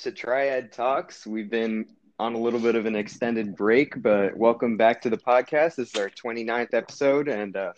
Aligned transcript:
to 0.00 0.10
Triad 0.10 0.72
Talks. 0.72 1.26
We've 1.26 1.50
been 1.50 1.84
on 2.18 2.32
a 2.32 2.38
little 2.38 2.58
bit 2.58 2.74
of 2.74 2.86
an 2.86 2.96
extended 2.96 3.54
break, 3.54 4.00
but 4.00 4.34
welcome 4.34 4.78
back 4.78 5.02
to 5.02 5.10
the 5.10 5.18
podcast. 5.18 5.76
This 5.76 5.90
is 5.90 5.96
our 5.96 6.08
29th 6.08 6.72
episode, 6.72 7.28
and 7.28 7.54
uh, 7.54 7.74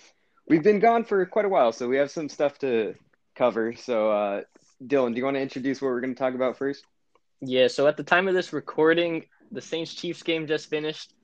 we've 0.47 0.63
been 0.63 0.79
gone 0.79 1.03
for 1.03 1.27
quite 1.27 1.47
a 1.47 1.49
while, 1.49 1.73
so 1.73 1.89
we 1.89 1.97
have 1.97 2.13
some 2.13 2.29
stuff 2.29 2.59
to 2.61 2.95
cover. 3.35 3.75
So, 3.75 4.13
uh, 4.13 4.43
Dylan, 4.87 5.15
do 5.15 5.19
you 5.19 5.25
want 5.25 5.37
to 5.37 5.41
introduce 5.41 5.83
what 5.83 5.89
we're 5.89 6.01
going 6.01 6.15
to 6.15 6.19
talk 6.19 6.35
about 6.35 6.57
first? 6.57 6.85
Yeah, 7.41 7.67
so 7.67 7.89
at 7.89 7.97
the 7.97 8.05
time 8.05 8.29
of 8.29 8.35
this 8.35 8.53
recording, 8.53 9.25
the 9.51 9.61
Saints 9.61 9.93
Chiefs 9.93 10.23
game 10.23 10.47
just 10.47 10.71
finished. 10.71 11.15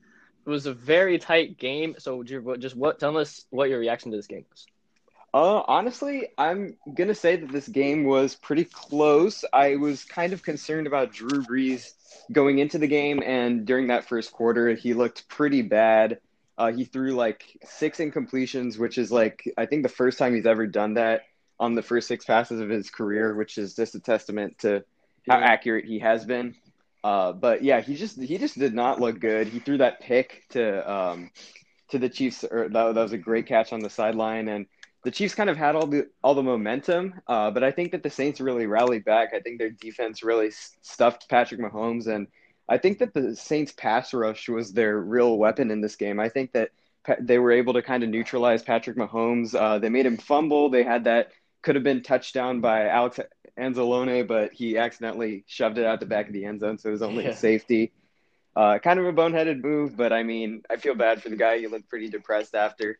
It 0.45 0.49
was 0.49 0.65
a 0.65 0.73
very 0.73 1.17
tight 1.17 1.57
game. 1.57 1.95
So, 1.97 2.23
just 2.23 2.75
what 2.75 2.99
tell 2.99 3.17
us 3.17 3.45
what 3.51 3.69
your 3.69 3.79
reaction 3.79 4.11
to 4.11 4.17
this 4.17 4.27
game 4.27 4.43
was. 4.49 4.65
Uh, 5.33 5.61
honestly, 5.67 6.29
I'm 6.37 6.77
gonna 6.93 7.15
say 7.15 7.35
that 7.35 7.51
this 7.51 7.67
game 7.67 8.03
was 8.03 8.35
pretty 8.35 8.65
close. 8.65 9.45
I 9.53 9.75
was 9.75 10.03
kind 10.03 10.33
of 10.33 10.41
concerned 10.41 10.87
about 10.87 11.13
Drew 11.13 11.43
Brees 11.43 11.93
going 12.31 12.59
into 12.59 12.77
the 12.79 12.87
game, 12.87 13.21
and 13.23 13.65
during 13.65 13.87
that 13.87 14.07
first 14.07 14.31
quarter, 14.31 14.73
he 14.73 14.93
looked 14.93 15.27
pretty 15.27 15.61
bad. 15.61 16.19
Uh, 16.57 16.71
he 16.71 16.83
threw 16.83 17.11
like 17.11 17.45
six 17.63 17.99
incompletions, 17.99 18.77
which 18.77 18.97
is 18.97 19.11
like 19.11 19.43
I 19.57 19.65
think 19.65 19.83
the 19.83 19.89
first 19.89 20.17
time 20.17 20.33
he's 20.33 20.47
ever 20.47 20.65
done 20.65 20.95
that 20.95 21.21
on 21.59 21.75
the 21.75 21.83
first 21.83 22.07
six 22.07 22.25
passes 22.25 22.59
of 22.59 22.69
his 22.69 22.89
career, 22.89 23.35
which 23.35 23.57
is 23.57 23.75
just 23.75 23.95
a 23.95 23.99
testament 23.99 24.57
to 24.59 24.83
how 25.27 25.37
yeah. 25.37 25.45
accurate 25.45 25.85
he 25.85 25.99
has 25.99 26.25
been. 26.25 26.55
Uh, 27.03 27.33
but 27.33 27.63
yeah, 27.63 27.81
he 27.81 27.95
just 27.95 28.19
he 28.19 28.37
just 28.37 28.57
did 28.57 28.73
not 28.73 28.99
look 28.99 29.19
good. 29.19 29.47
He 29.47 29.59
threw 29.59 29.77
that 29.77 30.01
pick 30.01 30.43
to 30.49 30.91
um, 30.91 31.31
to 31.91 31.99
the 31.99 32.09
Chiefs. 32.09 32.43
Or 32.43 32.67
that, 32.69 32.95
that 32.95 33.01
was 33.01 33.13
a 33.13 33.17
great 33.17 33.45
catch 33.45 33.71
on 33.71 33.79
the 33.79 33.89
sideline, 33.89 34.47
and 34.47 34.65
the 35.03 35.11
Chiefs 35.11 35.35
kind 35.35 35.49
of 35.49 35.57
had 35.57 35.75
all 35.75 35.87
the 35.87 36.09
all 36.23 36.35
the 36.35 36.43
momentum, 36.43 37.13
uh, 37.27 37.51
but 37.51 37.63
I 37.63 37.71
think 37.71 37.91
that 37.91 38.03
the 38.03 38.09
Saints 38.09 38.41
really 38.41 38.67
rallied 38.67 39.05
back. 39.05 39.33
I 39.33 39.39
think 39.39 39.57
their 39.57 39.69
defense 39.69 40.23
really 40.23 40.51
stuffed 40.81 41.29
Patrick 41.29 41.61
Mahomes, 41.61 42.07
and 42.07 42.27
I 42.67 42.77
think 42.77 42.99
that 42.99 43.13
the 43.13 43.35
Saints 43.35 43.71
pass 43.71 44.13
rush 44.13 44.49
was 44.49 44.73
their 44.73 44.99
real 44.99 45.37
weapon 45.37 45.71
in 45.71 45.81
this 45.81 45.95
game. 45.95 46.19
I 46.19 46.29
think 46.29 46.51
that 46.51 46.71
they 47.19 47.39
were 47.39 47.51
able 47.51 47.73
to 47.73 47.81
kind 47.81 48.03
of 48.03 48.09
neutralize 48.09 48.61
Patrick 48.61 48.97
Mahomes. 48.97 49.55
Uh, 49.55 49.79
they 49.79 49.89
made 49.89 50.05
him 50.05 50.17
fumble. 50.17 50.69
They 50.69 50.83
had 50.83 51.05
that 51.05 51.31
could 51.61 51.75
have 51.75 51.83
been 51.83 52.03
touchdown 52.03 52.61
by 52.61 52.87
Alex 52.87 53.19
Anzalone, 53.57 54.27
but 54.27 54.53
he 54.53 54.77
accidentally 54.77 55.43
shoved 55.47 55.77
it 55.77 55.85
out 55.85 55.99
the 55.99 56.05
back 56.05 56.27
of 56.27 56.33
the 56.33 56.45
end 56.45 56.59
zone, 56.59 56.77
so 56.77 56.89
it 56.89 56.93
was 56.93 57.01
only 57.01 57.23
yeah. 57.23 57.31
a 57.31 57.35
safety. 57.35 57.93
Uh, 58.55 58.79
kind 58.79 58.99
of 58.99 59.05
a 59.05 59.13
boneheaded 59.13 59.63
move, 59.63 59.95
but 59.95 60.11
I 60.11 60.23
mean, 60.23 60.63
I 60.69 60.75
feel 60.75 60.95
bad 60.95 61.21
for 61.21 61.29
the 61.29 61.35
guy. 61.35 61.59
He 61.59 61.67
looked 61.67 61.87
pretty 61.87 62.09
depressed 62.09 62.55
after. 62.55 62.99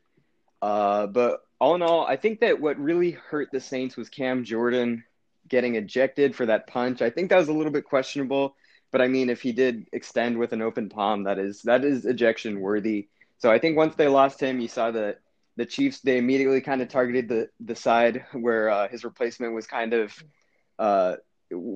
Uh, 0.61 1.07
but 1.07 1.41
all 1.59 1.75
in 1.75 1.81
all, 1.81 2.05
I 2.05 2.15
think 2.15 2.39
that 2.41 2.59
what 2.59 2.79
really 2.79 3.11
hurt 3.11 3.49
the 3.51 3.59
Saints 3.59 3.97
was 3.97 4.09
Cam 4.09 4.43
Jordan 4.43 5.03
getting 5.47 5.75
ejected 5.75 6.35
for 6.35 6.45
that 6.45 6.67
punch. 6.67 7.01
I 7.01 7.09
think 7.09 7.29
that 7.29 7.37
was 7.37 7.49
a 7.49 7.53
little 7.53 7.71
bit 7.71 7.85
questionable, 7.85 8.55
but 8.91 9.01
I 9.01 9.07
mean, 9.07 9.29
if 9.29 9.41
he 9.41 9.51
did 9.51 9.87
extend 9.91 10.37
with 10.37 10.53
an 10.53 10.61
open 10.61 10.89
palm, 10.89 11.23
that 11.23 11.39
is 11.39 11.61
that 11.63 11.83
is 11.83 12.05
ejection 12.05 12.59
worthy. 12.59 13.07
So 13.39 13.51
I 13.51 13.59
think 13.59 13.77
once 13.77 13.95
they 13.95 14.07
lost 14.07 14.39
him, 14.39 14.59
you 14.59 14.67
saw 14.67 14.91
that 14.91 15.19
the 15.55 15.65
Chiefs 15.65 15.99
they 16.01 16.17
immediately 16.17 16.61
kind 16.61 16.81
of 16.81 16.87
targeted 16.87 17.27
the 17.27 17.49
the 17.59 17.75
side 17.75 18.25
where 18.33 18.69
uh, 18.69 18.87
his 18.87 19.03
replacement 19.03 19.53
was 19.53 19.67
kind 19.67 19.93
of 19.93 20.23
uh, 20.77 21.15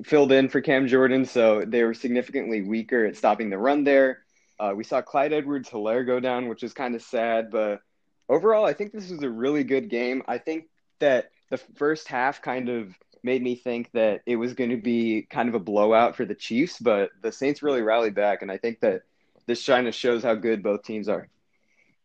filled 0.04 0.32
in 0.32 0.48
for 0.48 0.60
Cam 0.60 0.86
Jordan. 0.86 1.24
So 1.24 1.64
they 1.66 1.82
were 1.84 1.94
significantly 1.94 2.62
weaker 2.62 3.04
at 3.04 3.16
stopping 3.16 3.50
the 3.50 3.58
run 3.58 3.84
there. 3.84 4.20
Uh, 4.58 4.72
we 4.76 4.84
saw 4.84 5.02
Clyde 5.02 5.32
Edwards-Helaire 5.32 6.06
go 6.06 6.20
down, 6.20 6.48
which 6.48 6.62
is 6.62 6.72
kind 6.72 6.94
of 6.94 7.02
sad, 7.02 7.50
but 7.50 7.80
overall, 8.28 8.64
I 8.64 8.72
think 8.72 8.92
this 8.92 9.10
was 9.10 9.22
a 9.22 9.30
really 9.30 9.64
good 9.64 9.88
game. 9.88 10.22
I 10.26 10.38
think 10.38 10.66
that 10.98 11.30
the 11.50 11.58
first 11.58 12.08
half 12.08 12.42
kind 12.42 12.68
of 12.68 12.94
made 13.22 13.42
me 13.42 13.54
think 13.54 13.90
that 13.92 14.22
it 14.26 14.36
was 14.36 14.54
going 14.54 14.70
to 14.70 14.76
be 14.76 15.26
kind 15.30 15.48
of 15.48 15.54
a 15.54 15.58
blowout 15.58 16.16
for 16.16 16.24
the 16.24 16.34
Chiefs, 16.34 16.78
but 16.78 17.10
the 17.22 17.32
Saints 17.32 17.62
really 17.62 17.82
rallied 17.82 18.14
back, 18.14 18.42
and 18.42 18.50
I 18.50 18.58
think 18.58 18.80
that 18.80 19.02
this 19.46 19.64
kind 19.64 19.88
of 19.88 19.94
shows 19.94 20.22
how 20.22 20.34
good 20.34 20.62
both 20.62 20.82
teams 20.82 21.08
are. 21.08 21.28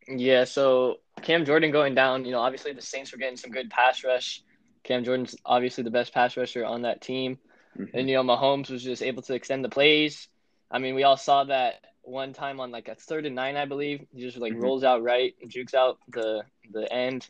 Yeah, 0.08 0.46
so 0.46 1.00
Cam 1.22 1.46
Jordan 1.46 1.72
going 1.72 1.94
down, 1.94 2.26
you 2.26 2.32
know, 2.32 2.40
obviously 2.40 2.74
the 2.74 2.82
Saints 2.82 3.12
were 3.12 3.18
getting 3.18 3.38
some 3.38 3.52
good 3.52 3.70
pass 3.70 4.04
rush. 4.04 4.44
Cam 4.84 5.04
Jordan's 5.04 5.36
obviously 5.46 5.84
the 5.84 5.92
best 5.92 6.14
pass 6.14 6.36
rusher 6.36 6.66
on 6.66 6.82
that 6.84 7.02
team. 7.02 7.38
Mm-hmm. 7.78 7.98
And, 7.98 8.10
you 8.10 8.16
know, 8.16 8.24
Mahomes 8.24 8.70
was 8.70 8.84
just 8.84 9.04
able 9.04 9.22
to 9.24 9.34
extend 9.36 9.64
the 9.64 9.70
plays. 9.70 10.28
I 10.72 10.80
mean, 10.80 10.96
we 10.96 11.04
all 11.04 11.18
saw 11.18 11.44
that 11.44 11.76
one 12.10 12.34
time 12.34 12.60
on 12.60 12.72
like 12.72 12.88
a 12.88 12.96
third 12.96 13.26
and 13.26 13.36
nine, 13.36 13.56
I 13.56 13.66
believe. 13.66 14.06
He 14.14 14.22
just 14.22 14.38
like 14.38 14.54
mm-hmm. 14.54 14.62
rolls 14.62 14.84
out 14.84 15.04
right, 15.04 15.36
jukes 15.48 15.74
out 15.74 16.00
the 16.10 16.44
the 16.72 16.92
end, 16.92 17.30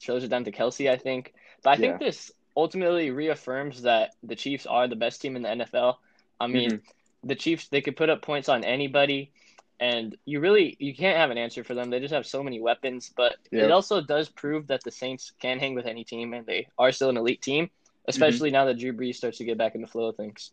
throws 0.00 0.24
it 0.24 0.28
down 0.28 0.44
to 0.44 0.52
Kelce, 0.52 0.90
I 0.90 0.96
think. 0.96 1.34
But 1.62 1.70
I 1.70 1.72
yeah. 1.74 1.78
think 1.78 2.00
this 2.00 2.32
ultimately 2.56 3.10
reaffirms 3.10 3.82
that 3.82 4.14
the 4.22 4.36
Chiefs 4.36 4.66
are 4.66 4.88
the 4.88 4.96
best 4.96 5.20
team 5.20 5.36
in 5.36 5.42
the 5.42 5.48
NFL. 5.48 5.96
I 6.40 6.46
mean, 6.46 6.70
mm-hmm. 6.70 7.28
the 7.28 7.34
Chiefs 7.34 7.68
they 7.68 7.80
could 7.80 7.96
put 7.96 8.10
up 8.10 8.22
points 8.22 8.48
on 8.48 8.64
anybody, 8.64 9.32
and 9.78 10.16
you 10.24 10.40
really 10.40 10.76
you 10.78 10.94
can't 10.94 11.16
have 11.16 11.30
an 11.30 11.38
answer 11.38 11.64
for 11.64 11.74
them. 11.74 11.90
They 11.90 12.00
just 12.00 12.14
have 12.14 12.26
so 12.26 12.42
many 12.42 12.60
weapons. 12.60 13.12
But 13.16 13.36
it 13.50 13.70
also 13.70 14.00
does 14.00 14.28
prove 14.28 14.66
that 14.68 14.82
the 14.84 14.90
Saints 14.90 15.32
can 15.40 15.58
hang 15.58 15.74
with 15.74 15.86
any 15.86 16.04
team, 16.04 16.34
and 16.34 16.46
they 16.46 16.68
are 16.78 16.92
still 16.92 17.10
an 17.10 17.16
elite 17.16 17.42
team, 17.42 17.70
especially 18.08 18.50
mm-hmm. 18.50 18.54
now 18.54 18.64
that 18.66 18.78
Drew 18.78 18.92
Brees 18.92 19.16
starts 19.16 19.38
to 19.38 19.44
get 19.44 19.58
back 19.58 19.74
in 19.74 19.80
the 19.80 19.86
flow 19.86 20.06
of 20.08 20.16
things. 20.16 20.50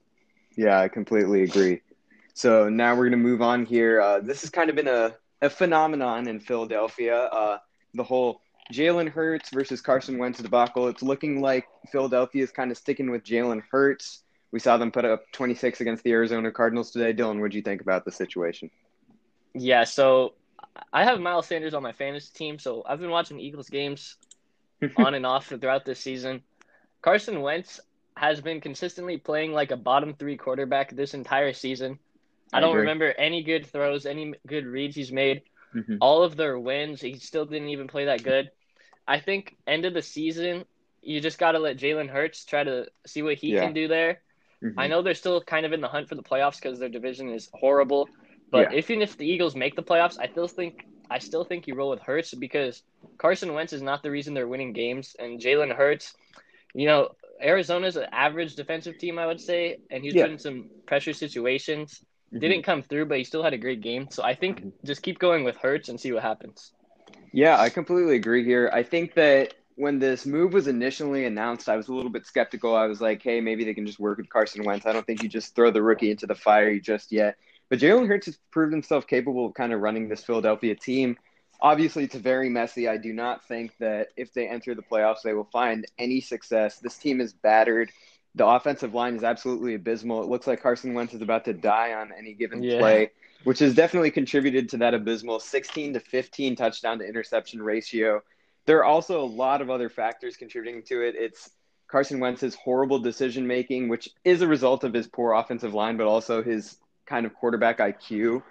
Yeah, 0.56 0.79
I 0.79 0.88
completely 0.88 1.44
agree. 1.44 1.81
So 2.38 2.70
now 2.70 2.92
we're 2.94 3.09
going 3.09 3.14
to 3.14 3.18
move 3.18 3.42
on 3.42 3.66
here. 3.66 4.00
Uh, 4.00 4.20
this 4.20 4.42
has 4.42 4.52
kind 4.52 4.70
of 4.70 4.75
been 4.75 4.88
a, 4.88 5.16
a 5.42 5.50
phenomenon 5.50 6.28
in 6.28 6.40
Philadelphia. 6.40 7.18
Uh, 7.18 7.58
the 7.96 8.03
whole 8.03 8.42
Jalen 8.72 9.09
Hurts 9.09 9.50
versus 9.50 9.81
Carson 9.81 10.20
Wentz 10.20 10.38
debacle. 10.38 10.88
It's 10.88 11.02
looking 11.02 11.42
like 11.42 11.66
Philadelphia 11.92 12.44
is 12.44 12.52
kind 12.52 12.70
of 12.70 12.78
sticking 12.78 13.09
with 13.09 13.24
Jalen 13.24 13.64
Hurts. 13.72 14.22
We 14.52 14.59
saw 14.59 14.78
them 14.78 14.92
put 14.92 15.03
up 15.03 15.24
26 15.31 15.81
against 15.81 16.03
the 16.03 16.12
Arizona 16.12 16.52
Cardinals 16.52 16.92
today. 16.92 17.12
Dylan, 17.12 17.42
what 17.42 17.50
do 17.50 17.58
you 17.58 17.64
think 17.64 17.81
about 17.81 18.06
the 18.06 18.12
situation? 18.12 18.69
Yeah, 19.56 19.84
so 19.84 20.36
I 20.94 21.06
have 21.06 21.19
Miles 21.19 21.48
Sanders 21.48 21.74
on 21.74 21.81
my 21.81 21.92
fantasy 21.92 22.30
team, 22.36 22.59
so 22.59 22.84
I've 22.88 23.00
been 23.00 23.09
watching 23.09 23.40
Eagles 23.40 23.68
games 23.68 24.16
on 24.98 25.16
and 25.16 25.25
off 25.25 25.48
throughout 25.48 25.86
this 25.86 26.00
season. 26.00 26.44
Carson 27.02 27.42
Wentz 27.42 27.80
has 28.16 28.42
been 28.42 28.62
consistently 28.62 29.18
playing 29.18 29.54
like 29.54 29.72
a 29.72 29.78
bottom 29.78 30.14
three 30.14 30.38
quarterback 30.38 30.96
this 30.96 31.16
entire 31.16 31.52
season. 31.52 31.98
I, 32.53 32.59
don't 32.59 32.75
remember 32.75 33.13
any 33.18 33.44
good 33.44 33.66
throws, 33.66 34.06
any 34.06 34.34
good 34.46 34.66
reads 34.66 34.96
he's 34.96 35.12
made. 35.12 35.41
Mm-hmm. 35.75 35.97
All 36.02 36.24
of 36.24 36.35
their 36.35 36.58
wins, 36.58 37.02
he 37.02 37.18
still 37.19 37.46
didn't 37.46 37.69
even 37.69 37.88
play 37.88 38.06
that 38.06 38.24
good. 38.24 38.52
I 39.08 39.19
think 39.19 39.56
end 39.66 39.85
of 39.85 39.94
the 39.94 40.02
season, 40.02 40.66
you 41.02 41.22
just 41.22 41.38
got 41.38 41.53
to 41.53 41.59
let 41.59 41.78
Jalen 41.78 42.09
Hurts 42.09 42.46
try 42.46 42.63
to 42.63 42.88
see 43.06 43.22
what 43.22 43.36
he 43.36 43.53
yeah. 43.53 43.66
can 43.66 43.74
do 43.74 43.88
there. 43.88 44.22
Mm-hmm. 44.63 44.80
I 44.80 44.88
know 44.88 45.02
they're 45.02 45.13
still 45.13 45.41
kind 45.41 45.66
of 45.66 45.74
in 45.74 45.81
the 45.81 45.88
hunt 45.88 46.09
for 46.09 46.16
the 46.16 46.24
playoffs 46.24 46.59
because 46.62 46.80
their 46.80 46.90
division 46.90 47.30
is 47.30 47.50
horrible. 47.53 48.09
But 48.50 48.72
yeah. 48.72 48.80
even 48.80 49.02
if 49.02 49.18
the 49.18 49.25
Eagles 49.25 49.56
make 49.56 49.75
the 49.75 49.84
playoffs, 49.84 50.18
I 50.19 50.28
still 50.28 50.47
think 50.47 50.86
I 51.09 51.19
still 51.19 51.44
think 51.44 51.68
you 51.68 51.75
roll 51.75 51.90
with 51.90 52.02
Hurts 52.02 52.34
because 52.34 52.84
Carson 53.18 53.53
Wentz 53.53 53.74
is 53.74 53.81
not 53.81 54.03
the 54.03 54.12
reason 54.12 54.34
they're 54.34 54.47
winning 54.47 54.74
games, 54.74 55.16
and 55.19 55.40
Jalen 55.40 55.75
Hurts, 55.75 56.16
you 56.74 56.86
know, 56.86 57.09
Arizona's 57.41 57.96
an 57.96 58.07
average 58.12 58.56
defensive 58.56 58.97
team, 58.97 59.19
I 59.19 59.25
would 59.25 59.40
say, 59.40 59.78
and 59.90 60.03
he's 60.03 60.16
yeah. 60.16 60.24
put 60.24 60.31
in 60.31 60.40
some 60.40 60.69
pressure 60.86 61.13
situations. 61.13 62.03
Mm-hmm. 62.27 62.39
Didn't 62.39 62.63
come 62.63 62.83
through, 62.83 63.05
but 63.05 63.17
he 63.17 63.23
still 63.23 63.43
had 63.43 63.53
a 63.53 63.57
great 63.57 63.81
game. 63.81 64.07
So 64.11 64.23
I 64.23 64.35
think 64.35 64.63
just 64.83 65.01
keep 65.01 65.19
going 65.19 65.43
with 65.43 65.55
Hurts 65.57 65.89
and 65.89 65.99
see 65.99 66.11
what 66.11 66.23
happens. 66.23 66.73
Yeah, 67.31 67.59
I 67.59 67.69
completely 67.69 68.15
agree 68.15 68.43
here. 68.43 68.69
I 68.73 68.83
think 68.83 69.13
that 69.15 69.53
when 69.75 69.99
this 69.99 70.25
move 70.25 70.53
was 70.53 70.67
initially 70.67 71.25
announced, 71.25 71.69
I 71.69 71.77
was 71.77 71.88
a 71.88 71.93
little 71.93 72.11
bit 72.11 72.25
skeptical. 72.25 72.75
I 72.75 72.88
was 72.88 72.99
like, 72.99 73.21
hey, 73.21 73.39
maybe 73.41 73.63
they 73.63 73.73
can 73.73 73.85
just 73.85 73.99
work 73.99 74.17
with 74.17 74.29
Carson 74.29 74.63
Wentz. 74.63 74.85
I 74.85 74.91
don't 74.91 75.05
think 75.05 75.21
you 75.21 75.29
just 75.29 75.55
throw 75.55 75.71
the 75.71 75.83
rookie 75.83 76.11
into 76.11 76.25
the 76.25 76.35
fire 76.35 76.79
just 76.79 77.11
yet. 77.11 77.38
But 77.69 77.79
Jalen 77.79 78.07
Hurts 78.07 78.25
has 78.25 78.39
proved 78.51 78.73
himself 78.73 79.07
capable 79.07 79.45
of 79.45 79.53
kind 79.53 79.73
of 79.73 79.81
running 79.81 80.09
this 80.09 80.23
Philadelphia 80.23 80.75
team. 80.75 81.17
Obviously, 81.61 82.03
it's 82.05 82.15
very 82.15 82.49
messy. 82.49 82.88
I 82.88 82.97
do 82.97 83.13
not 83.13 83.47
think 83.47 83.73
that 83.79 84.09
if 84.17 84.33
they 84.33 84.47
enter 84.47 84.73
the 84.73 84.81
playoffs, 84.81 85.21
they 85.23 85.33
will 85.33 85.49
find 85.51 85.85
any 85.97 86.21
success. 86.21 86.79
This 86.79 86.97
team 86.97 87.21
is 87.21 87.33
battered. 87.33 87.91
The 88.38 88.46
offensive 88.46 88.94
line 88.94 89.16
is 89.16 89.24
absolutely 89.24 89.74
abysmal. 89.74 90.22
It 90.22 90.30
looks 90.30 90.46
like 90.46 90.62
Carson 90.62 90.94
Wentz 90.94 91.14
is 91.14 91.22
about 91.22 91.46
to 91.46 91.53
die 91.53 91.94
on 91.94 92.12
any 92.16 92.34
given 92.34 92.62
yeah. 92.62 92.78
play, 92.78 93.12
which 93.44 93.60
has 93.60 93.74
definitely 93.74 94.12
contributed 94.12 94.69
to 94.69 94.78
that 94.78 94.94
abysmal 94.94 95.39
16 95.39 95.94
to 95.94 96.00
15 96.00 96.56
touchdown 96.56 97.00
to 97.00 97.06
interception 97.06 97.62
ratio. 97.62 98.22
There 98.68 98.78
are 98.78 98.86
also 98.86 99.22
a 99.22 99.25
lot 99.25 99.62
of 99.62 99.69
other 99.72 99.89
factors 99.89 100.38
contributing 100.38 100.84
to 100.84 101.01
it. 101.01 101.16
It's 101.18 101.50
Carson 101.88 102.19
Wentz's 102.19 102.54
horrible 102.54 103.00
decision 103.00 103.48
making, 103.48 103.89
which 103.89 104.10
is 104.24 104.42
a 104.42 104.48
result 104.48 104.83
of 104.83 104.94
his 104.94 105.07
poor 105.07 105.33
offensive 105.33 105.74
line, 105.74 105.98
but 105.98 106.06
also 106.06 106.44
his 106.44 106.78
kind 107.07 107.25
of 107.25 107.33
quarterback 107.33 107.80
IQ. 107.80 108.44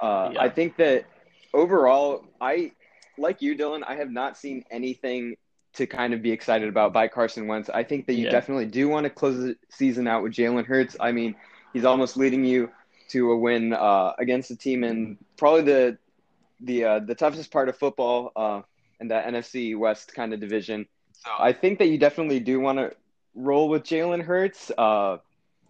Uh, 0.00 0.30
yeah. 0.32 0.40
I 0.40 0.48
think 0.48 0.76
that 0.76 1.04
overall, 1.52 2.24
I 2.40 2.72
like 3.18 3.42
you, 3.42 3.56
Dylan. 3.56 3.82
I 3.86 3.96
have 3.96 4.10
not 4.10 4.38
seen 4.38 4.64
anything 4.70 5.36
to 5.76 5.86
kind 5.86 6.14
of 6.14 6.22
be 6.22 6.32
excited 6.32 6.68
about 6.68 6.92
by 6.92 7.08
Carson 7.08 7.46
Wentz. 7.46 7.68
I 7.68 7.84
think 7.84 8.06
that 8.06 8.14
you 8.14 8.24
yeah. 8.24 8.30
definitely 8.30 8.66
do 8.66 8.88
want 8.88 9.04
to 9.04 9.10
close 9.10 9.36
the 9.36 9.56
season 9.68 10.06
out 10.06 10.22
with 10.22 10.32
Jalen 10.32 10.66
Hurts. 10.66 10.96
I 10.98 11.12
mean, 11.12 11.34
he's 11.72 11.84
almost 11.84 12.16
leading 12.16 12.44
you 12.44 12.70
to 13.10 13.30
a 13.32 13.36
win 13.36 13.72
uh, 13.72 14.12
against 14.18 14.48
the 14.48 14.56
team 14.56 14.84
in 14.84 15.18
probably 15.36 15.62
the 15.62 15.98
the 16.60 16.84
uh, 16.84 16.98
the 17.00 17.14
toughest 17.14 17.50
part 17.50 17.68
of 17.68 17.76
football 17.76 18.32
uh, 18.34 18.62
in 19.00 19.08
that 19.08 19.26
NFC 19.26 19.78
West 19.78 20.14
kind 20.14 20.32
of 20.32 20.40
division. 20.40 20.86
So 21.12 21.30
I 21.38 21.52
think 21.52 21.78
that 21.78 21.88
you 21.88 21.98
definitely 21.98 22.40
do 22.40 22.60
want 22.60 22.78
to 22.78 22.92
roll 23.34 23.68
with 23.68 23.84
Jalen 23.84 24.22
Hurts. 24.22 24.70
Uh, 24.76 25.18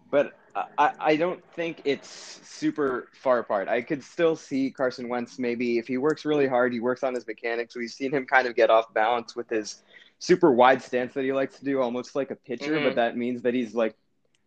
but 0.09 0.33
I, 0.77 0.91
I 0.99 1.15
don't 1.15 1.43
think 1.53 1.81
it's 1.85 2.39
super 2.43 3.09
far 3.13 3.39
apart. 3.39 3.67
I 3.67 3.81
could 3.81 4.03
still 4.03 4.35
see 4.35 4.71
Carson 4.71 5.09
Wentz 5.09 5.37
maybe 5.37 5.77
if 5.77 5.87
he 5.87 5.97
works 5.97 6.25
really 6.25 6.47
hard, 6.47 6.73
he 6.73 6.79
works 6.79 7.03
on 7.03 7.13
his 7.13 7.27
mechanics. 7.27 7.75
We've 7.75 7.91
seen 7.91 8.11
him 8.11 8.25
kind 8.25 8.47
of 8.47 8.55
get 8.55 8.69
off 8.69 8.93
balance 8.93 9.35
with 9.35 9.49
his 9.49 9.83
super 10.19 10.51
wide 10.51 10.81
stance 10.81 11.13
that 11.13 11.23
he 11.23 11.33
likes 11.33 11.59
to 11.59 11.65
do, 11.65 11.81
almost 11.81 12.15
like 12.15 12.31
a 12.31 12.35
pitcher, 12.35 12.77
Mhm. 12.79 12.83
but 12.83 12.95
that 12.95 13.17
means 13.17 13.43
that 13.43 13.53
he's 13.53 13.73
like 13.75 13.95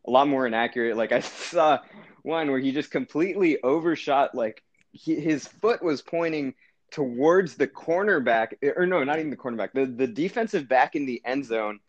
a 0.06 0.10
lot 0.10 0.28
more 0.28 0.46
inaccurate. 0.46 0.96
Like 0.96 1.12
I 1.12 1.20
saw 1.20 1.78
one 2.22 2.50
where 2.50 2.58
he 2.58 2.72
just 2.72 2.90
completely 2.90 3.62
overshot, 3.62 4.34
like 4.34 4.62
he, 4.92 5.14
his 5.14 5.46
foot 5.46 5.82
was 5.82 6.02
pointing 6.02 6.54
towards 6.90 7.54
the 7.54 7.68
cornerback, 7.68 8.54
or 8.76 8.86
no, 8.86 9.04
not 9.04 9.18
even 9.18 9.30
the 9.30 9.36
cornerback, 9.36 9.72
the, 9.72 9.86
the 9.86 10.06
defensive 10.06 10.68
back 10.68 10.96
in 10.96 11.06
the 11.06 11.22
end 11.24 11.44
zone. 11.44 11.80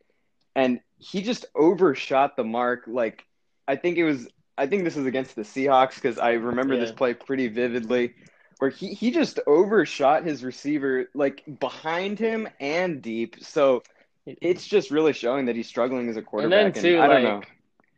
And 0.55 0.81
he 0.99 1.21
just 1.21 1.45
overshot 1.55 2.35
the 2.35 2.43
mark. 2.43 2.83
Like, 2.85 3.25
I 3.67 3.77
think 3.77 3.97
it 3.97 4.03
was, 4.03 4.27
I 4.57 4.67
think 4.67 4.83
this 4.83 4.95
was 4.95 5.07
against 5.07 5.35
the 5.35 5.41
Seahawks 5.41 5.95
because 5.95 6.19
I 6.19 6.33
remember 6.33 6.77
this 6.77 6.91
play 6.91 7.13
pretty 7.13 7.47
vividly 7.47 8.13
where 8.61 8.69
he, 8.69 8.93
he 8.93 9.09
just 9.09 9.39
overshot 9.47 10.23
his 10.23 10.43
receiver 10.43 11.09
like 11.15 11.43
behind 11.59 12.19
him 12.19 12.47
and 12.59 13.01
deep. 13.01 13.37
So 13.41 13.81
it's 14.27 14.67
just 14.67 14.91
really 14.91 15.13
showing 15.13 15.47
that 15.47 15.55
he's 15.55 15.67
struggling 15.67 16.07
as 16.09 16.15
a 16.15 16.21
quarterback. 16.21 16.65
And 16.65 16.75
then 16.75 16.83
too, 16.83 17.01
I 17.01 17.07
don't 17.07 17.23
know. 17.23 17.41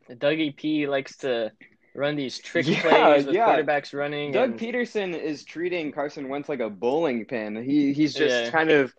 like 0.10 0.20
Dougie 0.20 0.56
P 0.56 0.88
likes 0.88 1.18
to 1.18 1.52
run 1.94 2.16
these 2.16 2.40
trick 2.40 2.66
Yeah, 2.66 2.80
plays 2.82 3.26
with 3.26 3.36
yeah. 3.36 3.62
quarterbacks 3.62 3.94
running. 3.94 4.32
Doug 4.32 4.52
and, 4.52 4.60
Pederson 4.60 5.14
is 5.20 5.44
treating 5.44 5.92
Carson 5.92 6.30
Wentz 6.30 6.48
like 6.48 6.62
a 6.62 6.70
bowling 6.70 7.26
pin. 7.26 7.62
He 7.62 7.92
he's 7.92 8.14
just 8.14 8.46
Yeah. 8.46 8.50
kind 8.52 8.72
of 8.72 8.94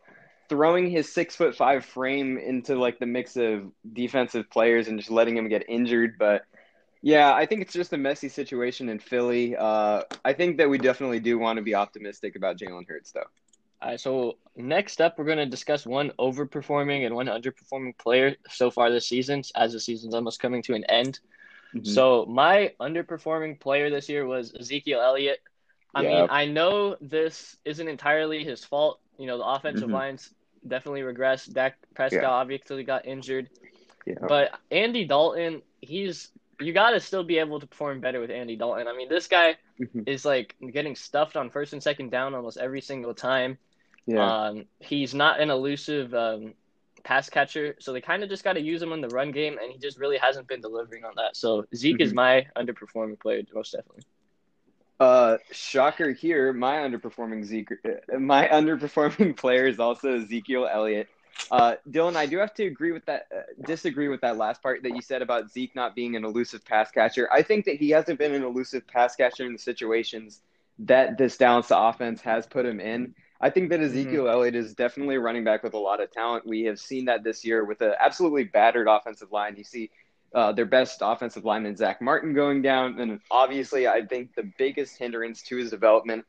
throwing 0.51 0.91
his 0.91 1.11
six 1.11 1.35
foot 1.35 1.57
five 1.57 1.83
frame 1.87 2.37
into 2.37 2.75
like 2.75 2.99
the 2.99 3.07
mix 3.07 3.39
of 3.39 3.73
defensive 3.91 4.51
players 4.51 4.89
and 4.89 4.99
just 4.99 5.11
letting 5.11 5.35
him 5.35 5.49
get 5.49 5.65
injured. 5.67 6.17
But 6.19 6.43
yeah, 7.05 7.35
I 7.35 7.45
think 7.45 7.61
it's 7.61 7.75
just 7.75 7.93
a 7.93 7.99
messy 7.99 8.31
situation 8.31 8.89
in 8.89 8.99
Philly. 8.99 9.55
Uh, 9.55 10.03
I 10.25 10.33
think 10.33 10.57
that 10.57 10.71
we 10.71 10.79
definitely 10.79 11.21
do 11.21 11.39
want 11.39 11.59
to 11.59 11.63
be 11.63 11.75
optimistic 11.75 12.35
about 12.35 12.57
Jalen 12.57 12.89
Hurts, 12.89 13.13
though. 13.13 13.29
All 13.83 13.91
right, 13.91 14.01
so 14.01 14.39
next 14.57 15.03
up, 15.03 15.19
we're 15.19 15.27
going 15.27 15.37
to 15.37 15.45
discuss 15.47 15.85
one 15.85 16.13
overperforming 16.19 17.05
and 17.05 17.15
one 17.15 17.27
underperforming 17.27 17.99
player 17.99 18.37
so 18.49 18.71
far 18.71 18.91
this 18.91 19.07
season, 19.07 19.43
as 19.55 19.75
the 19.75 19.81
season's 19.81 20.15
almost 20.15 20.41
coming 20.41 20.63
to 20.63 20.75
an 20.75 20.85
end. 20.85 21.21
Mm-hmm. 21.75 21.85
So 21.85 22.25
my 22.25 22.73
underperforming 22.81 23.61
player 23.61 23.91
this 23.91 24.09
year 24.09 24.25
was 24.25 24.55
Ezekiel 24.59 25.03
Elliott. 25.03 25.41
I 25.95 26.03
Yeah. 26.03 26.09
mean, 26.09 26.27
I 26.31 26.47
know 26.47 26.97
this 27.03 27.59
isn't 27.67 27.87
entirely 27.87 28.45
his 28.45 28.65
fault. 28.65 29.01
You 29.19 29.27
know, 29.27 29.37
the 29.37 29.45
offensive 29.45 29.91
Mhm. 29.91 29.93
lines 29.93 30.35
definitely 30.67 31.03
regressed. 31.03 31.53
Dak 31.53 31.77
Prescott 31.95 32.23
Yeah. 32.23 32.31
obviously 32.31 32.83
got 32.83 33.05
injured, 33.05 33.51
yeah, 34.07 34.15
but 34.27 34.59
Andy 34.71 35.05
Dalton, 35.05 35.61
he's 35.83 36.31
you 36.61 36.73
got 36.73 36.91
to 36.91 37.01
still 37.01 37.25
be 37.25 37.39
able 37.39 37.61
to 37.61 37.67
perform 37.67 38.01
better 38.01 38.21
with 38.21 38.31
Andy 38.31 38.57
Dalton. 38.57 38.89
I 38.89 38.95
mean, 38.97 39.09
this 39.09 39.27
guy 39.27 39.57
Mhm. 39.81 40.09
is 40.09 40.25
like 40.25 40.55
getting 40.73 40.95
stuffed 40.97 41.37
on 41.37 41.51
first 41.51 41.73
and 41.73 41.83
second 41.83 42.11
down 42.11 42.35
almost 42.35 42.59
every 42.59 42.81
single 42.81 43.15
time. 43.15 43.59
yeah. 44.07 44.49
Um, 44.49 44.65
he's 44.81 45.15
not 45.15 45.41
an 45.41 45.51
elusive 45.51 46.13
um, 46.15 46.55
pass 47.05 47.29
catcher, 47.31 47.77
so 47.81 47.93
they 47.93 48.01
kind 48.01 48.23
of 48.23 48.29
just 48.29 48.45
got 48.45 48.53
to 48.55 48.61
use 48.61 48.83
him 48.83 48.93
in 48.93 49.01
the 49.01 49.09
run 49.09 49.31
game, 49.33 49.59
and 49.61 49.73
he 49.73 49.79
just 49.79 49.99
really 49.99 50.19
hasn't 50.19 50.47
been 50.47 50.61
delivering 50.61 51.05
on 51.05 51.15
that. 51.17 51.37
So 51.37 51.67
Zeke 51.75 52.01
is 52.01 52.13
Mhm. 52.13 52.17
my 52.17 52.47
underperforming 52.57 53.19
player, 53.19 53.43
most 53.55 53.73
definitely. 53.73 54.03
Uh, 55.01 55.39
shocker 55.51 56.13
here. 56.13 56.53
My 56.53 56.77
underperforming 56.77 57.45
Zeke, 57.45 57.73
uh, 57.85 58.19
my 58.19 58.47
underperforming 58.53 59.37
player 59.37 59.67
is 59.67 59.81
also 59.81 60.19
Ezekiel 60.21 60.69
Elliott. 60.71 61.09
Uh, 61.51 61.75
Dylan, 61.91 62.17
I 62.17 62.27
do 62.27 62.39
have 62.39 62.55
to 62.55 62.65
agree 62.65 62.93
with 62.93 63.05
that. 63.07 63.27
Uh, 63.35 63.43
disagree 63.67 64.09
with 64.09 64.21
that 64.23 64.37
last 64.37 64.63
part 64.63 64.83
that 64.83 64.95
you 64.95 65.03
said 65.03 65.23
about 65.23 65.51
Zeke 65.51 65.75
not 65.75 65.95
being 65.95 66.17
an 66.17 66.25
elusive 66.25 66.65
pass 66.65 66.91
catcher. 66.91 67.29
I 67.33 67.43
think 67.43 67.65
that 67.67 67.77
he 67.77 67.91
hasn't 67.91 68.19
been 68.19 68.35
an 68.35 68.43
elusive 68.43 68.87
pass 68.87 69.17
catcher 69.17 69.45
in 69.45 69.53
the 69.53 69.59
situations 69.59 70.41
that 70.81 71.19
this 71.19 71.37
Dallas 71.37 71.71
offense 71.71 72.21
has 72.23 72.47
put 72.47 72.67
him 72.67 72.81
in. 72.81 73.15
I 73.41 73.51
think 73.51 73.69
that 73.71 73.81
Ezekiel 73.81 74.29
Elliott 74.29 74.55
is 74.55 74.75
definitely 74.75 75.17
a 75.17 75.21
running 75.21 75.45
back 75.45 75.63
with 75.63 75.75
a 75.75 75.79
lot 75.79 76.01
of 76.01 76.11
talent. 76.11 76.47
We 76.47 76.63
have 76.63 76.79
seen 76.79 77.05
that 77.07 77.25
this 77.25 77.45
year 77.45 77.65
with 77.65 77.81
an 77.83 77.93
absolutely 78.01 78.45
battered 78.45 78.89
offensive 78.89 79.33
line. 79.33 79.57
You 79.57 79.65
see 79.65 79.91
uh, 80.35 80.53
their 80.53 80.67
best 80.67 80.99
offensive 81.03 81.45
lineman, 81.45 81.77
Zack 81.77 82.01
Martin, 82.01 82.33
going 82.33 82.63
down. 82.63 82.99
And 82.99 83.21
obviously, 83.31 83.87
I 83.87 84.05
think 84.05 84.35
the 84.35 84.51
biggest 84.57 84.97
hindrance 84.97 85.43
to 85.43 85.57
his 85.57 85.71
development 85.71 86.25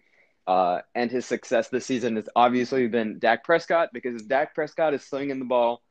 uh, 0.47 0.80
and 0.94 1.09
his 1.12 1.25
success 1.25 1.69
this 1.69 1.86
season 1.86 2.15
has 2.18 2.30
obviously 2.36 2.88
been 2.88 3.19
Dak 3.19 3.44
Prescott 3.44 3.89
because 3.94 4.21
if 4.21 4.27
Dak 4.27 4.53
Prescott 4.53 4.94
is 4.94 5.03
slinging 5.03 5.39
the 5.39 5.45
ball 5.45 5.81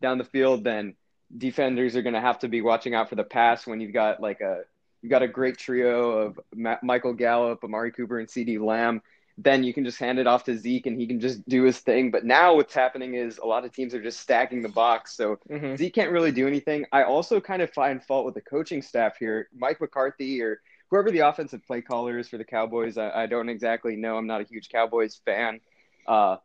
down 0.00 0.18
the 0.18 0.24
field, 0.24 0.64
then 0.64 0.94
defenders 1.36 1.96
are 1.96 2.02
going 2.02 2.14
to 2.14 2.20
have 2.20 2.38
to 2.40 2.48
be 2.48 2.60
watching 2.60 2.94
out 2.94 3.08
for 3.08 3.16
the 3.16 3.24
pass 3.24 3.66
when 3.66 3.80
you've 3.80 3.92
got 3.94 4.20
like 4.20 4.40
a 4.40 4.60
you've 5.02 5.10
got 5.10 5.22
a 5.22 5.28
great 5.28 5.58
trio 5.58 6.10
of 6.18 6.40
Ma- 6.54 6.78
Michael 6.82 7.12
Gallup, 7.12 7.64
Amari 7.64 7.92
Cooper, 7.92 8.18
and 8.18 8.28
CeeDee 8.28 8.60
Lamb. 8.60 9.02
Then 9.36 9.64
you 9.64 9.74
can 9.74 9.84
just 9.84 9.98
hand 9.98 10.20
it 10.20 10.28
off 10.28 10.44
to 10.44 10.56
Zeke 10.56 10.86
and 10.86 10.98
he 10.98 11.08
can 11.08 11.18
just 11.18 11.46
do 11.48 11.64
his 11.64 11.78
thing. 11.80 12.12
But 12.12 12.24
now 12.24 12.54
what's 12.54 12.72
happening 12.72 13.14
is 13.14 13.38
a 13.38 13.44
lot 13.44 13.64
of 13.64 13.72
teams 13.72 13.92
are 13.92 14.00
just 14.00 14.20
stacking 14.20 14.62
the 14.62 14.68
box. 14.68 15.16
So 15.16 15.40
Mm-hmm. 15.50 15.74
Zeke 15.74 15.92
can't 15.92 16.12
really 16.12 16.30
do 16.30 16.46
anything. 16.46 16.86
I 16.92 17.02
also 17.02 17.40
kind 17.40 17.60
of 17.60 17.72
find 17.72 18.00
fault 18.02 18.26
with 18.26 18.34
the 18.34 18.40
coaching 18.40 18.80
staff 18.80 19.16
here. 19.18 19.48
Mike 19.52 19.80
McCarthy 19.80 20.40
or 20.40 20.60
whoever 20.94 21.10
the 21.10 21.18
offensive 21.26 21.66
play 21.66 21.80
caller 21.80 22.20
is 22.20 22.28
for 22.28 22.38
the 22.38 22.44
Cowboys, 22.44 22.96
I, 22.96 23.10
I 23.10 23.26
don't 23.26 23.48
exactly 23.48 23.96
know. 23.96 24.16
I'm 24.16 24.28
not 24.28 24.40
a 24.40 24.44
huge 24.44 24.68
Cowboys 24.68 25.20
fan. 25.24 25.58
Uh, 26.06 26.36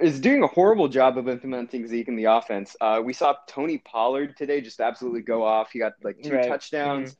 is 0.00 0.18
doing 0.18 0.42
a 0.42 0.46
horrible 0.46 0.88
job 0.88 1.18
of 1.18 1.28
implementing 1.28 1.86
Zeke 1.86 2.08
in 2.08 2.16
the 2.16 2.24
offense. 2.24 2.74
Uh, 2.80 3.02
we 3.04 3.12
saw 3.12 3.34
Tony 3.46 3.76
Pollard 3.76 4.34
today 4.38 4.62
just 4.62 4.80
absolutely 4.80 5.20
go 5.20 5.44
off. 5.44 5.72
He 5.72 5.78
got 5.78 5.92
like 6.02 6.22
two 6.22 6.32
Right. 6.32 6.48
touchdowns. 6.48 7.16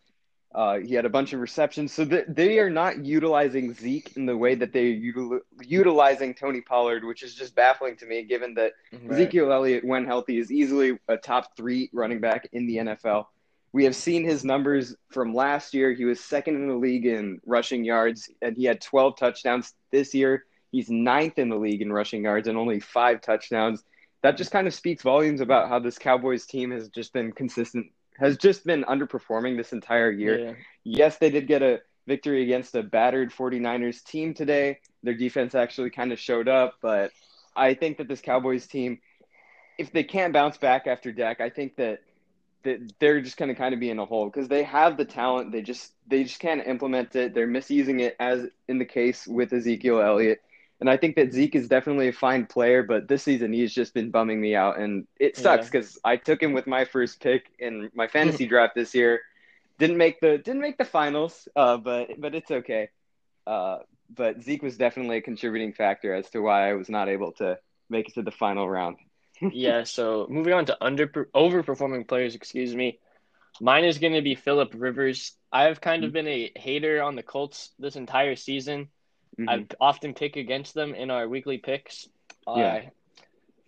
Uh, 0.54 0.78
he 0.78 0.94
had 0.94 1.04
a 1.04 1.10
bunch 1.10 1.34
of 1.34 1.40
receptions. 1.40 1.92
So 1.92 2.06
th- 2.06 2.25
they 2.26 2.58
are 2.58 2.70
not 2.70 3.04
utilizing 3.04 3.75
Zeke 3.75 4.16
in 4.16 4.25
the 4.25 4.37
way 4.37 4.54
that 4.54 4.72
they're 4.72 4.82
util- 4.84 5.40
utilizing 5.60 6.32
Tony 6.32 6.62
Pollard, 6.62 7.04
which 7.04 7.22
is 7.22 7.34
just 7.34 7.54
baffling 7.54 7.96
to 7.98 8.06
me, 8.06 8.22
given 8.25 8.54
that 8.54 8.72
Ezekiel 9.10 9.52
Elliott, 9.52 9.84
when 9.84 10.06
healthy, 10.06 10.38
is 10.38 10.50
easily 10.50 10.98
a 11.06 11.19
top 11.19 11.54
three 11.56 11.90
running 11.92 12.20
back 12.20 12.48
in 12.52 12.66
the 12.66 12.78
NFL. 12.78 13.26
We 13.72 13.84
have 13.84 13.94
seen 13.94 14.25
his 14.25 14.44
numbers 14.44 14.96
from 15.11 15.32
last 15.32 15.75
year. 15.75 15.93
He 15.93 16.05
was 16.05 16.20
second 16.20 16.56
in 16.56 16.69
the 16.69 16.75
league 16.75 17.06
in 17.06 17.40
rushing 17.46 17.84
yards, 17.84 18.28
and 18.43 18.56
he 18.56 18.64
had 18.64 18.81
12 18.81 19.17
touchdowns. 19.17 19.75
This 19.93 20.12
year, 20.12 20.44
he's 20.72 20.90
ninth 20.90 21.38
in 21.38 21.49
the 21.49 21.56
league 21.56 21.82
in 21.82 21.93
rushing 21.93 22.25
yards 22.25 22.49
and 22.49 22.58
only 22.58 22.81
five 22.81 23.20
touchdowns. 23.20 23.84
That 24.22 24.37
just 24.37 24.50
kind 24.50 24.67
of 24.67 24.75
speaks 24.75 25.02
volumes 25.02 25.40
about 25.40 25.69
how 25.69 25.78
this 25.78 25.99
Cowboys 25.99 26.46
team 26.46 26.72
has 26.72 26.88
just 26.88 27.12
been 27.12 27.32
consistent, 27.32 27.87
has 28.19 28.37
just 28.37 28.67
been 28.67 28.82
underperforming 28.84 29.56
this 29.56 29.73
entire 29.73 30.11
year. 30.11 30.38
Yeah. 30.38 30.52
Yes, 30.82 31.19
they 31.19 31.31
did 31.31 31.46
get 31.46 31.62
a 31.62 31.81
victory 32.06 32.42
against 32.42 32.75
a 32.75 32.83
battered 32.83 33.30
49ers 33.30 34.02
team 34.02 34.35
today. 34.35 34.80
Their 35.04 35.14
defense 35.14 35.54
actually 35.54 35.90
kind 35.90 36.12
of 36.12 36.18
showed 36.18 36.49
up, 36.49 36.75
but 36.83 37.12
I 37.54 37.75
think 37.75 37.99
that 37.99 38.09
this 38.09 38.21
Cowboys 38.21 38.66
team, 38.66 38.99
if 39.78 39.92
they 39.92 40.02
can't 40.02 40.33
bounce 40.33 40.59
back 40.59 40.87
after 40.87 41.12
Dak, 41.12 41.40
I 41.40 41.50
think 41.50 41.76
that 41.76 42.00
that 42.00 42.00
they're 42.62 43.21
just 43.21 43.37
going 43.37 43.49
to 43.49 43.55
kind 43.55 43.73
of 43.75 43.81
be 43.81 43.90
in 43.90 43.99
a 43.99 44.05
hole 44.05 44.26
because 44.26 44.49
they 44.49 44.62
have 44.64 44.97
the 44.97 45.05
talent. 45.05 45.52
They 45.52 45.62
just 45.62 45.93
they 46.07 46.25
just 46.25 46.40
can't 46.40 46.67
implement 46.67 47.14
it. 47.17 47.35
They're 47.35 47.47
misusing 47.47 48.00
it, 48.00 48.17
as 48.21 48.47
in 48.69 48.79
the 48.79 48.85
case 48.85 49.26
with 49.26 49.52
Ezekiel 49.52 50.00
Elliott. 50.00 50.40
And 50.81 50.88
I 50.88 50.97
think 50.97 51.17
that 51.17 51.33
Zeke 51.33 51.57
is 51.57 51.69
definitely 51.69 52.09
a 52.09 52.12
fine 52.12 52.47
player, 52.47 52.83
but 52.83 53.07
this 53.07 53.23
season 53.23 53.52
he's 53.52 53.75
just 53.75 53.93
been 53.93 54.11
bumming 54.11 54.40
me 54.40 54.55
out, 54.55 54.79
and 54.79 55.07
it 55.19 55.37
sucks 55.37 55.67
Yeah. 55.67 55.71
because 55.73 55.99
I 56.05 56.17
took 56.17 56.43
him 56.43 56.52
with 56.52 56.67
my 56.67 56.85
first 56.85 57.21
pick 57.21 57.47
in 57.59 57.90
my 57.95 58.07
fantasy 58.17 58.47
draft 58.47 58.75
this 58.75 58.95
year. 58.95 59.21
Didn't 59.79 59.99
make 59.99 60.21
the 60.21 60.38
didn't 60.38 60.61
make 60.61 60.79
the 60.79 60.85
finals, 60.85 61.49
uh, 61.57 61.76
but 61.76 62.21
but 62.21 62.35
it's 62.35 62.50
okay. 62.50 62.88
Uh, 63.47 63.79
but 64.14 64.43
Zeke 64.43 64.62
was 64.62 64.76
definitely 64.76 65.19
a 65.19 65.23
contributing 65.23 65.73
factor 65.73 66.14
as 66.14 66.29
to 66.31 66.40
why 66.40 66.69
I 66.71 66.75
was 66.75 66.88
not 66.88 67.09
able 67.09 67.33
to 67.33 67.59
make 67.88 68.09
it 68.09 68.14
to 68.14 68.23
the 68.23 68.31
final 68.31 68.69
round. 68.69 68.97
Yeah, 69.40 69.85
so 69.85 70.26
moving 70.28 70.52
on 70.52 70.66
to 70.66 70.76
under 70.80 71.06
overperforming 71.09 72.09
players, 72.09 72.35
excuse 72.35 72.75
me. 72.75 72.99
Mine 73.61 73.85
is 73.85 73.99
going 73.99 74.14
to 74.14 74.23
be 74.23 74.35
Philip 74.35 74.73
Rivers. 74.75 75.32
I've 75.52 75.80
kind 75.80 76.04
of 76.04 76.12
been 76.12 76.28
a 76.28 76.50
hater 76.56 77.02
on 77.02 77.16
the 77.16 77.23
Colts 77.23 77.70
this 77.78 77.97
entire 77.97 78.37
season. 78.37 78.88
Mhm. 79.38 79.49
I 79.49 79.66
often 79.80 80.14
pick 80.14 80.37
against 80.37 80.75
them 80.75 80.94
in 80.94 81.11
our 81.11 81.28
weekly 81.28 81.59
picks. 81.59 82.09
Yeah. 82.47 82.52
Uh, 82.52 82.80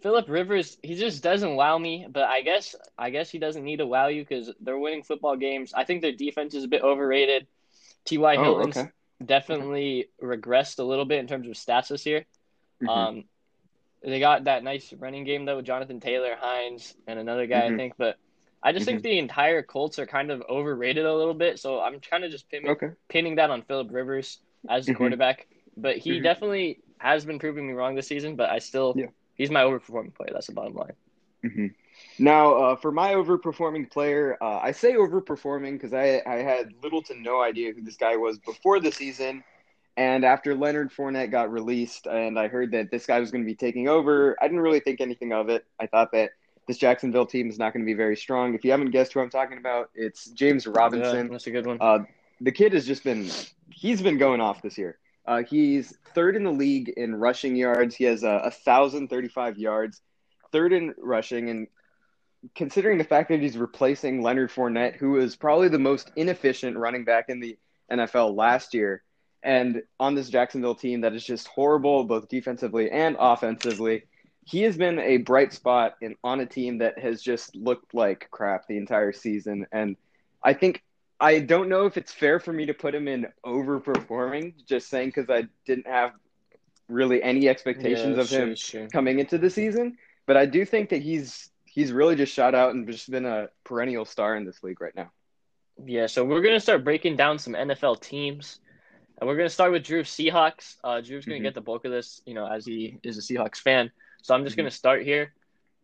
Philip 0.02 0.28
Rivers, 0.28 0.78
he 0.82 0.96
just 0.96 1.22
doesn't 1.22 1.54
wow 1.54 1.78
me, 1.78 2.06
but 2.10 2.24
I 2.24 2.42
guess 2.42 2.74
I 2.98 3.10
guess 3.10 3.30
he 3.30 3.38
doesn't 3.38 3.64
need 3.64 3.76
to 3.76 3.86
wow 3.86 4.08
you 4.08 4.22
because 4.22 4.52
they're 4.60 4.78
winning 4.78 5.04
football 5.04 5.36
games. 5.36 5.72
I 5.72 5.84
think 5.84 6.02
their 6.02 6.12
defense 6.12 6.54
is 6.54 6.64
a 6.64 6.68
bit 6.68 6.82
overrated. 6.82 7.46
T.Y. 8.04 8.36
Oh, 8.36 8.42
Hilton's 8.42 8.76
okay. 8.76 8.90
definitely 9.24 10.08
regressed 10.20 10.80
a 10.80 10.82
little 10.82 11.04
bit 11.04 11.20
in 11.20 11.28
terms 11.28 11.46
of 11.46 11.54
stats 11.54 11.88
this 11.88 12.04
year. 12.04 12.24
Mhm. 12.82 12.88
Um, 12.88 13.24
they 14.04 14.20
got 14.20 14.44
that 14.44 14.64
nice 14.64 14.92
running 14.98 15.24
game 15.24 15.44
though 15.44 15.56
with 15.56 15.66
Jonathan 15.66 16.00
Taylor, 16.00 16.36
Hines, 16.38 16.94
and 17.06 17.18
another 17.18 17.46
guy 17.46 17.68
Mhm. 17.68 17.74
I 17.74 17.76
think. 17.76 17.94
But 17.98 18.16
I 18.62 18.72
just 18.72 18.86
think 18.86 19.02
the 19.02 19.18
entire 19.18 19.62
Colts 19.62 19.98
are 19.98 20.06
kind 20.06 20.30
of 20.30 20.42
overrated 20.48 21.04
a 21.04 21.14
little 21.14 21.34
bit. 21.34 21.58
So 21.58 21.80
I'm 21.80 22.00
kind 22.00 22.24
of 22.24 22.30
just 22.30 22.48
pinning, 22.50 22.70
okay. 22.70 22.90
pinning 23.08 23.36
that 23.36 23.50
on 23.50 23.62
Philip 23.62 23.88
Rivers 23.90 24.38
as 24.68 24.86
the 24.86 24.92
Mhm. 24.92 24.96
quarterback. 24.96 25.46
But 25.76 25.98
he 25.98 26.20
Mhm. 26.20 26.22
definitely 26.22 26.80
has 26.98 27.24
been 27.24 27.38
proving 27.38 27.66
me 27.66 27.72
wrong 27.72 27.94
this 27.94 28.08
season. 28.08 28.36
But 28.36 28.50
I 28.50 28.58
still 28.58 28.94
Yeah. 28.96 29.06
he's 29.34 29.50
my 29.50 29.62
overperforming 29.62 30.14
player. 30.14 30.30
That's 30.32 30.46
the 30.46 30.52
bottom 30.54 30.74
line. 30.74 30.96
hmm 31.42 31.66
Now, 32.18 32.54
uh, 32.54 32.76
for 32.76 32.92
my 32.92 33.14
overperforming 33.14 33.90
player, 33.90 34.36
uh, 34.40 34.58
I 34.58 34.72
say 34.72 34.94
overperforming 34.94 35.72
because 35.72 35.92
I, 35.92 36.22
I 36.26 36.36
had 36.36 36.72
little 36.82 37.02
to 37.04 37.14
no 37.14 37.40
idea 37.42 37.72
who 37.72 37.82
this 37.82 37.96
guy 37.96 38.16
was 38.16 38.38
before 38.38 38.80
the 38.80 38.92
season. 38.92 39.44
And 39.96 40.24
after 40.24 40.54
Leonard 40.54 40.90
Fournette 40.90 41.30
got 41.30 41.52
released 41.52 42.06
and 42.06 42.38
I 42.38 42.48
heard 42.48 42.72
that 42.72 42.90
this 42.90 43.04
guy 43.04 43.20
was 43.20 43.30
going 43.30 43.44
to 43.44 43.46
be 43.46 43.54
taking 43.54 43.88
over, 43.88 44.36
I 44.40 44.46
didn't 44.46 44.60
really 44.60 44.80
think 44.80 45.00
anything 45.00 45.32
of 45.32 45.48
it. 45.50 45.66
I 45.78 45.86
thought 45.86 46.12
that 46.12 46.30
this 46.66 46.78
Jacksonville 46.78 47.26
team 47.26 47.50
is 47.50 47.58
not 47.58 47.72
going 47.72 47.84
to 47.84 47.86
be 47.86 47.94
very 47.94 48.16
strong. 48.16 48.54
If 48.54 48.64
you 48.64 48.70
haven't 48.70 48.90
guessed 48.90 49.12
who 49.12 49.20
I'm 49.20 49.30
talking 49.30 49.58
about, 49.58 49.90
it's 49.94 50.26
James 50.30 50.66
Robinson. 50.66 51.26
Yeah, 51.26 51.32
that's 51.32 51.46
a 51.46 51.50
good 51.50 51.66
one. 51.66 51.78
Uh, 51.80 52.00
the 52.40 52.52
kid 52.52 52.72
has 52.72 52.86
just 52.86 53.04
been 53.04 53.28
he's 53.70 54.00
been 54.00 54.18
going 54.18 54.40
off 54.40 54.62
this 54.62 54.78
year. 54.78 54.98
Uh, 55.26 55.42
he's 55.42 55.96
third 56.14 56.36
in 56.36 56.44
the 56.44 56.50
league 56.50 56.88
in 56.88 57.14
rushing 57.14 57.54
yards. 57.54 57.94
He 57.94 58.04
has 58.04 58.22
a 58.22 58.50
thousand 58.50 59.08
thirty-five 59.08 59.58
yards, 59.58 60.00
third 60.50 60.72
in 60.72 60.94
rushing, 60.98 61.50
and 61.50 61.68
considering 62.54 62.98
the 62.98 63.04
fact 63.04 63.28
that 63.28 63.40
he's 63.40 63.56
replacing 63.56 64.22
Leonard 64.22 64.50
Fournette, 64.50 64.96
who 64.96 65.12
was 65.12 65.36
probably 65.36 65.68
the 65.68 65.78
most 65.78 66.10
inefficient 66.16 66.76
running 66.76 67.04
back 67.04 67.26
in 67.28 67.38
the 67.38 67.56
NFL 67.90 68.36
last 68.36 68.74
year, 68.74 69.02
and 69.42 69.82
on 69.98 70.14
this 70.14 70.28
Jacksonville 70.28 70.74
team 70.74 71.00
that 71.02 71.14
is 71.14 71.24
just 71.24 71.48
horrible 71.48 72.04
both 72.04 72.28
defensively 72.28 72.90
and 72.90 73.16
offensively, 73.18 74.04
he 74.44 74.62
has 74.62 74.76
been 74.76 74.98
a 74.98 75.18
bright 75.18 75.52
spot 75.52 75.94
in 76.00 76.14
on 76.24 76.40
a 76.40 76.46
team 76.46 76.78
that 76.78 76.98
has 76.98 77.22
just 77.22 77.54
looked 77.54 77.94
like 77.94 78.28
crap 78.30 78.66
the 78.66 78.76
entire 78.76 79.12
season. 79.12 79.66
And 79.72 79.96
I 80.42 80.54
think 80.54 80.82
I 81.20 81.38
don't 81.38 81.68
know 81.68 81.86
if 81.86 81.96
it's 81.96 82.12
fair 82.12 82.40
for 82.40 82.52
me 82.52 82.66
to 82.66 82.74
put 82.74 82.94
him 82.94 83.06
in 83.08 83.26
overperforming, 83.46 84.54
just 84.66 84.88
saying 84.88 85.08
because 85.08 85.30
I 85.30 85.44
didn't 85.66 85.86
have 85.86 86.12
really 86.88 87.22
any 87.22 87.48
expectations 87.48 88.16
Yeah, 88.16 88.22
of 88.22 88.28
sure, 88.28 88.40
him 88.40 88.54
sure. 88.56 88.88
coming 88.88 89.18
into 89.20 89.38
the 89.38 89.50
season. 89.50 89.96
But 90.26 90.36
I 90.36 90.46
do 90.46 90.64
think 90.64 90.90
that 90.90 91.02
he's 91.02 91.50
he's 91.66 91.92
really 91.92 92.16
just 92.16 92.32
shot 92.32 92.54
out 92.54 92.74
and 92.74 92.86
just 92.86 93.10
been 93.10 93.26
a 93.26 93.48
perennial 93.64 94.04
star 94.04 94.36
in 94.36 94.44
this 94.44 94.62
league 94.62 94.80
right 94.80 94.94
now. 94.94 95.10
Yeah, 95.84 96.06
so 96.06 96.24
we're 96.24 96.42
gonna 96.42 96.60
start 96.60 96.84
breaking 96.84 97.16
down 97.16 97.38
some 97.38 97.54
NFL 97.54 98.00
teams, 98.00 98.60
and 99.22 99.28
we're 99.28 99.36
gonna 99.36 99.48
start 99.48 99.70
with 99.70 99.84
Drew 99.84 100.02
Seahawks. 100.02 100.78
Uh, 100.82 101.00
Drew's 101.00 101.24
gonna 101.24 101.38
Mhm. 101.38 101.42
get 101.44 101.54
the 101.54 101.60
bulk 101.60 101.84
of 101.84 101.92
this, 101.92 102.20
you 102.26 102.34
know, 102.34 102.44
as 102.44 102.66
he 102.66 102.98
is 103.04 103.18
a 103.18 103.20
Seahawks 103.20 103.58
fan. 103.58 103.92
So 104.20 104.34
I'm 104.34 104.42
just 104.42 104.56
Mhm. 104.56 104.62
gonna 104.62 104.70
start 104.72 105.04
here. 105.04 105.32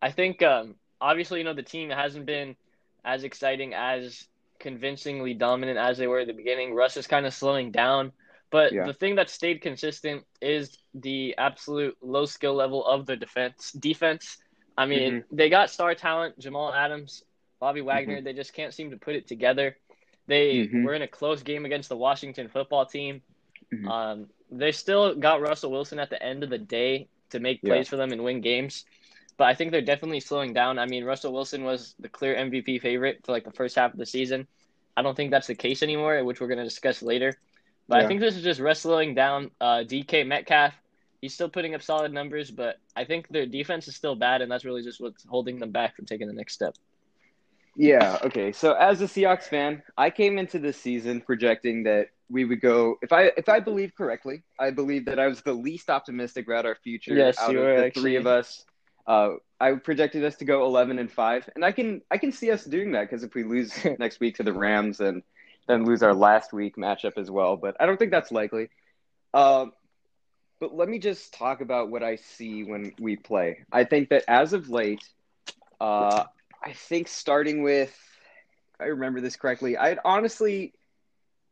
I 0.03 0.11
think, 0.11 0.43
um, 0.43 0.75
obviously, 1.01 1.39
you 1.39 1.45
know, 1.45 1.55
the 1.55 1.63
team 1.63 1.89
hasn't 1.89 2.27
been 2.27 2.57
as 3.05 3.23
exciting, 3.23 3.75
as 3.75 4.27
convincingly 4.59 5.35
dominant 5.35 5.79
as 5.79 5.99
they 5.99 6.09
were 6.09 6.19
at 6.19 6.27
the 6.27 6.33
beginning. 6.33 6.75
Russ 6.75 6.97
is 6.97 7.07
kind 7.07 7.27
of 7.27 7.33
slowing 7.33 7.71
down, 7.71 8.11
but 8.51 8.73
Yeah. 8.73 8.87
the 8.87 8.93
thing 8.93 9.15
that 9.15 9.31
stayed 9.31 9.63
consistent 9.63 10.27
is 10.41 10.77
the 10.95 11.37
absolute 11.39 11.97
low 12.03 12.27
skill 12.27 12.55
level 12.55 12.85
of 12.85 13.07
the 13.07 13.15
defense. 13.15 13.71
Defense. 13.71 14.39
I 14.77 14.87
mean, 14.87 15.23
they 15.31 15.49
got 15.49 15.71
star 15.71 15.95
talent, 15.95 16.41
Jamal 16.41 16.75
Adams, 16.75 17.23
Bobby 17.61 17.83
Wagner. 17.83 18.21
They 18.21 18.33
just 18.33 18.53
can't 18.53 18.75
seem 18.75 18.91
to 18.91 18.97
put 18.97 19.15
it 19.15 19.29
together. 19.29 19.77
They 20.29 20.69
Mhm. 20.69 20.85
were 20.85 20.95
in 20.95 21.03
a 21.03 21.09
close 21.09 21.43
game 21.43 21.65
against 21.65 21.89
the 21.89 21.97
Washington 21.97 22.49
football 22.49 22.87
team. 22.87 23.23
Mhm. 23.73 23.91
Um, 23.91 24.31
they 24.51 24.71
still 24.73 25.15
got 25.15 25.41
Russell 25.41 25.71
Wilson 25.73 25.99
at 25.99 26.11
the 26.11 26.23
end 26.23 26.45
of 26.45 26.51
the 26.51 26.59
day 26.59 27.09
to 27.31 27.41
make 27.41 27.61
Yeah. 27.63 27.71
plays 27.71 27.89
for 27.89 27.97
them 27.97 28.13
and 28.13 28.23
win 28.23 28.41
games. 28.41 28.85
But 29.37 29.49
I 29.49 29.55
think 29.55 29.73
they're 29.73 29.81
definitely 29.81 30.21
slowing 30.21 30.53
down. 30.53 30.79
I 30.79 30.87
mean, 30.87 31.05
Russell 31.05 31.33
Wilson 31.33 31.65
was 31.65 31.95
the 31.99 32.09
clear 32.09 32.37
MVP 32.37 32.79
favorite 32.79 33.25
for 33.25 33.33
like 33.33 33.45
the 33.45 33.53
first 33.53 33.75
half 33.77 33.93
of 33.93 33.99
the 33.99 34.07
season. 34.07 34.47
I 34.97 35.03
don't 35.03 35.17
think 35.17 35.31
that's 35.31 35.47
the 35.47 35.55
case 35.55 35.83
anymore, 35.83 36.23
which 36.25 36.41
we're 36.41 36.49
going 36.49 36.59
to 36.59 36.65
discuss 36.65 37.03
later. 37.03 37.39
But 37.87 38.01
I 38.01 38.07
think 38.07 38.21
this 38.21 38.37
is 38.37 38.43
just 38.43 38.83
slowing 38.83 39.15
down. 39.15 39.51
Uh, 39.61 39.83
DK 39.83 40.25
Metcalf, 40.25 40.75
he's 41.23 41.33
still 41.33 41.49
putting 41.49 41.75
up 41.75 41.83
solid 41.83 42.13
numbers, 42.13 42.51
but 42.51 42.79
I 42.95 43.05
think 43.05 43.29
their 43.29 43.47
defense 43.47 43.89
is 43.89 43.97
still 43.97 44.15
bad, 44.15 44.43
and 44.43 44.51
that's 44.51 44.65
really 44.65 44.83
just 44.83 45.01
what's 45.01 45.25
holding 45.25 45.59
them 45.59 45.71
back 45.71 45.97
from 45.97 46.05
taking 46.05 46.27
the 46.27 46.35
next 46.35 46.53
step. 46.55 46.75
Yeah, 47.79 48.19
okay. 48.25 48.51
So 48.53 48.73
as 48.73 49.01
a 49.01 49.05
Seahawks 49.05 49.45
fan, 49.45 49.83
I 49.97 50.11
came 50.11 50.37
into 50.37 50.59
this 50.59 50.77
season 50.77 51.21
projecting 51.21 51.85
that 51.85 52.09
we 52.29 52.45
would 52.45 52.61
go 52.61 52.97
if 53.03 53.13
I 53.13 53.33
if 53.37 53.49
I 53.49 53.61
believe 53.61 53.95
correctly, 53.97 54.43
I 54.59 54.71
believe 54.73 55.07
that 55.07 55.21
I 55.21 55.29
was 55.29 55.43
the 55.43 55.53
least 55.55 55.89
optimistic 55.89 56.47
about 56.47 56.67
our 56.67 56.75
future 56.75 57.15
Yes, 57.15 57.39
out 57.39 57.53
you 57.53 57.61
of 57.61 57.75
the 57.77 57.85
actually. 57.85 58.03
three 58.03 58.17
of 58.17 58.27
us. 58.27 58.65
Uh, 59.07 59.35
I 59.61 59.73
projected 59.75 60.25
us 60.25 60.37
to 60.37 60.45
go 60.45 60.65
11 60.67 60.99
and 60.99 61.11
5, 61.11 61.51
and 61.55 61.65
I 61.65 61.71
can 61.73 62.03
I 62.11 62.19
can 62.19 62.33
see 62.33 62.51
us 62.51 62.65
doing 62.65 62.93
that 62.93 63.03
because 63.09 63.23
if 63.23 63.35
we 63.35 63.45
lose 63.45 63.73
next 63.99 64.21
week 64.21 64.37
to 64.37 64.43
the 64.43 64.53
Rams 64.53 65.01
and 65.01 65.23
then 65.69 65.85
lose 65.85 66.03
our 66.03 66.15
last 66.15 66.53
week 66.53 66.77
matchup 66.77 67.17
as 67.17 67.31
well, 67.31 67.57
but 67.57 67.77
I 67.81 67.87
don't 67.87 67.97
think 67.97 68.11
that's 68.11 68.33
likely. 68.33 68.71
Um, 69.35 69.73
but 70.61 70.75
let 70.75 70.89
me 70.89 70.99
just 70.99 71.33
talk 71.33 71.61
about 71.61 71.91
what 71.91 72.03
I 72.03 72.17
see 72.17 72.65
when 72.65 72.93
we 72.99 73.17
play. 73.17 73.61
I 73.71 73.85
think 73.85 74.09
that 74.09 74.25
as 74.27 74.53
of 74.53 74.69
late, 74.69 75.05
uh, 75.81 76.25
I 76.63 76.73
think 76.73 77.09
starting 77.09 77.63
with, 77.63 77.91
if 77.91 78.81
I 78.81 78.85
remember 78.85 79.21
this 79.21 79.37
correctly, 79.37 79.77
I'd 79.77 79.99
honestly, 80.05 80.73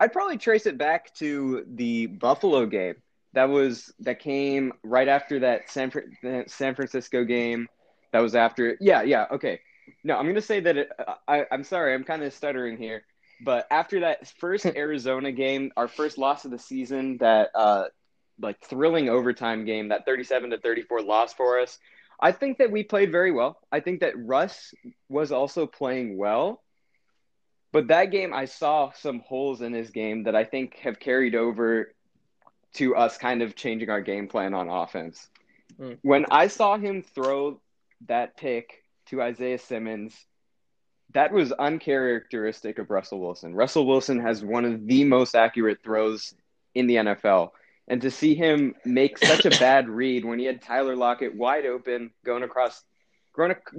I'd 0.01 0.13
probably 0.13 0.39
trace 0.39 0.67
it 0.67 0.79
back 0.79 1.15
to 1.17 1.65
the 1.67 2.07
Buffalo 2.07 2.67
game. 2.67 2.97
That 3.33 3.49
was 3.49 3.93
that 4.01 4.21
came 4.21 4.73
right 4.83 5.09
after 5.09 5.41
that 5.41 5.71
San 5.71 5.91
the 6.23 6.45
San 6.47 6.75
Francisco 6.75 7.25
game. 7.25 7.69
That 8.13 8.21
was 8.21 8.35
after. 8.35 8.77
Yeah, 8.81 9.03
yeah. 9.03 9.27
Okay. 9.31 9.61
No, 10.05 10.17
I'm 10.17 10.27
gonna 10.27 10.41
say 10.41 10.61
that. 10.61 10.77
It, 10.77 10.91
I, 11.29 11.45
I'm 11.51 11.63
sorry. 11.63 11.95
I'm 11.95 12.05
kind 12.05 12.23
of 12.23 12.33
stuttering 12.33 12.79
here. 12.79 13.05
But 13.45 13.67
after 13.71 14.01
that 14.01 14.27
first 14.39 14.65
Arizona 14.77 15.33
game, 15.33 15.71
our 15.77 15.89
first 15.89 16.17
loss 16.17 16.45
of 16.45 16.51
the 16.51 16.59
season, 16.59 17.19
that 17.19 17.51
uh, 17.55 17.85
like 18.41 18.61
thrilling 18.63 19.09
overtime 19.09 19.65
game, 19.65 19.89
that 19.89 20.07
37 20.07 20.51
to 20.51 20.59
34 20.59 21.03
loss 21.03 21.33
for 21.35 21.61
us. 21.61 21.79
I 22.21 22.33
think 22.33 22.59
that 22.59 22.71
we 22.71 22.83
played 22.83 23.13
very 23.13 23.33
well. 23.33 23.59
I 23.71 23.81
think 23.81 24.01
that 24.01 24.15
Russ 24.17 24.75
was 25.09 25.33
also 25.33 25.67
playing 25.67 26.17
well. 26.17 26.63
But 27.73 27.89
that 27.89 28.07
game, 28.07 28.33
I 28.33 28.47
saw 28.47 28.93
some 28.93 29.21
holes 29.21 29.61
in 29.61 29.73
his 29.73 29.91
game 29.91 30.25
that 30.25 30.35
I 30.35 30.45
think 30.45 30.77
have 30.77 30.99
carried 30.99 31.35
over 31.35 31.93
to 32.75 32.97
us 32.97 33.19
kind 33.19 33.43
of 33.43 33.55
changing 33.55 33.91
our 33.91 34.01
game 34.01 34.29
plan 34.29 34.55
on 34.55 34.69
offense. 34.69 35.29
Mm. 35.79 35.99
When 36.03 36.27
I 36.31 36.47
saw 36.47 36.79
him 36.79 37.03
throw 37.03 37.61
that 38.07 38.37
pick 38.37 38.83
to 39.07 39.21
Isaiah 39.21 39.59
Simmons, 39.59 40.15
that 41.13 41.33
was 41.33 41.53
uncharacteristic 41.53 42.79
of 42.79 42.91
Russell 42.91 43.21
Wilson. 43.21 43.55
Russell 43.55 43.87
Wilson 43.87 44.21
has 44.21 44.45
one 44.45 44.65
of 44.65 44.87
the 44.87 45.05
most 45.05 45.35
accurate 45.35 45.83
throws 45.83 46.35
in 46.75 46.87
the 46.87 46.97
NFL. 46.97 47.51
And 47.89 48.01
to 48.03 48.11
see 48.11 48.35
him 48.35 48.75
make 48.85 49.19
such 49.19 49.47
a 49.47 49.51
bad 49.51 49.89
read 49.89 50.25
when 50.25 50.39
he 50.39 50.45
had 50.45 50.61
Tyler 50.61 50.97
Lockett 50.97 51.37
wide 51.37 51.67
open 51.67 52.11
going 52.25 52.43
across 52.43 52.83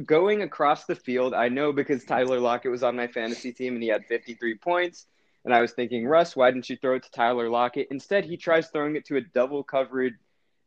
going, 0.06 0.42
across 0.44 0.86
the 0.86 0.96
field, 0.96 1.34
I 1.34 1.50
know 1.50 1.74
because 1.74 2.06
Tyler 2.06 2.40
Lockett 2.40 2.72
was 2.72 2.84
on 2.84 2.96
my 2.96 3.08
fantasy 3.08 3.52
team 3.52 3.74
and 3.74 3.84
he 3.84 3.90
had 3.90 4.06
53 4.06 4.58
points. 4.60 5.08
And 5.44 5.54
I 5.54 5.62
was 5.62 5.72
thinking, 5.72 6.06
Russ, 6.06 6.36
why 6.36 6.52
didn't 6.52 6.70
you 6.70 6.78
throw 6.78 6.96
it 6.96 7.04
to 7.04 7.12
Tyler 7.12 7.50
Lockett? 7.50 7.88
Instead, 7.90 8.26
he 8.26 8.38
tries 8.38 8.68
throwing 8.68 8.96
it 8.96 9.06
to 9.06 9.18
a 9.18 9.22
double 9.22 9.64
covered 9.64 10.14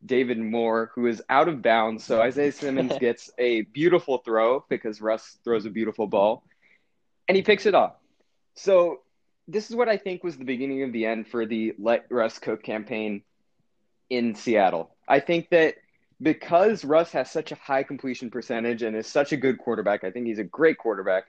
David 0.04 0.38
Moore, 0.38 0.90
who 0.94 1.06
is 1.06 1.22
out 1.28 1.48
of 1.48 1.62
bounds. 1.62 2.04
So 2.04 2.20
Isaiah 2.20 2.52
Simmons 2.52 2.92
gets 2.98 3.30
a 3.38 3.62
beautiful 3.62 4.18
throw 4.18 4.64
because 4.68 5.00
Russ 5.00 5.38
throws 5.44 5.66
a 5.66 5.70
beautiful 5.70 6.06
ball 6.06 6.44
and 7.28 7.36
he 7.36 7.42
picks 7.42 7.66
it 7.66 7.74
off. 7.74 7.94
So 8.54 9.00
this 9.46 9.70
is 9.70 9.76
what 9.76 9.88
I 9.88 9.96
think 9.96 10.24
was 10.24 10.36
the 10.36 10.44
beginning 10.44 10.82
of 10.82 10.92
the 10.92 11.06
end 11.06 11.28
for 11.28 11.46
the 11.46 11.74
Let 11.78 12.06
Russ 12.10 12.38
Cook 12.38 12.62
campaign 12.62 13.22
in 14.10 14.34
Seattle. 14.34 14.90
I 15.08 15.20
think 15.20 15.48
that 15.50 15.76
because 16.20 16.84
Russ 16.84 17.12
has 17.12 17.30
such 17.30 17.52
a 17.52 17.54
high 17.54 17.82
completion 17.82 18.30
percentage 18.30 18.82
and 18.82 18.94
is 18.94 19.06
such 19.06 19.32
a 19.32 19.36
good 19.36 19.58
quarterback, 19.58 20.04
I 20.04 20.10
think 20.10 20.26
he's 20.26 20.38
a 20.38 20.44
great 20.44 20.76
quarterback. 20.76 21.24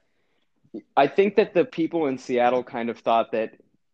I 0.97 1.07
think 1.07 1.35
that 1.35 1.53
the 1.53 1.63
people 1.65 2.07
in 2.07 2.17
Seattle 2.17 2.63
kind 2.63 2.89
of 2.89 2.99
thought 2.99 3.31
that, 3.31 3.53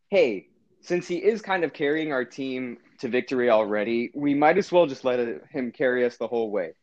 hey, 0.09 0.47
since 0.81 1.07
he 1.07 1.17
is 1.17 1.41
kind 1.41 1.63
of 1.63 1.73
carrying 1.73 2.11
our 2.11 2.25
team 2.25 2.77
to 2.99 3.07
victory 3.07 3.49
already, 3.49 4.11
we 4.15 4.33
might 4.33 4.57
as 4.57 4.71
well 4.71 4.87
just 4.87 5.03
let 5.03 5.19
him 5.51 5.71
carry 5.71 6.05
us 6.05 6.17
the 6.17 6.27
whole 6.27 6.49
way. 6.49 6.73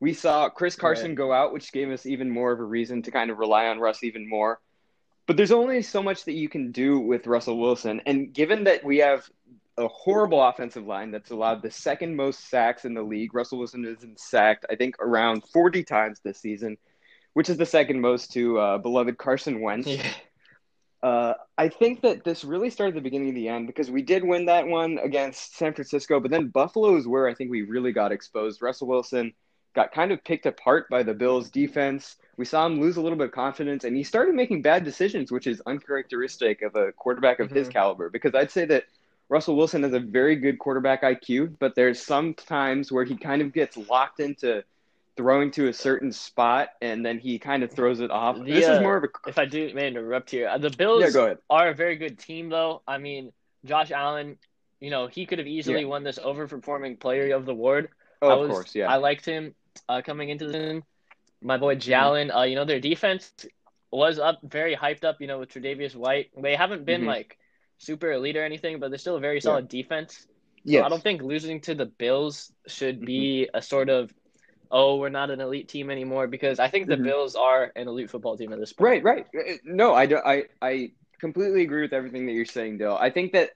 We 0.00 0.12
saw 0.12 0.50
Chris 0.50 0.76
Carson 0.76 1.10
Right. 1.10 1.16
go 1.16 1.32
out, 1.32 1.52
which 1.52 1.72
gave 1.72 1.90
us 1.90 2.04
even 2.04 2.28
more 2.30 2.52
of 2.52 2.60
a 2.60 2.64
reason 2.64 3.02
to 3.02 3.10
kind 3.10 3.30
of 3.30 3.38
rely 3.38 3.68
on 3.68 3.78
Russ 3.78 4.02
even 4.02 4.28
more. 4.28 4.60
But 5.26 5.38
there's 5.38 5.52
only 5.52 5.80
so 5.80 6.02
much 6.02 6.24
that 6.24 6.34
you 6.34 6.50
can 6.50 6.72
do 6.72 6.98
with 6.98 7.26
Russell 7.26 7.58
Wilson. 7.58 8.02
And 8.04 8.32
given 8.32 8.64
that 8.64 8.84
we 8.84 8.98
have 8.98 9.28
a 9.76 9.88
horrible 9.88 10.42
offensive 10.42 10.86
line 10.86 11.10
that's 11.10 11.30
allowed 11.30 11.62
the 11.62 11.70
second 11.70 12.14
most 12.14 12.48
sacks 12.48 12.84
in 12.84 12.94
the 12.94 13.02
league, 13.02 13.34
Russell 13.34 13.58
Wilson 13.58 13.84
has 13.84 13.98
been 13.98 14.16
sacked, 14.16 14.66
I 14.70 14.76
think, 14.76 14.96
around 15.00 15.44
40 15.52 15.82
times 15.84 16.20
this 16.22 16.38
season, 16.38 16.76
which 17.32 17.48
is 17.50 17.56
the 17.56 17.66
second 17.66 18.00
most 18.00 18.32
to 18.32 18.58
uh, 18.58 18.78
beloved 18.78 19.18
Carson 19.18 19.60
Wentz. 19.60 19.88
Yeah. 19.88 20.06
Uh, 21.02 21.34
I 21.58 21.68
think 21.68 22.00
that 22.00 22.24
this 22.24 22.44
really 22.44 22.70
started 22.70 22.94
the 22.94 23.02
beginning 23.02 23.28
of 23.28 23.34
the 23.34 23.48
end 23.48 23.66
because 23.66 23.90
we 23.90 24.00
did 24.00 24.24
win 24.24 24.46
that 24.46 24.66
one 24.66 24.98
against 24.98 25.56
San 25.56 25.74
Francisco, 25.74 26.18
but 26.18 26.30
then 26.30 26.48
Buffalo 26.48 26.96
is 26.96 27.06
where 27.06 27.28
I 27.28 27.34
think 27.34 27.50
we 27.50 27.60
really 27.60 27.92
got 27.92 28.10
exposed. 28.10 28.62
Russell 28.62 28.88
Wilson 28.88 29.34
got 29.74 29.92
kind 29.92 30.12
of 30.12 30.24
picked 30.24 30.46
apart 30.46 30.88
by 30.88 31.02
the 31.02 31.12
Bills' 31.12 31.50
defense. 31.50 32.16
We 32.38 32.46
saw 32.46 32.64
him 32.64 32.80
lose 32.80 32.96
a 32.96 33.02
little 33.02 33.18
bit 33.18 33.26
of 33.26 33.32
confidence, 33.32 33.84
and 33.84 33.94
he 33.94 34.02
started 34.02 34.34
making 34.34 34.62
bad 34.62 34.84
decisions, 34.84 35.30
which 35.30 35.46
is 35.46 35.60
uncharacteristic 35.66 36.62
of 36.62 36.74
a 36.74 36.92
quarterback 36.92 37.38
of 37.40 37.50
his 37.50 37.68
Mhm. 37.68 37.72
caliber. 37.72 38.08
Because 38.08 38.34
I'd 38.34 38.50
say 38.50 38.64
that 38.66 38.84
Russell 39.28 39.56
Wilson 39.56 39.82
has 39.82 39.92
a 39.92 40.00
very 40.00 40.36
good 40.36 40.58
quarterback 40.58 41.02
IQ, 41.02 41.56
but 41.58 41.74
there's 41.74 42.00
some 42.02 42.34
times 42.34 42.92
where 42.92 43.04
he 43.04 43.16
kind 43.16 43.40
of 43.42 43.52
gets 43.52 43.76
locked 43.76 44.20
into 44.20 44.62
throwing 45.16 45.50
to 45.52 45.68
a 45.68 45.72
certain 45.72 46.12
spot 46.12 46.70
and 46.82 47.04
then 47.06 47.18
he 47.18 47.38
kind 47.38 47.62
of 47.62 47.70
throws 47.72 48.00
it 48.00 48.10
off. 48.10 48.36
The, 48.36 48.44
this 48.44 48.66
is 48.68 48.80
more 48.80 48.96
of 48.96 49.04
a 49.04 49.08
If 49.28 49.38
I 49.38 49.44
do 49.44 49.72
may 49.74 49.86
interrupt 49.86 50.30
here, 50.30 50.48
uh, 50.48 50.58
the 50.58 50.70
Bills 50.70 51.14
yeah. 51.14 51.34
Are 51.48 51.68
a 51.68 51.74
very 51.74 51.96
good 51.96 52.18
team, 52.18 52.48
though. 52.48 52.82
I 52.86 52.98
mean, 52.98 53.32
Josh 53.64 53.90
Allen, 53.92 54.36
you 54.80 54.90
know, 54.90 55.06
he 55.06 55.24
could 55.24 55.38
have 55.38 55.46
easily 55.46 55.82
Yeah. 55.82 55.86
won 55.86 56.02
this 56.02 56.18
overperforming 56.18 56.98
player 57.00 57.34
of 57.34 57.46
the 57.46 57.52
award. 57.52 57.88
Oh, 58.20 58.28
I 58.28 58.42
of 58.44 58.50
course, 58.50 58.74
yeah. 58.74 58.90
I 58.90 58.96
liked 58.96 59.24
him 59.24 59.54
uh, 59.88 60.02
coming 60.04 60.28
into 60.28 60.46
the. 60.46 60.82
My 61.40 61.58
boy 61.58 61.76
Jalen, 61.76 62.34
uh, 62.34 62.42
you 62.42 62.56
know, 62.56 62.64
their 62.64 62.80
defense 62.80 63.32
was 63.90 64.18
up, 64.18 64.40
very 64.42 64.74
hyped 64.74 65.04
up, 65.04 65.20
you 65.20 65.26
know, 65.26 65.38
with 65.38 65.50
Tre'Davious 65.50 65.94
White. 65.94 66.30
They 66.36 66.56
haven't 66.56 66.84
been 66.84 67.02
Mhm. 67.02 67.06
like 67.06 67.38
super 67.84 68.12
elite 68.12 68.36
or 68.36 68.44
anything, 68.44 68.80
but 68.80 68.90
they're 68.90 68.98
still 68.98 69.16
a 69.16 69.20
very 69.20 69.40
solid 69.40 69.68
defense. 69.68 70.26
So. 70.66 70.82
I 70.82 70.88
don't 70.88 71.02
think 71.02 71.22
losing 71.22 71.60
to 71.62 71.74
the 71.74 71.86
Bills 71.86 72.50
should 72.66 73.04
be 73.04 73.48
a 73.52 73.60
sort 73.60 73.90
of, 73.90 74.12
oh, 74.70 74.96
we're 74.96 75.10
not 75.10 75.30
an 75.30 75.40
elite 75.40 75.68
team 75.68 75.90
anymore, 75.90 76.26
because 76.26 76.58
I 76.58 76.68
think 76.68 76.88
the 76.88 76.96
Mhm. 76.96 77.04
Bills 77.04 77.36
are 77.36 77.70
an 77.76 77.86
elite 77.86 78.10
football 78.10 78.36
team 78.36 78.52
at 78.52 78.58
this 78.58 78.72
point. 78.72 79.04
Right, 79.04 79.26
right. 79.34 79.48
Uh, 79.50 79.58
No, 79.64 79.92
I 79.94 80.06
don't. 80.06 80.24
I 80.24 80.44
I 80.62 80.92
completely 81.20 81.62
agree 81.62 81.82
with 81.82 81.92
everything 81.92 82.26
that 82.26 82.32
you're 82.32 82.44
saying, 82.46 82.78
Dill. 82.78 82.96
I 82.96 83.10
think 83.10 83.32
that 83.32 83.50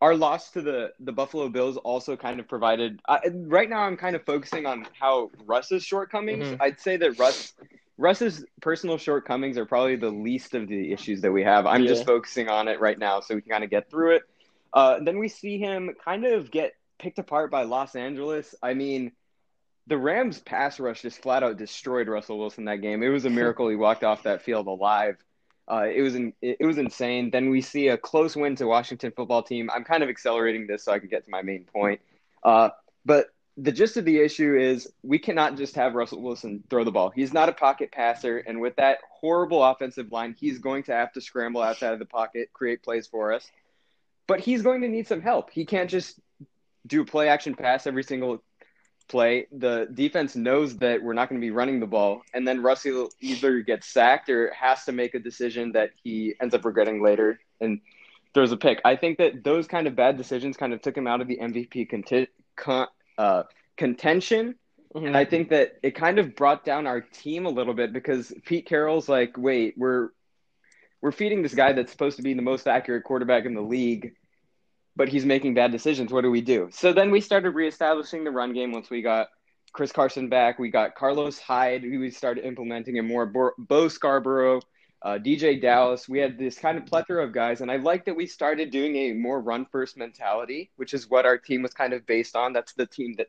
our 0.00 0.14
loss 0.16 0.50
to 0.52 0.62
the 0.62 0.92
the 1.00 1.12
Buffalo 1.12 1.48
Bills 1.48 1.76
also 1.76 2.16
kind 2.16 2.38
of 2.40 2.48
provided. 2.48 3.00
I, 3.08 3.20
right 3.34 3.68
now, 3.70 3.82
I'm 3.82 3.96
kind 3.96 4.14
of 4.16 4.24
focusing 4.24 4.66
on 4.66 4.86
how 4.98 5.30
Russ's 5.46 5.84
shortcomings. 5.84 6.48
Mhm. 6.48 6.56
I'd 6.60 6.80
say 6.80 6.96
that 6.98 7.18
Russ 7.18 7.54
Russ's 7.98 8.44
personal 8.62 8.96
shortcomings 8.96 9.58
are 9.58 9.66
probably 9.66 9.96
the 9.96 10.10
least 10.10 10.54
of 10.54 10.68
the 10.68 10.92
issues 10.92 11.20
that 11.22 11.32
we 11.32 11.42
have. 11.42 11.66
I'm 11.66 11.84
just 11.84 12.06
focusing 12.06 12.48
on 12.48 12.68
it 12.68 12.80
right 12.80 12.98
now, 12.98 13.20
so 13.20 13.34
we 13.34 13.42
can 13.42 13.50
kind 13.50 13.64
of 13.64 13.70
get 13.70 13.90
through 13.90 14.16
it. 14.16 14.22
Uh, 14.72 15.00
then 15.02 15.18
we 15.18 15.28
see 15.28 15.58
him 15.58 15.90
kind 16.04 16.24
of 16.24 16.50
get 16.50 16.74
picked 16.98 17.18
apart 17.18 17.50
by 17.50 17.64
Los 17.64 17.94
Angeles. 17.94 18.54
I 18.62 18.74
mean. 18.74 19.12
The 19.88 19.96
Rams 19.96 20.38
pass 20.38 20.78
rush 20.78 21.00
just 21.00 21.22
flat 21.22 21.42
out 21.42 21.56
destroyed 21.56 22.08
Russell 22.08 22.38
Wilson 22.38 22.66
that 22.66 22.82
game. 22.82 23.02
It 23.02 23.08
was 23.08 23.24
a 23.24 23.30
miracle 23.40 23.70
he 23.70 23.74
walked 23.74 24.04
off 24.04 24.24
that 24.24 24.42
field 24.42 24.66
alive. 24.66 25.16
Uh, 25.70 25.86
it 25.90 26.00
was 26.00 26.14
in, 26.14 26.32
it 26.40 26.64
was 26.64 26.78
insane. 26.78 27.30
Then 27.30 27.50
we 27.50 27.60
see 27.60 27.88
a 27.88 27.96
close 27.96 28.34
win 28.34 28.56
to 28.56 28.66
Washington 28.66 29.12
football 29.14 29.42
team. 29.42 29.70
I'm 29.74 29.84
kind 29.84 30.02
of 30.02 30.08
accelerating 30.08 30.66
this 30.66 30.84
so 30.84 30.92
I 30.92 30.98
can 30.98 31.08
get 31.08 31.24
to 31.24 31.30
my 31.30 31.42
main 31.42 31.64
point. 31.64 32.00
Uh, 32.42 32.70
but 33.04 33.28
the 33.60 33.72
gist 33.72 33.96
of 33.96 34.04
the 34.04 34.18
issue 34.18 34.56
is 34.56 34.88
we 35.02 35.18
cannot 35.18 35.56
just 35.56 35.74
have 35.74 35.94
Russell 35.94 36.22
Wilson 36.22 36.62
throw 36.70 36.84
the 36.84 36.92
ball. 36.92 37.10
He's 37.10 37.32
not 37.32 37.48
a 37.48 37.52
pocket 37.52 37.90
passer, 37.90 38.38
and 38.38 38.60
with 38.60 38.76
that 38.76 38.98
horrible 39.10 39.64
offensive 39.64 40.12
line, 40.12 40.36
he's 40.38 40.60
going 40.60 40.84
to 40.84 40.92
have 40.92 41.12
to 41.14 41.20
scramble 41.20 41.60
outside 41.60 41.92
of 41.92 41.98
the 41.98 42.04
pocket, 42.04 42.50
create 42.52 42.84
plays 42.84 43.08
for 43.08 43.32
us. 43.32 43.50
But 44.28 44.40
he's 44.40 44.62
going 44.62 44.82
to 44.82 44.88
need 44.88 45.08
some 45.08 45.20
help. 45.20 45.50
He 45.50 45.64
can't 45.64 45.90
just 45.90 46.20
do 46.86 47.04
play 47.04 47.28
action 47.28 47.56
pass 47.56 47.86
every 47.88 48.04
single 48.04 48.44
play. 49.08 49.48
The 49.50 49.88
defense 49.92 50.36
knows 50.36 50.76
that 50.76 51.02
we're 51.02 51.14
not 51.14 51.28
going 51.28 51.40
to 51.40 51.44
be 51.44 51.50
running 51.50 51.80
the 51.80 51.86
ball, 51.86 52.22
and 52.32 52.46
then 52.46 52.62
Russell 52.62 53.10
either 53.20 53.58
gets 53.60 53.88
sacked 53.88 54.30
or 54.30 54.52
has 54.52 54.84
to 54.84 54.92
make 54.92 55.16
a 55.16 55.18
decision 55.18 55.72
that 55.72 55.90
he 56.04 56.34
ends 56.40 56.54
up 56.54 56.64
regretting 56.64 57.02
later 57.02 57.40
and 57.60 57.80
throws 58.34 58.52
a 58.52 58.56
pick. 58.56 58.80
I 58.84 58.94
think 58.94 59.18
that 59.18 59.42
those 59.42 59.66
kind 59.66 59.88
of 59.88 59.96
bad 59.96 60.16
decisions 60.16 60.56
kind 60.56 60.72
of 60.72 60.80
took 60.80 60.96
him 60.96 61.08
out 61.08 61.20
of 61.20 61.26
the 61.26 61.38
MVP 61.38 61.88
conti- 61.88 62.28
con- 62.54 62.86
uh, 63.18 63.42
contention. 63.76 64.54
Mhm. 64.94 65.08
And 65.08 65.16
I 65.16 65.24
think 65.26 65.50
that 65.50 65.78
it 65.82 65.94
kind 65.94 66.18
of 66.18 66.34
brought 66.34 66.64
down 66.64 66.86
our 66.86 67.00
team 67.02 67.44
a 67.44 67.50
little 67.50 67.74
bit 67.74 67.92
because 67.92 68.32
Pete 68.46 68.66
Carroll's 68.66 69.08
like, 69.08 69.36
wait, 69.36 69.74
we're 69.76 70.10
we're 71.02 71.12
feeding 71.12 71.42
this 71.42 71.54
guy 71.54 71.72
that's 71.72 71.92
supposed 71.92 72.16
to 72.16 72.22
be 72.22 72.34
the 72.34 72.42
most 72.42 72.66
accurate 72.66 73.04
quarterback 73.04 73.44
in 73.44 73.54
the 73.54 73.60
league, 73.60 74.14
but 74.96 75.08
he's 75.08 75.24
making 75.24 75.54
bad 75.54 75.70
decisions. 75.70 76.12
What 76.12 76.22
do 76.22 76.30
we 76.30 76.40
do? 76.40 76.70
So 76.72 76.92
then 76.92 77.10
we 77.12 77.20
started 77.20 77.50
reestablishing 77.50 78.24
the 78.24 78.32
run 78.32 78.52
game 78.52 78.72
once 78.72 78.90
we 78.90 79.02
got 79.02 79.28
Chris 79.72 79.92
Carson 79.92 80.28
back. 80.28 80.58
We 80.58 80.70
got 80.70 80.96
Carlos 80.96 81.38
Hyde. 81.38 81.82
We 81.82 82.10
started 82.10 82.44
implementing 82.44 82.98
a 82.98 83.02
more 83.02 83.26
Bo, 83.26 83.50
Bo 83.58 83.86
Scarborough, 83.88 84.60
uh, 85.02 85.18
DeeJay 85.18 85.60
Dallas. 85.60 86.08
We 86.08 86.18
had 86.18 86.38
this 86.38 86.58
kind 86.58 86.76
of 86.76 86.86
plethora 86.86 87.24
of 87.24 87.32
guys, 87.32 87.60
and 87.60 87.70
I 87.70 87.76
like 87.76 88.04
that 88.06 88.16
we 88.16 88.26
started 88.26 88.70
doing 88.70 88.96
a 88.96 89.12
more 89.12 89.40
run 89.40 89.66
first 89.70 89.96
mentality, 89.96 90.70
which 90.76 90.94
is 90.94 91.08
what 91.08 91.26
our 91.26 91.38
team 91.38 91.62
was 91.62 91.72
kind 91.72 91.92
of 91.92 92.06
based 92.06 92.36
on. 92.36 92.52
That's 92.52 92.74
the 92.74 92.86
team 92.86 93.14
that 93.18 93.28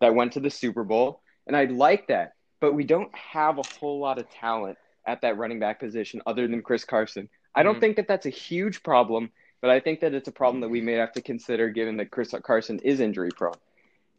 that 0.00 0.14
went 0.14 0.32
to 0.32 0.40
the 0.40 0.50
Super 0.50 0.84
Bowl, 0.84 1.22
and 1.46 1.56
I 1.56 1.64
like 1.64 2.08
that. 2.08 2.32
But 2.60 2.74
we 2.74 2.84
don't 2.84 3.14
have 3.14 3.58
a 3.58 3.62
whole 3.78 4.00
lot 4.00 4.18
of 4.18 4.28
talent 4.30 4.78
at 5.06 5.20
that 5.22 5.38
running 5.38 5.60
back 5.60 5.78
position 5.78 6.20
other 6.26 6.48
than 6.48 6.62
Chris 6.62 6.84
Carson. 6.84 7.28
I 7.54 7.62
don't 7.62 7.76
Mhm. 7.76 7.80
think 7.80 7.96
that 7.96 8.08
that's 8.08 8.26
a 8.26 8.30
huge 8.30 8.82
problem, 8.82 9.30
but 9.60 9.70
I 9.70 9.80
think 9.80 10.00
that 10.00 10.12
it's 10.14 10.28
a 10.28 10.32
problem 10.32 10.60
that 10.60 10.68
we 10.68 10.80
may 10.80 10.94
have 10.94 11.12
to 11.12 11.22
consider 11.22 11.70
given 11.70 11.96
that 11.98 12.10
Chris 12.10 12.34
Carson 12.42 12.78
is 12.80 13.00
injury 13.00 13.30
prone. 13.30 13.54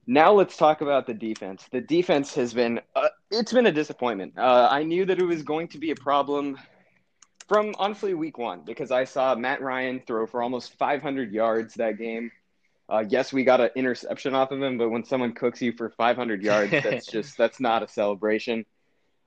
Now 0.08 0.32
let's 0.32 0.56
talk 0.56 0.82
about 0.82 1.06
the 1.06 1.14
defense. 1.14 1.68
The 1.72 1.82
defense 1.82 2.34
has 2.36 2.54
been 2.54 2.80
uh, 2.96 3.10
it's 3.30 3.52
been 3.52 3.66
a 3.66 3.72
disappointment. 3.72 4.38
Uh, 4.38 4.70
I 4.72 4.84
knew 4.84 5.06
that 5.06 5.20
it 5.20 5.26
was 5.26 5.44
going 5.44 5.68
to 5.70 5.78
be 5.78 5.92
a 5.92 5.96
problem 5.96 6.58
from 7.48 7.74
honestly 7.78 8.14
week 8.14 8.38
1 8.38 8.62
because 8.66 8.92
I 8.92 9.06
saw 9.06 9.36
Matt 9.36 9.62
Ryan 9.62 10.02
throw 10.06 10.28
for 10.28 10.42
almost 10.42 10.78
500 10.78 11.32
yards 11.32 11.76
that 11.76 11.98
game. 11.98 12.32
Uh, 12.90 13.04
yes, 13.08 13.34
we 13.34 13.44
got 13.44 13.60
an 13.60 13.70
interception 13.76 14.34
off 14.34 14.52
of 14.52 14.62
him, 14.62 14.78
but 14.78 14.90
when 14.90 15.04
someone 15.04 15.34
cooks 15.34 15.62
you 15.62 15.74
for 15.74 15.90
500 15.90 16.42
yards, 16.42 16.72
that's 16.84 17.06
just 17.06 17.38
that's 17.38 17.60
not 17.60 17.84
a 17.84 17.88
celebration. 17.88 18.66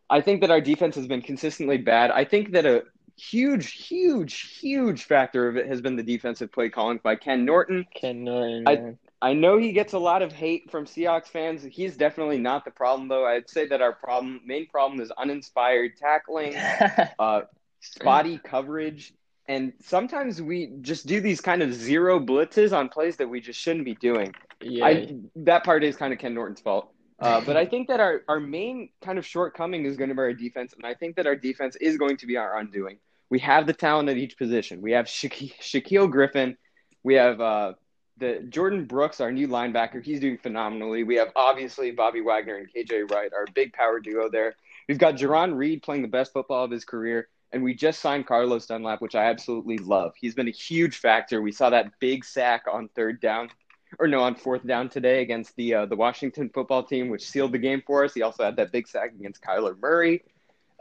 I 0.09 0.21
think 0.21 0.41
that 0.41 0.51
our 0.51 0.61
defense 0.61 0.97
has 0.97 1.07
been 1.07 1.23
consistently 1.23 1.79
bad. 1.79 2.11
I 2.11 2.25
think 2.25 2.53
that 2.53 2.67
a 2.67 2.85
huge, 3.17 3.73
huge, 3.73 4.59
huge 4.59 5.05
factor 5.05 5.47
of 5.49 5.57
it 5.57 5.67
has 5.67 5.81
been 5.81 5.97
the 5.97 6.03
defensive 6.03 6.51
play 6.51 6.69
calling 6.69 6.99
by 7.03 7.17
Ken 7.17 7.45
Norton. 7.45 7.87
Ken 7.95 8.25
Norton. 8.25 8.69
I- 8.69 8.95
I 9.23 9.35
know 9.35 9.59
he 9.59 9.73
gets 9.73 9.93
a 9.93 9.99
lot 9.99 10.23
of 10.23 10.33
hate 10.33 10.71
from 10.71 10.87
Seahawks 10.87 11.27
fans. 11.27 11.63
He's 11.63 11.95
definitely 11.95 12.39
not 12.39 12.65
the 12.65 12.71
problem, 12.71 13.07
though. 13.09 13.27
I'd 13.27 13.51
say 13.51 13.67
that 13.67 13.83
our 13.83 13.93
problem, 13.93 14.41
main 14.47 14.67
problem, 14.67 14.99
is 14.99 15.11
uninspired 15.11 15.99
tackling, 15.99 16.57
uh, 17.19 17.43
spotty 17.81 18.39
coverage, 18.39 19.13
and 19.49 19.73
sometimes 19.81 20.41
we 20.41 20.73
just 20.81 21.07
do 21.07 21.21
these 21.21 21.41
kind 21.41 21.63
of 21.63 21.75
zero 21.75 22.21
blitzes 22.21 22.77
on 22.77 22.89
plays 22.89 23.17
that 23.17 23.29
we 23.29 23.41
just 23.41 23.59
shouldn't 23.61 23.85
be 23.85 23.95
doing. 23.95 24.35
yeah. 24.61 24.87
I 24.87 25.15
that 25.37 25.65
part 25.65 25.83
is 25.83 25.97
kind 25.97 26.13
of 26.13 26.19
Ken 26.19 26.35
Norton's 26.35 26.61
fault. 26.61 26.93
Uh, 27.21 27.41
but 27.43 27.55
I 27.57 27.67
think 27.67 27.89
that 27.89 28.01
our, 28.01 28.23
our 28.29 28.41
main 28.41 28.89
kind 29.03 29.19
of 29.19 29.27
shortcoming 29.27 29.85
is 29.85 29.99
going 29.99 30.09
to 30.09 30.15
be 30.15 30.21
our 30.21 30.33
defense, 30.33 30.73
and 30.73 30.87
I 30.87 30.95
think 30.95 31.17
that 31.17 31.27
our 31.27 31.37
defense 31.37 31.77
is 31.77 31.99
going 31.99 32.17
to 32.19 32.27
be 32.27 32.39
our 32.39 32.59
undoing. 32.59 32.99
We 33.29 33.39
have 33.41 33.67
the 33.67 33.75
talent 33.75 34.09
at 34.09 34.17
each 34.17 34.39
position. 34.39 34.81
We 34.81 34.93
have 34.93 35.05
Shaqu- 35.05 35.55
Shaquille 35.61 36.11
Griffin. 36.11 36.57
We 37.03 37.15
have 37.15 37.41
uh, 37.41 37.75
the 38.17 38.47
Jordyn 38.49 38.89
Brooks, 38.89 39.21
our 39.21 39.31
new 39.31 39.49
linebacker. 39.49 40.03
He's 40.03 40.21
doing 40.21 40.39
phenomenally. 40.39 41.05
We 41.05 41.17
have 41.17 41.29
obviously 41.37 41.91
Bobby 41.91 42.23
Wagner 42.23 42.57
and 42.57 42.69
KJ 42.73 43.11
Wright, 43.11 43.33
our 43.35 43.47
big 43.55 43.73
power 43.73 44.01
duo 44.01 44.31
there. 44.31 44.55
We've 44.89 44.99
got 44.99 45.17
Jarran 45.17 45.57
Reed 45.57 45.83
playing 45.83 46.03
the 46.03 46.09
best 46.09 46.33
football 46.33 46.65
of 46.65 46.71
his 46.71 46.85
career, 46.85 47.29
and 47.53 47.63
we 47.63 47.75
just 47.75 48.01
signed 48.01 48.27
Carlos 48.27 48.67
Dunlap, 48.67 49.01
which 49.01 49.15
I 49.15 49.25
absolutely 49.25 49.79
love. 49.79 50.13
He's 50.17 50.35
been 50.35 50.49
a 50.49 50.53
huge 50.53 50.99
factor. 50.99 51.43
We 51.43 51.53
saw 51.53 51.71
that 51.71 51.93
big 52.01 52.25
sack 52.25 52.65
on 52.71 52.89
third 52.95 53.21
down 53.21 53.51
or 53.99 54.07
no, 54.07 54.21
on 54.23 54.35
fourth 54.35 54.67
down 54.67 54.89
today 54.89 55.23
against 55.23 55.57
the 55.57 55.75
uh, 55.75 55.87
the 55.87 55.97
Washington 55.97 56.49
football 56.49 56.83
team, 56.83 57.09
which 57.09 57.27
sealed 57.27 57.53
the 57.53 57.59
game 57.59 57.83
for 57.87 58.05
us. 58.05 58.15
He 58.15 58.23
also 58.23 58.45
had 58.45 58.57
that 58.57 58.73
big 58.73 58.87
sack 58.87 59.13
against 59.19 59.43
Kyler 59.43 59.77
Murray 59.81 60.23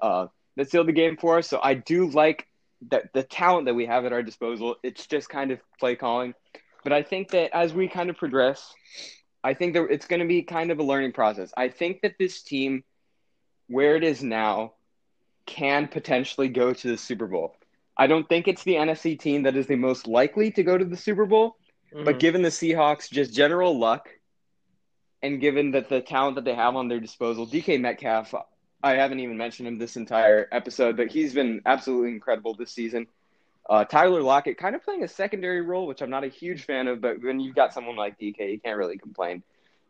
uh, 0.01 0.27
that 0.55 0.69
sealed 0.69 0.87
the 0.87 0.93
game 0.93 1.17
for 1.17 1.39
us. 1.39 1.47
So 1.47 1.59
I 1.61 1.73
do 1.73 2.09
like 2.09 2.47
that 2.89 3.11
the 3.13 3.23
talent 3.23 3.65
that 3.65 3.73
we 3.73 3.85
have 3.87 4.05
at 4.05 4.13
our 4.13 4.23
disposal. 4.23 4.75
It's 4.83 5.07
just 5.07 5.29
kind 5.29 5.51
of 5.51 5.59
play 5.79 5.95
calling, 5.95 6.33
but 6.83 6.93
I 6.93 7.01
think 7.03 7.31
that 7.31 7.55
as 7.55 7.73
we 7.73 7.87
kind 7.87 8.09
of 8.09 8.17
progress, 8.17 8.73
I 9.43 9.53
think 9.53 9.73
that 9.73 9.87
it's 9.89 10.07
going 10.07 10.21
to 10.21 10.27
be 10.27 10.43
kind 10.43 10.71
of 10.71 10.79
a 10.79 10.83
learning 10.83 11.13
process. 11.13 11.51
I 11.57 11.69
think 11.69 12.01
that 12.01 12.15
this 12.19 12.41
team, 12.43 12.83
where 13.67 13.95
it 13.95 14.03
is 14.03 14.21
now, 14.21 14.73
can 15.49 15.87
potentially 15.87 16.47
go 16.47 16.73
to 16.73 16.87
the 16.87 16.97
Super 16.97 17.25
Bowl. 17.25 17.55
I 17.97 18.05
don't 18.05 18.29
think 18.29 18.47
it's 18.47 18.63
the 18.63 18.75
NFC 18.75 19.19
team 19.19 19.43
that 19.43 19.57
is 19.57 19.65
the 19.65 19.75
most 19.75 20.07
likely 20.07 20.51
to 20.51 20.63
go 20.63 20.77
to 20.77 20.85
the 20.85 20.95
Super 20.95 21.25
Bowl. 21.25 21.57
But 21.91 22.15
Mhm. 22.15 22.19
given 22.19 22.41
the 22.43 22.49
Seahawks 22.49 23.09
just 23.09 23.33
general 23.33 23.77
luck, 23.77 24.09
and 25.23 25.41
given 25.41 25.71
that 25.71 25.89
the 25.89 26.01
talent 26.01 26.35
that 26.35 26.45
they 26.45 26.53
have 26.53 26.75
on 26.75 26.87
their 26.87 26.99
disposal, 26.99 27.47
DK 27.47 27.77
Metcalf, 27.79 28.33
I 28.83 28.91
haven't 28.93 29.19
even 29.19 29.37
mentioned 29.37 29.67
him 29.67 29.79
this 29.79 29.97
entire 29.97 30.47
episode, 30.51 30.95
but 30.95 31.11
he's 31.11 31.33
been 31.33 31.61
absolutely 31.65 32.11
incredible 32.11 32.53
this 32.53 32.71
season. 32.71 33.07
Uh, 33.67 33.85
Tyler 33.85 34.21
Lockett 34.21 34.57
kind 34.57 34.75
of 34.75 34.83
playing 34.83 35.03
a 35.03 35.07
secondary 35.07 35.61
role, 35.61 35.87
which 35.87 36.01
I'm 36.01 36.11
not 36.11 36.23
a 36.23 36.29
huge 36.29 36.63
fan 36.63 36.87
of, 36.87 37.01
but 37.01 37.21
when 37.21 37.39
you've 37.39 37.55
got 37.55 37.73
someone 37.73 37.95
like 37.95 38.19
DK, 38.19 38.51
you 38.51 38.59
can't 38.59 38.77
really 38.77 38.97
complain. 38.99 39.43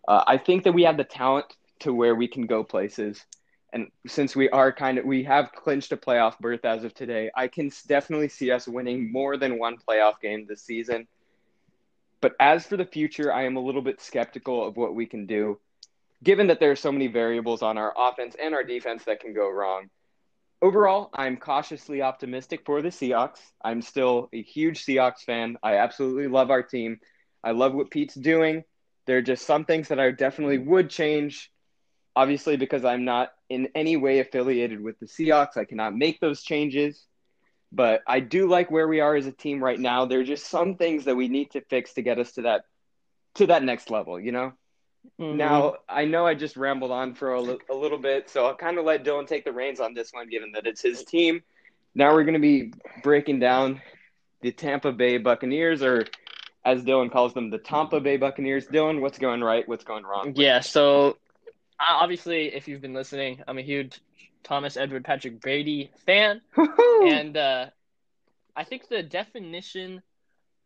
Uh, 0.08 0.24
I 0.26 0.38
think 0.38 0.64
that 0.64 0.74
we 0.74 0.84
have 0.84 0.98
the 0.98 1.04
talent 1.04 1.46
to 1.80 1.94
where 1.94 2.16
we 2.16 2.28
can 2.28 2.46
go 2.46 2.64
places. 2.64 3.26
And 3.72 3.92
since 4.08 4.36
we 4.36 4.50
are 4.50 4.72
kind 4.72 4.98
of, 4.98 5.06
we 5.06 5.24
have 5.24 5.52
clinched 5.52 5.92
a 5.92 5.98
playoff 5.98 6.40
berth 6.40 6.66
as 6.66 6.84
of 6.84 6.94
today, 6.94 7.30
I 7.36 7.48
can 7.48 7.72
definitely 7.88 8.30
see 8.30 8.52
us 8.52 8.68
winning 8.68 9.12
more 9.12 9.38
than 9.38 9.60
one 9.60 9.78
playoff 9.78 10.20
game 10.22 10.46
this 10.48 10.64
season. 10.64 11.08
But 12.22 12.34
as 12.40 12.66
for 12.66 12.78
the 12.78 12.86
future, 12.86 13.32
I 13.32 13.44
am 13.44 13.56
a 13.56 13.62
little 13.62 13.82
bit 13.82 14.02
skeptical 14.02 14.68
of 14.68 14.76
what 14.76 14.96
we 14.96 15.06
can 15.06 15.26
do, 15.26 15.60
given 16.24 16.48
that 16.48 16.60
there 16.60 16.72
are 16.72 16.76
so 16.76 16.92
many 16.92 17.08
variables 17.08 17.62
on 17.62 17.78
our 17.78 17.94
offense 17.98 18.36
and 18.42 18.54
our 18.54 18.64
defense 18.64 19.06
that 19.06 19.20
can 19.20 19.34
go 19.34 19.50
wrong. 19.50 19.90
Overall, 20.62 21.10
I'm 21.14 21.38
cautiously 21.38 22.02
optimistic 22.02 22.64
for 22.66 22.82
the 22.82 22.90
Seahawks. 22.90 23.40
I'm 23.64 23.82
still 23.82 24.30
a 24.34 24.42
huge 24.42 24.84
Seahawks 24.84 25.24
fan. 25.24 25.58
I 25.64 25.76
absolutely 25.76 26.28
love 26.28 26.52
our 26.52 26.64
team. 26.64 27.00
I 27.42 27.52
love 27.52 27.74
what 27.74 27.92
Pete's 27.92 28.16
doing. 28.16 28.66
There 29.06 29.18
are 29.18 29.22
just 29.22 29.46
some 29.46 29.64
things 29.64 29.88
that 29.88 30.00
I 30.00 30.12
definitely 30.12 30.58
would 30.58 30.90
change. 30.90 31.50
Obviously, 32.16 32.58
because 32.58 32.86
I'm 32.86 33.06
not 33.06 33.32
in 33.50 33.70
any 33.76 33.98
way 33.98 34.20
affiliated 34.20 34.82
with 34.82 35.00
the 35.00 35.06
Seahawks, 35.06 35.58
I 35.58 35.66
cannot 35.66 35.96
make 35.96 36.20
those 36.20 36.42
changes. 36.42 37.06
But 37.72 38.02
I 38.08 38.20
do 38.20 38.50
like 38.50 38.72
where 38.72 38.88
we 38.88 39.00
are 39.00 39.16
as 39.16 39.28
a 39.28 39.32
team 39.32 39.64
right 39.64 39.80
now. 39.80 40.06
There 40.06 40.20
are 40.20 40.24
just 40.24 40.48
some 40.48 40.76
things 40.76 41.06
that 41.06 41.16
we 41.16 41.28
need 41.28 41.52
to 41.52 41.62
fix 41.62 41.94
to 41.94 42.02
get 42.02 42.18
us 42.18 42.32
to 42.34 42.42
that 42.44 42.64
to 43.36 43.46
that 43.48 43.64
next 43.64 43.92
level, 43.92 44.20
you 44.20 44.32
know? 44.32 44.54
Mm-hmm. 45.20 45.38
Now, 45.38 45.76
I 45.88 46.06
know 46.06 46.26
I 46.26 46.34
just 46.34 46.58
rambled 46.58 46.92
on 46.92 47.14
for 47.14 47.36
a, 47.36 47.40
a 47.40 47.76
little 47.76 48.00
bit, 48.00 48.30
so 48.30 48.46
I'll 48.48 48.56
kind 48.56 48.80
of 48.80 48.86
let 48.86 49.04
Dylan 49.04 49.28
take 49.28 49.46
the 49.46 49.54
reins 49.54 49.80
on 49.80 49.94
this 49.94 50.12
one, 50.12 50.30
given 50.30 50.54
that 50.54 50.66
it's 50.66 50.82
his 50.82 51.04
team. 51.04 51.44
Now 51.94 52.14
we're 52.14 52.24
going 52.24 52.34
to 52.34 52.40
be 52.40 52.74
breaking 53.04 53.40
down 53.40 53.82
the 54.42 54.52
Tampa 54.52 54.92
Bay 54.92 55.18
Buccaneers, 55.18 55.84
or 55.84 56.06
as 56.66 56.84
Dylan 56.84 57.12
calls 57.12 57.34
them, 57.34 57.50
the 57.50 57.60
Tampa 57.60 58.00
Bay 58.00 58.18
Buccaneers. 58.18 58.68
Dylan, 58.68 59.00
what's 59.00 59.20
going 59.20 59.42
right? 59.42 59.68
What's 59.68 59.84
going 59.84 60.04
wrong? 60.04 60.34
Yeah, 60.36 60.60
so 60.60 61.18
obviously, 61.80 62.54
if 62.54 62.68
you've 62.68 62.82
been 62.82 62.94
listening, 62.94 63.42
I'm 63.48 63.58
a 63.58 63.62
huge 63.64 64.00
Thomas 64.44 64.78
Edward 64.78 65.06
Patrick 65.06 65.42
Brady 65.42 65.92
fan, 66.06 66.42
and 66.56 67.36
uh, 67.38 67.68
I 68.56 68.64
think 68.64 68.88
the 68.88 69.04
definition 69.04 70.02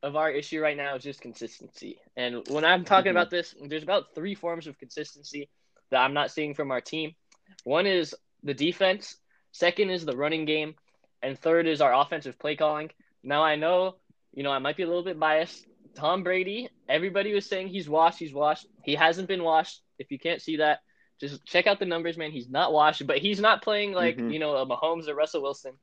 of 0.02 0.16
our 0.16 0.30
issue 0.30 0.62
right 0.62 0.76
now 0.76 0.96
is 0.96 1.04
just 1.04 1.22
consistency. 1.22 1.98
And 2.18 2.46
when 2.50 2.66
I'm 2.66 2.84
talking 2.84 3.10
mm-hmm. 3.10 3.18
about 3.18 3.30
this, 3.30 3.56
there's 3.66 3.84
about 3.84 4.14
three 4.14 4.36
forms 4.36 4.68
of 4.68 4.78
consistency 4.78 5.50
that 5.92 6.02
I'm 6.02 6.14
not 6.14 6.32
seeing 6.32 6.54
from 6.54 6.72
our 6.72 6.82
team. 6.82 7.16
One 7.64 7.86
is 7.86 8.14
the 8.44 8.54
defense, 8.54 9.16
second 9.52 9.90
is 9.90 10.06
the 10.06 10.18
running 10.18 10.46
game, 10.46 10.76
and 11.22 11.40
third 11.40 11.68
is 11.68 11.82
our 11.82 11.94
offensive 11.94 12.38
play 12.38 12.56
calling. 12.56 12.92
Now 13.24 13.44
I 13.44 13.56
know, 13.56 13.96
you 14.34 14.44
know, 14.44 14.52
I 14.52 14.60
might 14.60 14.76
be 14.76 14.84
a 14.84 14.88
little 14.88 15.04
bit 15.04 15.20
biased. 15.20 15.66
Tom 15.96 16.24
Brady, 16.24 16.70
everybody 16.90 17.34
was 17.34 17.46
saying 17.46 17.70
he's 17.70 17.88
washed, 17.88 18.20
he's 18.20 18.34
washed. 18.34 18.68
He 18.84 18.96
hasn't 18.96 19.28
been 19.28 19.44
washed. 19.44 19.82
If 20.00 20.12
you 20.12 20.20
can't 20.20 20.42
see 20.42 20.58
that, 20.58 20.80
just 21.28 21.46
check 21.46 21.68
out 21.68 21.80
the 21.80 21.86
numbers, 21.86 22.18
man. 22.18 22.32
He's 22.32 22.50
not 22.50 22.74
washed, 22.74 23.06
but 23.08 23.18
he's 23.18 23.40
not 23.40 23.62
playing 23.62 23.94
like, 23.94 24.18
mm-hmm. 24.18 24.32
you 24.32 24.40
know, 24.40 24.58
a 24.58 24.66
Mahomes 24.66 25.08
or 25.08 25.16
Russell 25.16 25.42
Wilson. 25.42 25.74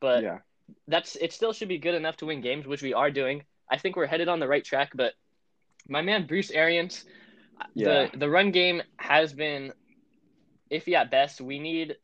But 0.00 0.22
yeah. 0.22 0.38
that's 0.88 1.16
it 1.16 1.32
still 1.32 1.52
should 1.52 1.68
be 1.68 1.78
good 1.78 1.94
enough 1.94 2.16
to 2.18 2.26
win 2.26 2.40
games, 2.40 2.66
which 2.66 2.82
we 2.82 2.94
are 2.94 3.10
doing. 3.10 3.44
I 3.70 3.78
think 3.78 3.96
we're 3.96 4.06
headed 4.06 4.28
on 4.28 4.40
the 4.40 4.48
right 4.48 4.64
track, 4.64 4.92
but 4.94 5.14
my 5.88 6.02
man 6.02 6.26
Bruce 6.26 6.50
Arians, 6.50 7.04
yeah. 7.74 8.08
the 8.12 8.18
the 8.18 8.30
run 8.30 8.50
game 8.52 8.82
has 8.96 9.32
been 9.32 9.72
iffy 10.70 10.94
at 10.94 11.10
best. 11.10 11.40
We 11.40 11.58
need 11.58 11.96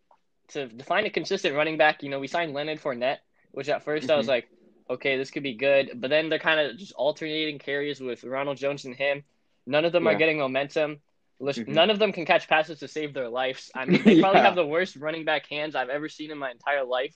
to 0.48 0.68
find 0.84 1.06
a 1.06 1.10
consistent 1.10 1.54
running 1.54 1.76
back. 1.76 2.02
You 2.02 2.08
know, 2.08 2.20
we 2.20 2.26
signed 2.26 2.52
Leonard 2.52 2.80
Fournette, 2.80 3.18
which 3.52 3.68
at 3.68 3.84
1st 3.84 4.00
mm-hmm. 4.00 4.10
I 4.10 4.16
was 4.16 4.24
mm-hmm. 4.24 4.30
like, 4.30 4.48
okay, 4.90 5.16
this 5.16 5.30
could 5.30 5.42
be 5.42 5.54
good. 5.54 5.92
But 6.00 6.10
then 6.10 6.28
they're 6.28 6.38
kind 6.38 6.60
of 6.60 6.76
just 6.76 6.92
alternating 6.92 7.58
carries 7.58 8.00
with 8.00 8.24
Ronald 8.24 8.58
Jones 8.58 8.84
and 8.84 8.94
him. 8.94 9.24
None 9.66 9.84
of 9.84 9.92
them 9.92 10.04
yeah. 10.04 10.10
are 10.10 10.18
getting 10.18 10.38
momentum. 10.38 11.00
Mm-hmm. 11.42 11.72
None 11.72 11.90
of 11.90 11.98
them 11.98 12.12
can 12.12 12.24
catch 12.24 12.48
passes 12.48 12.78
to 12.80 12.88
save 12.88 13.14
their 13.14 13.28
lives. 13.28 13.70
I 13.74 13.84
mean, 13.84 14.02
they 14.02 14.20
probably 14.20 14.40
yeah. 14.40 14.46
have 14.46 14.54
the 14.54 14.66
worst 14.66 14.96
running 14.96 15.24
back 15.24 15.46
hands 15.48 15.74
I've 15.74 15.88
ever 15.88 16.08
seen 16.08 16.30
in 16.30 16.38
my 16.38 16.50
entire 16.50 16.84
life. 16.84 17.14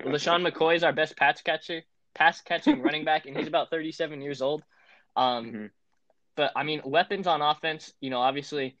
LeSean 0.00 0.46
McCoy 0.46 0.76
is 0.76 0.82
our 0.82 0.92
best 0.92 1.16
pass 1.16 1.42
catcher, 1.42 1.82
pass 2.14 2.40
catching 2.40 2.82
running 2.82 3.04
back, 3.04 3.26
and 3.26 3.36
he's 3.36 3.48
about 3.48 3.70
37 3.70 4.22
years 4.22 4.42
old. 4.42 4.62
Um, 5.16 5.46
mm-hmm. 5.46 5.66
But 6.36 6.52
I 6.56 6.62
mean, 6.62 6.82
weapons 6.84 7.26
on 7.26 7.42
offense. 7.42 7.92
You 8.00 8.10
know, 8.10 8.20
obviously, 8.20 8.76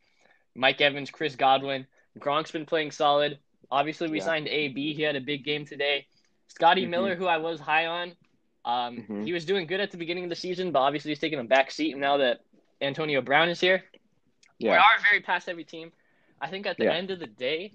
Mike 0.54 0.80
Evans, 0.80 1.10
Chris 1.10 1.36
Godwin, 1.36 1.86
Gronk's 2.18 2.50
been 2.50 2.66
playing 2.66 2.90
solid. 2.90 3.38
Obviously, 3.70 4.08
we 4.08 4.18
yeah. 4.18 4.24
signed 4.24 4.48
AB. 4.48 4.94
He 4.94 5.02
had 5.02 5.16
a 5.16 5.20
big 5.20 5.44
game 5.44 5.66
today. 5.66 6.06
Scotty 6.48 6.82
mm-hmm. 6.82 6.90
Miller, 6.90 7.14
who 7.14 7.26
I 7.26 7.36
was 7.36 7.60
high 7.60 7.86
on, 7.86 8.12
um, 8.64 8.96
mm-hmm. 8.96 9.24
he 9.24 9.32
was 9.32 9.44
doing 9.44 9.66
good 9.66 9.80
at 9.80 9.90
the 9.90 9.96
beginning 9.96 10.24
of 10.24 10.30
the 10.30 10.36
season, 10.36 10.72
but 10.72 10.80
obviously 10.80 11.10
he's 11.10 11.20
taking 11.20 11.38
a 11.38 11.44
back 11.44 11.70
seat 11.70 11.96
now 11.96 12.18
that 12.18 12.40
Antonio 12.80 13.20
Brown 13.20 13.48
is 13.48 13.60
here. 13.60 13.84
Yeah. 14.60 14.72
We 14.72 14.76
are 14.76 15.02
very 15.02 15.20
past 15.20 15.48
every 15.48 15.64
team. 15.64 15.90
I 16.40 16.48
think 16.48 16.66
at 16.66 16.76
the 16.76 16.84
yeah. 16.84 16.92
end 16.92 17.10
of 17.10 17.18
the 17.18 17.26
day, 17.26 17.72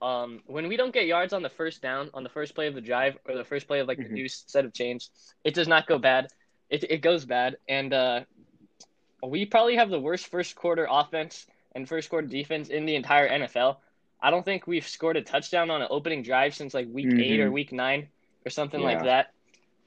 um, 0.00 0.40
when 0.46 0.66
we 0.66 0.76
don't 0.76 0.92
get 0.92 1.06
yards 1.06 1.32
on 1.32 1.42
the 1.42 1.48
first 1.48 1.80
down, 1.80 2.10
on 2.12 2.24
the 2.24 2.28
first 2.28 2.54
play 2.54 2.66
of 2.66 2.74
the 2.74 2.80
drive, 2.80 3.16
or 3.28 3.36
the 3.36 3.44
first 3.44 3.68
play 3.68 3.78
of 3.80 3.86
like 3.86 3.98
mm-hmm. 3.98 4.08
the 4.08 4.14
new 4.14 4.28
set 4.28 4.64
of 4.64 4.72
chains, 4.72 5.10
it 5.44 5.54
does 5.54 5.68
not 5.68 5.86
go 5.86 5.98
bad. 5.98 6.28
It, 6.68 6.84
it 6.90 7.02
goes 7.02 7.24
bad. 7.24 7.56
And 7.68 7.92
uh, 7.92 8.20
we 9.22 9.46
probably 9.46 9.76
have 9.76 9.90
the 9.90 10.00
worst 10.00 10.26
first 10.26 10.56
quarter 10.56 10.88
offense 10.90 11.46
and 11.74 11.88
first 11.88 12.10
quarter 12.10 12.26
defense 12.26 12.68
in 12.68 12.84
the 12.84 12.96
entire 12.96 13.28
NFL. 13.28 13.76
I 14.20 14.30
don't 14.30 14.44
think 14.44 14.66
we've 14.66 14.86
scored 14.86 15.16
a 15.16 15.22
touchdown 15.22 15.70
on 15.70 15.82
an 15.82 15.88
opening 15.90 16.22
drive 16.22 16.54
since 16.54 16.74
like 16.74 16.88
week 16.90 17.06
mm-hmm. 17.06 17.20
eight 17.20 17.40
or 17.40 17.50
week 17.50 17.72
nine 17.72 18.08
or 18.44 18.50
something 18.50 18.80
yeah. 18.80 18.86
like 18.86 19.04
that. 19.04 19.32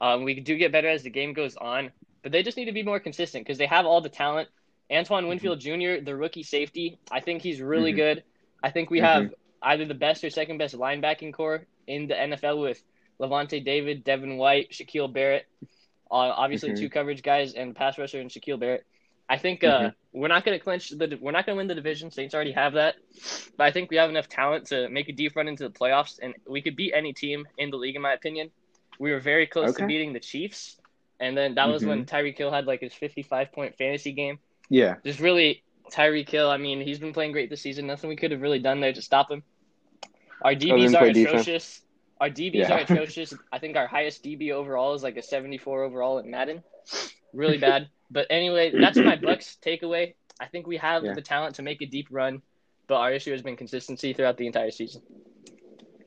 Um, 0.00 0.24
we 0.24 0.40
do 0.40 0.56
get 0.56 0.72
better 0.72 0.88
as 0.88 1.02
the 1.02 1.10
game 1.10 1.32
goes 1.32 1.56
on, 1.56 1.90
but 2.22 2.32
they 2.32 2.42
just 2.42 2.56
need 2.56 2.66
to 2.66 2.72
be 2.72 2.82
more 2.82 3.00
consistent 3.00 3.44
because 3.44 3.58
they 3.58 3.66
have 3.66 3.86
all 3.86 4.00
the 4.00 4.08
talent. 4.08 4.48
Antoine 4.90 5.22
mm-hmm. 5.22 5.30
Winfield 5.30 5.60
mm-hmm. 5.60 5.98
Jr., 5.98 6.04
the 6.04 6.16
rookie 6.16 6.42
safety, 6.42 6.98
I 7.10 7.20
think 7.20 7.42
he's 7.42 7.60
really 7.60 7.90
mm-hmm. 7.90 7.98
good. 7.98 8.24
I 8.62 8.70
think 8.70 8.90
we 8.90 9.00
have 9.00 9.24
mm-hmm. 9.24 9.34
either 9.62 9.84
the 9.84 9.94
best 9.94 10.24
or 10.24 10.30
second 10.30 10.58
best 10.58 10.74
linebacking 10.74 11.34
core 11.34 11.66
in 11.86 12.08
the 12.08 12.14
NFL 12.14 12.60
with 12.60 12.82
Lavonte 13.20 13.64
David, 13.64 14.04
Devin 14.04 14.36
White, 14.36 14.70
Shaquille 14.70 15.12
Barrett. 15.12 15.46
Uh, 16.10 16.14
obviously, 16.14 16.70
mm-hmm. 16.70 16.80
two 16.80 16.90
coverage 16.90 17.22
guys 17.22 17.54
and 17.54 17.74
pass 17.74 17.98
rusher 17.98 18.20
and 18.20 18.30
Shaquille 18.30 18.60
Barrett. 18.60 18.86
I 19.28 19.38
think 19.38 19.64
uh, 19.64 19.78
mm-hmm. 19.78 20.20
we're 20.20 20.28
not 20.28 20.44
going 20.44 20.56
to 20.56 20.62
clinch 20.62 20.90
the. 20.90 21.18
We're 21.20 21.32
not 21.32 21.46
going 21.46 21.56
to 21.56 21.58
win 21.58 21.66
the 21.66 21.74
division. 21.74 22.12
Saints 22.12 22.34
already 22.34 22.52
have 22.52 22.74
that, 22.74 22.94
but 23.56 23.64
I 23.64 23.72
think 23.72 23.90
we 23.90 23.96
have 23.96 24.08
enough 24.08 24.28
talent 24.28 24.66
to 24.66 24.88
make 24.88 25.08
a 25.08 25.12
deep 25.12 25.34
run 25.34 25.48
into 25.48 25.64
the 25.64 25.74
playoffs, 25.74 26.20
and 26.22 26.34
we 26.48 26.62
could 26.62 26.76
beat 26.76 26.92
any 26.94 27.12
team 27.12 27.46
in 27.58 27.70
the 27.70 27.76
league, 27.76 27.96
in 27.96 28.02
my 28.02 28.12
opinion. 28.12 28.50
We 29.00 29.10
were 29.10 29.18
very 29.18 29.46
close 29.46 29.70
okay. 29.70 29.82
to 29.82 29.86
beating 29.86 30.12
the 30.12 30.20
Chiefs, 30.20 30.80
and 31.18 31.36
then 31.36 31.56
that 31.56 31.68
was 31.68 31.82
mm-hmm. 31.82 31.90
when 31.90 32.04
Tyreek 32.06 32.38
Hill 32.38 32.52
had 32.52 32.66
like 32.66 32.80
his 32.80 32.94
55 32.94 33.50
point 33.50 33.76
fantasy 33.76 34.12
game. 34.12 34.38
Yeah, 34.68 34.96
just 35.04 35.20
really 35.20 35.62
Tyreek 35.92 36.28
Hill. 36.28 36.50
I 36.50 36.56
mean, 36.56 36.80
he's 36.80 36.98
been 36.98 37.12
playing 37.12 37.32
great 37.32 37.50
this 37.50 37.60
season. 37.60 37.86
Nothing 37.86 38.08
we 38.08 38.16
could 38.16 38.30
have 38.30 38.42
really 38.42 38.58
done 38.58 38.80
there 38.80 38.92
to 38.92 39.02
stop 39.02 39.30
him. 39.30 39.42
Our 40.42 40.54
DBs 40.54 41.00
are 41.00 41.06
atrocious. 41.06 41.44
Defense. 41.44 41.82
Our 42.20 42.30
DBs 42.30 42.54
yeah. 42.54 42.74
are 42.74 42.78
atrocious. 42.90 43.34
I 43.52 43.58
think 43.58 43.76
our 43.76 43.86
highest 43.86 44.24
DB 44.24 44.52
overall 44.52 44.94
is 44.94 45.02
like 45.02 45.16
a 45.16 45.22
74 45.22 45.84
overall 45.84 46.18
in 46.18 46.30
Madden. 46.30 46.62
Really 47.32 47.58
bad. 47.58 47.88
But 48.10 48.26
anyway, 48.30 48.72
that's 48.78 48.98
my 48.98 49.16
Bucks 49.16 49.56
takeaway. 49.64 50.14
I 50.38 50.46
think 50.46 50.66
we 50.66 50.76
have 50.76 51.04
yeah. 51.04 51.14
the 51.14 51.22
talent 51.22 51.56
to 51.56 51.62
make 51.62 51.82
a 51.82 51.86
deep 51.86 52.08
run, 52.10 52.42
but 52.86 52.96
our 52.96 53.12
issue 53.12 53.32
has 53.32 53.42
been 53.42 53.56
consistency 53.56 54.12
throughout 54.12 54.36
the 54.36 54.46
entire 54.46 54.70
season. 54.70 55.02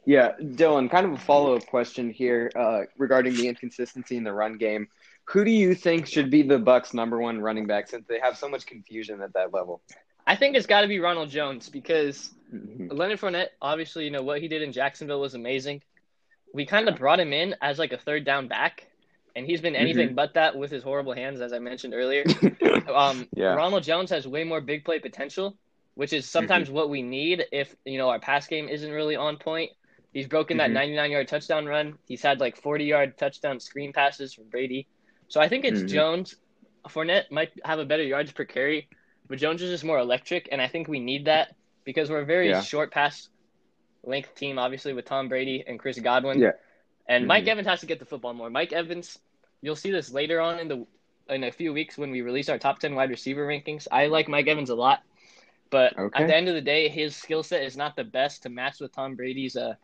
Yeah, 0.05 0.31
Dylan, 0.41 0.89
kind 0.89 1.05
of 1.05 1.13
a 1.13 1.17
follow 1.17 1.55
up 1.55 1.65
question 1.67 2.09
here 2.09 2.51
uh, 2.55 2.81
regarding 2.97 3.35
the 3.35 3.47
inconsistency 3.47 4.17
in 4.17 4.23
the 4.23 4.33
run 4.33 4.57
game. 4.57 4.87
Who 5.29 5.45
do 5.45 5.51
you 5.51 5.75
think 5.75 6.07
should 6.07 6.31
be 6.31 6.41
the 6.41 6.57
Bucks' 6.57 6.91
number 6.91 7.19
one 7.19 7.39
running 7.39 7.67
back 7.67 7.87
since 7.87 8.07
they 8.07 8.19
have 8.19 8.35
so 8.35 8.49
much 8.49 8.65
confusion 8.65 9.21
at 9.21 9.33
that 9.33 9.53
level? 9.53 9.81
I 10.25 10.35
think 10.35 10.55
it's 10.55 10.65
got 10.65 10.81
to 10.81 10.87
be 10.87 10.99
Ronald 10.99 11.29
Jones 11.29 11.69
because 11.69 12.31
mm-hmm. 12.51 12.87
Leonard 12.89 13.19
Fournette, 13.19 13.49
obviously, 13.61 14.05
you 14.05 14.11
know 14.11 14.23
what 14.23 14.41
he 14.41 14.47
did 14.47 14.63
in 14.63 14.71
Jacksonville 14.71 15.21
was 15.21 15.35
amazing. 15.35 15.83
We 16.51 16.65
kind 16.65 16.89
of 16.89 16.95
brought 16.95 17.19
him 17.19 17.31
in 17.31 17.55
as 17.61 17.77
like 17.77 17.93
a 17.93 17.97
third 17.97 18.25
down 18.25 18.47
back, 18.47 18.87
and 19.35 19.45
he's 19.45 19.61
been 19.61 19.75
anything 19.75 20.07
mm-hmm. 20.07 20.15
but 20.15 20.33
that 20.33 20.57
with 20.57 20.71
his 20.71 20.81
horrible 20.81 21.13
hands, 21.13 21.41
as 21.41 21.53
I 21.53 21.59
mentioned 21.59 21.93
earlier. 21.93 22.23
um, 22.93 23.27
yeah. 23.35 23.53
Ronald 23.53 23.83
Jones 23.83 24.09
has 24.09 24.27
way 24.27 24.43
more 24.43 24.61
big 24.61 24.83
play 24.83 24.97
potential, 24.97 25.55
which 25.93 26.11
is 26.11 26.27
sometimes 26.27 26.69
mm-hmm. 26.69 26.75
what 26.75 26.89
we 26.89 27.03
need 27.03 27.45
if 27.51 27.75
you 27.85 27.99
know 27.99 28.09
our 28.09 28.19
pass 28.19 28.47
game 28.47 28.67
isn't 28.67 28.91
really 28.91 29.15
on 29.15 29.37
point. 29.37 29.71
He's 30.11 30.27
broken 30.27 30.57
mm-hmm. 30.57 30.73
that 30.73 30.79
99 30.79 31.11
yard 31.11 31.27
touchdown 31.27 31.67
run. 31.67 31.99
He's 32.07 32.23
had 32.23 32.39
like 32.39 32.59
40 32.59 32.85
yard 32.85 33.17
touchdown 33.19 33.59
screen 33.59 33.93
passes 33.93 34.33
from 34.33 34.45
Brady. 34.45 34.87
So 35.29 35.39
I 35.39 35.47
think 35.47 35.65
it's 35.65 35.79
mm-hmm. 35.79 35.87
Jones. 35.87 36.35
Fournette 36.87 37.31
might 37.31 37.51
have 37.63 37.79
a 37.79 37.85
better 37.85 38.03
yards 38.03 38.31
per 38.31 38.45
carry, 38.45 38.87
but 39.27 39.37
Jones 39.37 39.61
is 39.61 39.69
just 39.69 39.83
more 39.83 39.99
electric, 39.99 40.49
and 40.51 40.61
I 40.61 40.67
think 40.67 40.87
we 40.87 40.99
need 40.99 41.25
that 41.25 41.55
because 41.83 42.09
we're 42.09 42.21
a 42.21 42.25
very 42.25 42.49
yeah. 42.49 42.61
short 42.61 42.91
pass 42.91 43.29
length 44.03 44.35
team, 44.35 44.57
obviously 44.57 44.93
with 44.93 45.05
Tom 45.05 45.29
Brady 45.29 45.63
and 45.67 45.79
Chris 45.79 45.99
Godwin. 45.99 46.39
Yeah. 46.39 46.51
And 47.07 47.27
Mike 47.27 47.43
mm-hmm. 47.43 47.51
Evans 47.51 47.67
has 47.67 47.79
to 47.79 47.85
get 47.85 47.99
the 47.99 48.05
football 48.05 48.33
more. 48.33 48.49
Mike 48.49 48.71
Evans 48.71 49.17
You'll 49.61 49.75
see 49.75 49.91
this 49.91 50.11
later 50.11 50.39
on 50.39 50.59
in 50.59 50.67
the 50.67 50.85
in 51.27 51.43
a 51.43 51.51
few 51.51 51.73
weeks 51.73 51.97
when 51.97 52.11
we 52.11 52.21
release 52.21 52.49
our 52.49 52.57
top 52.57 52.79
10 52.79 52.95
wide 52.95 53.09
receiver 53.09 53.45
rankings. 53.45 53.87
I 53.91 54.07
like 54.07 54.27
Mike 54.27 54.47
Evans 54.47 54.69
a 54.69 54.75
lot, 54.75 55.03
but 55.69 55.97
okay. 55.97 56.23
at 56.23 56.27
the 56.27 56.35
end 56.35 56.47
of 56.47 56.55
the 56.55 56.61
day, 56.61 56.89
his 56.89 57.15
skill 57.15 57.43
set 57.43 57.61
is 57.63 57.77
not 57.77 57.95
the 57.95 58.03
best 58.03 58.43
to 58.43 58.49
match 58.49 58.79
with 58.79 58.93
Tom 58.93 59.15
Brady's 59.15 59.55
uh, 59.55 59.75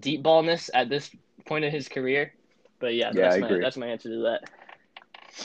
deep 0.00 0.22
ballness 0.22 0.68
at 0.74 0.88
this 0.88 1.10
point 1.46 1.64
of 1.64 1.72
his 1.72 1.88
career. 1.88 2.34
But 2.78 2.94
yeah, 2.94 3.12
yeah 3.14 3.30
that's, 3.30 3.40
my, 3.40 3.58
that's 3.58 3.76
my 3.76 3.86
answer 3.86 4.08
to 4.10 4.22
that. 4.22 4.50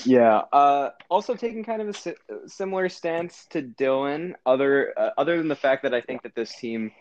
Yeah. 0.04 0.42
Uh, 0.52 0.92
also 1.10 1.36
taking 1.36 1.64
kind 1.64 1.82
of 1.82 1.90
a 1.90 1.94
si- 1.94 2.14
similar 2.48 2.90
stance 2.90 3.46
to 3.52 3.62
Dylan, 3.62 4.34
other 4.46 4.94
uh, 4.98 5.10
other 5.18 5.38
than 5.38 5.48
the 5.48 5.56
fact 5.56 5.84
that 5.84 5.94
I 5.94 6.02
think 6.02 6.24
that 6.24 6.36
this 6.36 6.56
team, 6.56 6.92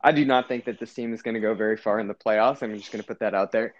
I 0.00 0.12
do 0.12 0.24
not 0.24 0.48
think 0.48 0.64
that 0.64 0.78
this 0.78 0.92
team 0.92 1.12
is 1.12 1.22
going 1.22 1.34
to 1.34 1.40
go 1.40 1.54
very 1.54 1.76
far 1.76 2.00
in 2.00 2.08
the 2.08 2.14
playoffs. 2.14 2.62
I'm 2.62 2.76
just 2.76 2.92
going 2.92 3.02
to 3.02 3.06
put 3.06 3.20
that 3.20 3.34
out 3.34 3.52
there. 3.52 3.74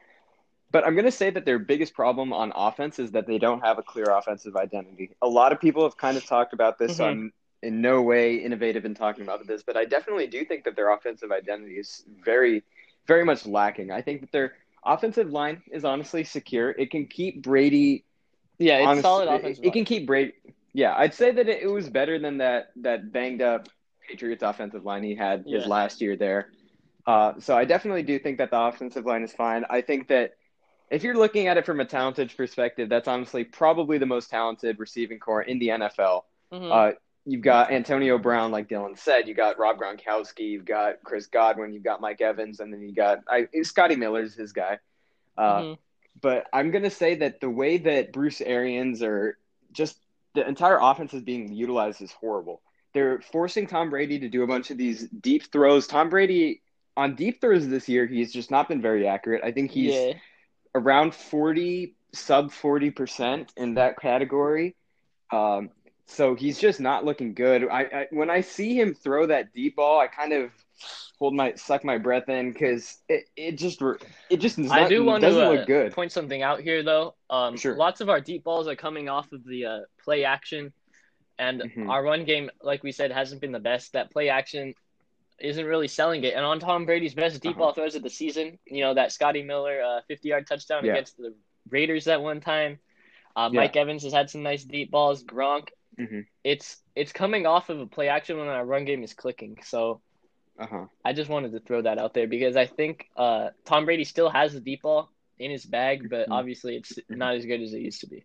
But 0.72 0.86
I'm 0.86 0.94
going 0.94 1.06
to 1.06 1.10
say 1.10 1.30
that 1.30 1.44
their 1.44 1.58
biggest 1.58 1.94
problem 1.94 2.32
on 2.32 2.52
offense 2.54 2.98
is 2.98 3.10
that 3.12 3.26
they 3.26 3.38
don't 3.38 3.60
have 3.60 3.78
a 3.78 3.82
clear 3.82 4.06
offensive 4.06 4.56
identity. 4.56 5.10
A 5.20 5.26
lot 5.26 5.52
of 5.52 5.60
people 5.60 5.82
have 5.82 5.96
kind 5.96 6.16
of 6.16 6.24
talked 6.24 6.52
about 6.52 6.78
this. 6.78 6.92
Mm-hmm. 6.92 6.98
So 6.98 7.04
I'm 7.06 7.32
in 7.62 7.80
no 7.80 8.02
way 8.02 8.36
innovative 8.36 8.84
in 8.84 8.94
talking 8.94 9.24
about 9.24 9.46
this, 9.46 9.62
but 9.62 9.76
I 9.76 9.84
definitely 9.84 10.28
do 10.28 10.44
think 10.44 10.64
that 10.64 10.76
their 10.76 10.92
offensive 10.92 11.32
identity 11.32 11.74
is 11.74 12.04
very, 12.24 12.62
very 13.06 13.24
much 13.24 13.46
lacking. 13.46 13.90
I 13.90 14.00
think 14.00 14.20
that 14.20 14.32
their 14.32 14.54
offensive 14.84 15.30
line 15.30 15.62
is 15.72 15.84
honestly 15.84 16.24
secure. 16.24 16.70
It 16.70 16.90
can 16.90 17.06
keep 17.06 17.42
Brady. 17.42 18.04
Yeah, 18.60 18.92
it's 18.92 19.00
solid 19.00 19.28
offensive. 19.28 19.64
It, 19.64 19.68
it, 19.68 19.72
can 19.72 19.84
keep 19.84 20.06
Brady. 20.06 20.34
Yeah, 20.72 20.94
I'd 20.96 21.14
say 21.14 21.32
that 21.32 21.48
it, 21.48 21.62
it 21.62 21.66
was 21.66 21.88
better 21.88 22.18
than 22.18 22.38
that 22.38 22.70
that 22.76 23.10
banged 23.10 23.42
up 23.42 23.68
Patriots 24.06 24.42
offensive 24.42 24.84
line 24.84 25.02
he 25.02 25.14
had 25.14 25.44
his 25.46 25.66
last 25.66 26.00
year 26.00 26.16
there. 26.16 26.50
Uh, 27.06 27.32
so 27.38 27.56
I 27.56 27.64
definitely 27.64 28.02
do 28.02 28.18
think 28.18 28.38
that 28.38 28.50
the 28.50 28.60
offensive 28.60 29.06
line 29.06 29.22
is 29.22 29.32
fine. 29.32 29.64
I 29.70 29.80
think 29.80 30.08
that 30.08 30.34
if 30.90 31.02
you're 31.02 31.16
looking 31.16 31.46
at 31.46 31.56
it 31.56 31.64
from 31.64 31.80
a 31.80 31.84
talented 31.84 32.32
perspective, 32.36 32.88
that's 32.88 33.08
honestly 33.08 33.44
probably 33.44 33.96
the 33.98 34.06
most 34.06 34.28
talented 34.28 34.78
receiving 34.78 35.18
core 35.18 35.42
in 35.42 35.58
the 35.58 35.68
NFL. 35.68 36.24
Mhm. 36.52 36.70
Uh, 36.70 36.96
you've 37.24 37.42
got 37.42 37.70
Antonio 37.72 38.18
Brown, 38.18 38.50
like 38.50 38.68
Dylan 38.68 38.98
said. 38.98 39.26
You 39.26 39.34
got 39.34 39.58
Rob 39.58 39.78
Gronkowski. 39.78 40.50
You've 40.50 40.64
got 40.64 41.02
Chris 41.02 41.26
Godwin. 41.26 41.72
You've 41.72 41.84
got 41.84 42.00
Mike 42.00 42.20
Evans, 42.20 42.60
and 42.60 42.72
then 42.72 42.82
you 42.82 42.92
got 42.94 43.20
I, 43.28 43.48
Scotty 43.62 43.96
Miller's 43.96 44.34
his 44.34 44.52
guy. 44.52 44.78
Uh, 45.38 45.60
Mhm. 45.62 45.78
But 46.20 46.46
I'm 46.52 46.70
gonna 46.70 46.90
say 46.90 47.16
that 47.16 47.40
the 47.40 47.50
way 47.50 47.78
that 47.78 48.12
Bruce 48.12 48.40
Arians 48.40 49.02
or 49.02 49.38
just 49.72 49.98
the 50.34 50.46
entire 50.46 50.78
offense 50.80 51.12
is 51.14 51.22
being 51.22 51.52
utilized 51.52 52.02
is 52.02 52.12
horrible. 52.12 52.62
They're 52.92 53.20
forcing 53.20 53.66
Tom 53.66 53.90
Brady 53.90 54.18
to 54.20 54.28
do 54.28 54.42
a 54.42 54.46
bunch 54.46 54.70
of 54.70 54.78
these 54.78 55.08
deep 55.08 55.50
throws. 55.52 55.86
Tom 55.86 56.08
Brady 56.08 56.62
on 56.96 57.14
deep 57.14 57.40
throws 57.40 57.68
this 57.68 57.88
year, 57.88 58.06
he's 58.06 58.32
just 58.32 58.50
not 58.50 58.68
been 58.68 58.82
very 58.82 59.06
accurate. 59.06 59.42
I 59.44 59.52
think 59.52 59.70
he's 59.70 59.94
yeah. 59.94 60.12
around 60.74 61.14
40 61.14 61.94
sub 62.12 62.50
40% 62.50 63.48
in 63.56 63.74
that 63.74 63.98
category 63.98 64.74
um, 65.32 65.70
so 66.06 66.34
he's 66.34 66.58
just 66.58 66.80
not 66.80 67.04
looking 67.04 67.34
good 67.34 67.68
I, 67.70 67.80
I 67.82 68.06
when 68.10 68.30
i 68.30 68.40
see 68.40 68.78
him 68.78 68.94
throw 68.94 69.26
that 69.26 69.52
deep 69.54 69.76
ball 69.76 70.00
i 70.00 70.08
kind 70.08 70.32
of 70.32 70.50
hold 71.18 71.34
my 71.34 71.54
suck 71.54 71.84
my 71.84 71.98
breath 71.98 72.28
in 72.28 72.52
because 72.52 72.98
it, 73.08 73.24
it 73.36 73.52
just 73.58 73.80
it 74.30 74.38
just 74.38 74.56
does 74.56 74.70
I 74.70 74.88
do 74.88 75.04
want 75.04 75.22
doesn't 75.22 75.40
to 75.40 75.62
uh, 75.62 75.64
good 75.64 75.92
point 75.92 76.12
something 76.12 76.42
out 76.42 76.60
here, 76.60 76.82
though. 76.82 77.14
Um, 77.28 77.56
Sure. 77.56 77.76
Lots 77.76 78.00
of 78.00 78.08
our 78.08 78.20
deep 78.20 78.44
balls 78.44 78.66
are 78.68 78.76
coming 78.76 79.08
off 79.08 79.32
of 79.32 79.44
the 79.44 79.66
uh, 79.66 79.80
play 80.04 80.24
action, 80.24 80.72
and 81.38 81.62
Mhm. 81.62 81.88
our 81.90 82.02
run 82.02 82.24
game, 82.24 82.50
like 82.62 82.82
we 82.82 82.92
said, 82.92 83.12
hasn't 83.12 83.40
been 83.40 83.52
the 83.52 83.60
best. 83.60 83.92
That 83.92 84.10
play 84.10 84.28
action 84.28 84.74
isn't 85.38 85.64
really 85.64 85.88
selling 85.88 86.22
it. 86.24 86.34
And 86.34 86.44
on 86.44 86.60
Tom 86.60 86.84
Brady's 86.84 87.14
best 87.14 87.40
deep 87.40 87.52
Uh-huh. 87.52 87.58
ball 87.60 87.72
throws 87.72 87.94
of 87.94 88.02
the 88.02 88.10
season, 88.10 88.58
you 88.66 88.80
know 88.82 88.94
that 88.94 89.10
Scotty 89.12 89.42
Miller 89.42 89.80
uh, 89.82 90.00
50-yard 90.10 90.46
touchdown 90.46 90.84
Yeah. 90.84 90.92
against 90.92 91.16
the 91.16 91.34
Raiders 91.70 92.04
that 92.04 92.20
one 92.22 92.40
time. 92.40 92.78
Uh, 93.36 93.48
Yeah. 93.52 93.60
Mike 93.60 93.76
Evans 93.76 94.02
has 94.02 94.12
had 94.12 94.28
some 94.28 94.42
nice 94.42 94.64
deep 94.64 94.90
balls. 94.90 95.22
Gronk. 95.24 95.68
Mhm. 95.98 96.26
It's 96.44 96.82
it's 96.94 97.12
coming 97.12 97.46
off 97.46 97.68
of 97.70 97.80
a 97.80 97.86
play 97.86 98.08
action 98.08 98.38
when 98.38 98.48
our 98.48 98.64
run 98.64 98.84
game 98.84 99.02
is 99.02 99.14
clicking. 99.14 99.58
So 99.62 100.00
uh-huh 100.60 100.86
I 101.04 101.12
just 101.12 101.30
wanted 101.30 101.52
to 101.52 101.60
throw 101.60 101.82
that 101.82 101.98
out 101.98 102.14
there 102.14 102.28
because 102.28 102.56
I 102.56 102.66
think 102.66 103.08
uh, 103.16 103.50
Tom 103.64 103.84
Brady 103.86 104.04
still 104.04 104.30
has 104.30 104.52
the 104.52 104.60
deep 104.60 104.82
ball 104.82 105.10
in 105.38 105.50
his 105.50 105.64
bag, 105.64 106.10
but 106.10 106.28
Mhm. 106.28 106.32
obviously 106.32 106.76
it's 106.76 106.98
not 107.08 107.34
as 107.34 107.46
good 107.46 107.60
as 107.62 107.72
it 107.72 107.80
used 107.80 108.00
to 108.02 108.06
be. 108.06 108.24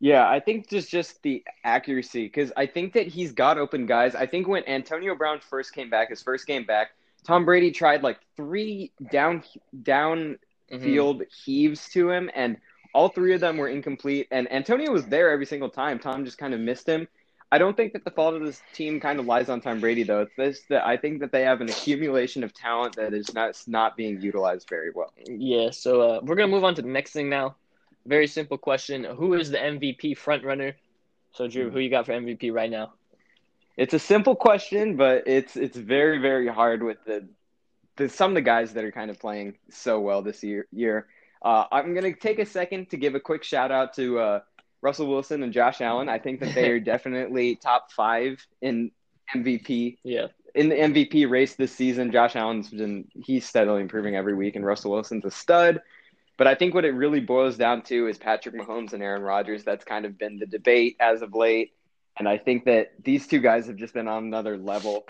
Yeah, 0.00 0.28
I 0.28 0.40
think 0.40 0.68
just 0.68 0.90
just 0.90 1.22
the 1.22 1.44
accuracy 1.64 2.24
because 2.24 2.52
I 2.56 2.66
think 2.66 2.92
that 2.94 3.06
he's 3.06 3.32
got 3.32 3.58
open 3.58 3.86
guys. 3.86 4.14
I 4.14 4.26
think 4.26 4.48
when 4.48 4.66
Antonio 4.68 5.14
Brown 5.14 5.40
first 5.40 5.72
came 5.72 5.88
back, 5.88 6.10
his 6.10 6.22
first 6.22 6.46
game 6.46 6.64
back, 6.64 6.90
Tom 7.26 7.44
Brady 7.44 7.70
tried 7.70 8.02
like 8.02 8.18
three 8.36 8.92
down 9.10 9.42
down 9.82 10.38
Mhm. 10.70 10.82
field 10.82 11.22
heaves 11.44 11.88
to 11.90 12.10
him, 12.10 12.30
and 12.34 12.58
all 12.92 13.08
three 13.08 13.34
of 13.34 13.40
them 13.40 13.56
were 13.56 13.68
incomplete. 13.68 14.26
And 14.30 14.50
Antonio 14.52 14.90
was 14.92 15.06
there 15.06 15.30
every 15.30 15.46
single 15.46 15.70
time. 15.70 15.98
Tom 15.98 16.24
just 16.24 16.38
kind 16.38 16.52
of 16.54 16.60
missed 16.60 16.88
him. 16.88 17.08
I 17.54 17.58
don't 17.58 17.76
think 17.76 17.92
that 17.92 18.04
the 18.04 18.10
fault 18.10 18.34
of 18.34 18.42
this 18.42 18.60
team 18.72 18.98
kind 18.98 19.20
of 19.20 19.26
lies 19.26 19.48
on 19.48 19.60
Tom 19.60 19.78
Brady, 19.78 20.02
though. 20.02 20.22
It's 20.22 20.34
this 20.36 20.62
that 20.70 20.84
I 20.84 20.96
think 20.96 21.20
that 21.20 21.30
they 21.30 21.42
have 21.42 21.60
an 21.60 21.68
accumulation 21.68 22.42
of 22.42 22.52
talent 22.52 22.96
that 22.96 23.14
is 23.14 23.32
not 23.32 23.62
not 23.68 23.96
being 23.96 24.20
utilized 24.20 24.68
very 24.68 24.90
well. 24.92 25.12
Yeah, 25.24 25.70
so 25.70 26.00
uh, 26.00 26.20
we're 26.20 26.34
gonna 26.34 26.50
move 26.50 26.64
on 26.64 26.74
to 26.74 26.82
the 26.82 26.88
next 26.88 27.12
thing 27.12 27.28
now. 27.28 27.54
Very 28.06 28.26
simple 28.26 28.58
question: 28.58 29.04
Who 29.04 29.34
is 29.34 29.52
the 29.52 29.58
MVP 29.58 30.16
front 30.16 30.42
runner? 30.42 30.74
So 31.30 31.46
Drew, 31.46 31.70
who 31.70 31.78
you 31.78 31.90
got 31.90 32.06
for 32.06 32.12
MVP 32.12 32.52
right 32.52 32.68
now? 32.68 32.94
It's 33.76 33.94
a 33.94 34.00
simple 34.00 34.34
question, 34.34 34.96
but 34.96 35.22
it's 35.28 35.56
it's 35.56 35.76
very 35.76 36.18
very 36.18 36.48
hard 36.48 36.82
with 36.82 36.98
the, 37.06 37.24
the 37.94 38.08
some 38.08 38.32
of 38.32 38.34
the 38.34 38.42
guys 38.42 38.72
that 38.72 38.82
are 38.82 38.90
kind 38.90 39.12
of 39.12 39.20
playing 39.20 39.54
so 39.70 40.00
well 40.00 40.22
this 40.22 40.42
year. 40.42 40.66
Year, 40.72 41.06
uh, 41.42 41.66
I'm 41.70 41.94
gonna 41.94 42.16
take 42.16 42.40
a 42.40 42.46
second 42.46 42.90
to 42.90 42.96
give 42.96 43.14
a 43.14 43.20
quick 43.20 43.44
shout 43.44 43.70
out 43.70 43.94
to 43.94 44.18
uh, 44.18 44.40
Russell 44.84 45.08
Wilson 45.08 45.42
and 45.42 45.52
Josh 45.52 45.80
Allen. 45.80 46.10
I 46.10 46.18
think 46.18 46.40
that 46.40 46.54
they 46.54 46.70
are 46.70 46.78
definitely 46.92 47.56
top 47.56 47.90
five 47.90 48.46
in 48.60 48.92
MVP 49.34 49.96
Yeah, 50.04 50.26
in 50.54 50.68
the 50.68 50.76
MVP 50.76 51.28
race 51.28 51.54
this 51.54 51.72
season. 51.72 52.12
Josh 52.12 52.36
Allen's 52.36 52.68
been 52.68 53.08
he's 53.14 53.48
steadily 53.48 53.80
improving 53.80 54.14
every 54.14 54.34
week, 54.34 54.56
and 54.56 54.64
Russell 54.64 54.92
Wilson's 54.92 55.24
a 55.24 55.30
stud. 55.30 55.80
But 56.36 56.48
I 56.48 56.54
think 56.54 56.74
what 56.74 56.84
it 56.84 56.90
really 56.90 57.20
boils 57.20 57.56
down 57.56 57.82
to 57.84 58.08
is 58.08 58.18
Patrick 58.18 58.54
Mahomes 58.54 58.92
and 58.92 59.02
Aaron 59.02 59.22
Rodgers. 59.22 59.64
That's 59.64 59.84
kind 59.84 60.04
of 60.04 60.18
been 60.18 60.38
the 60.38 60.46
debate 60.46 60.96
as 61.00 61.22
of 61.22 61.34
late. 61.34 61.72
And 62.18 62.28
I 62.28 62.38
think 62.38 62.66
that 62.66 62.92
these 63.02 63.26
two 63.26 63.40
guys 63.40 63.66
have 63.68 63.76
just 63.76 63.94
been 63.94 64.08
on 64.08 64.24
another 64.24 64.58
level. 64.58 65.04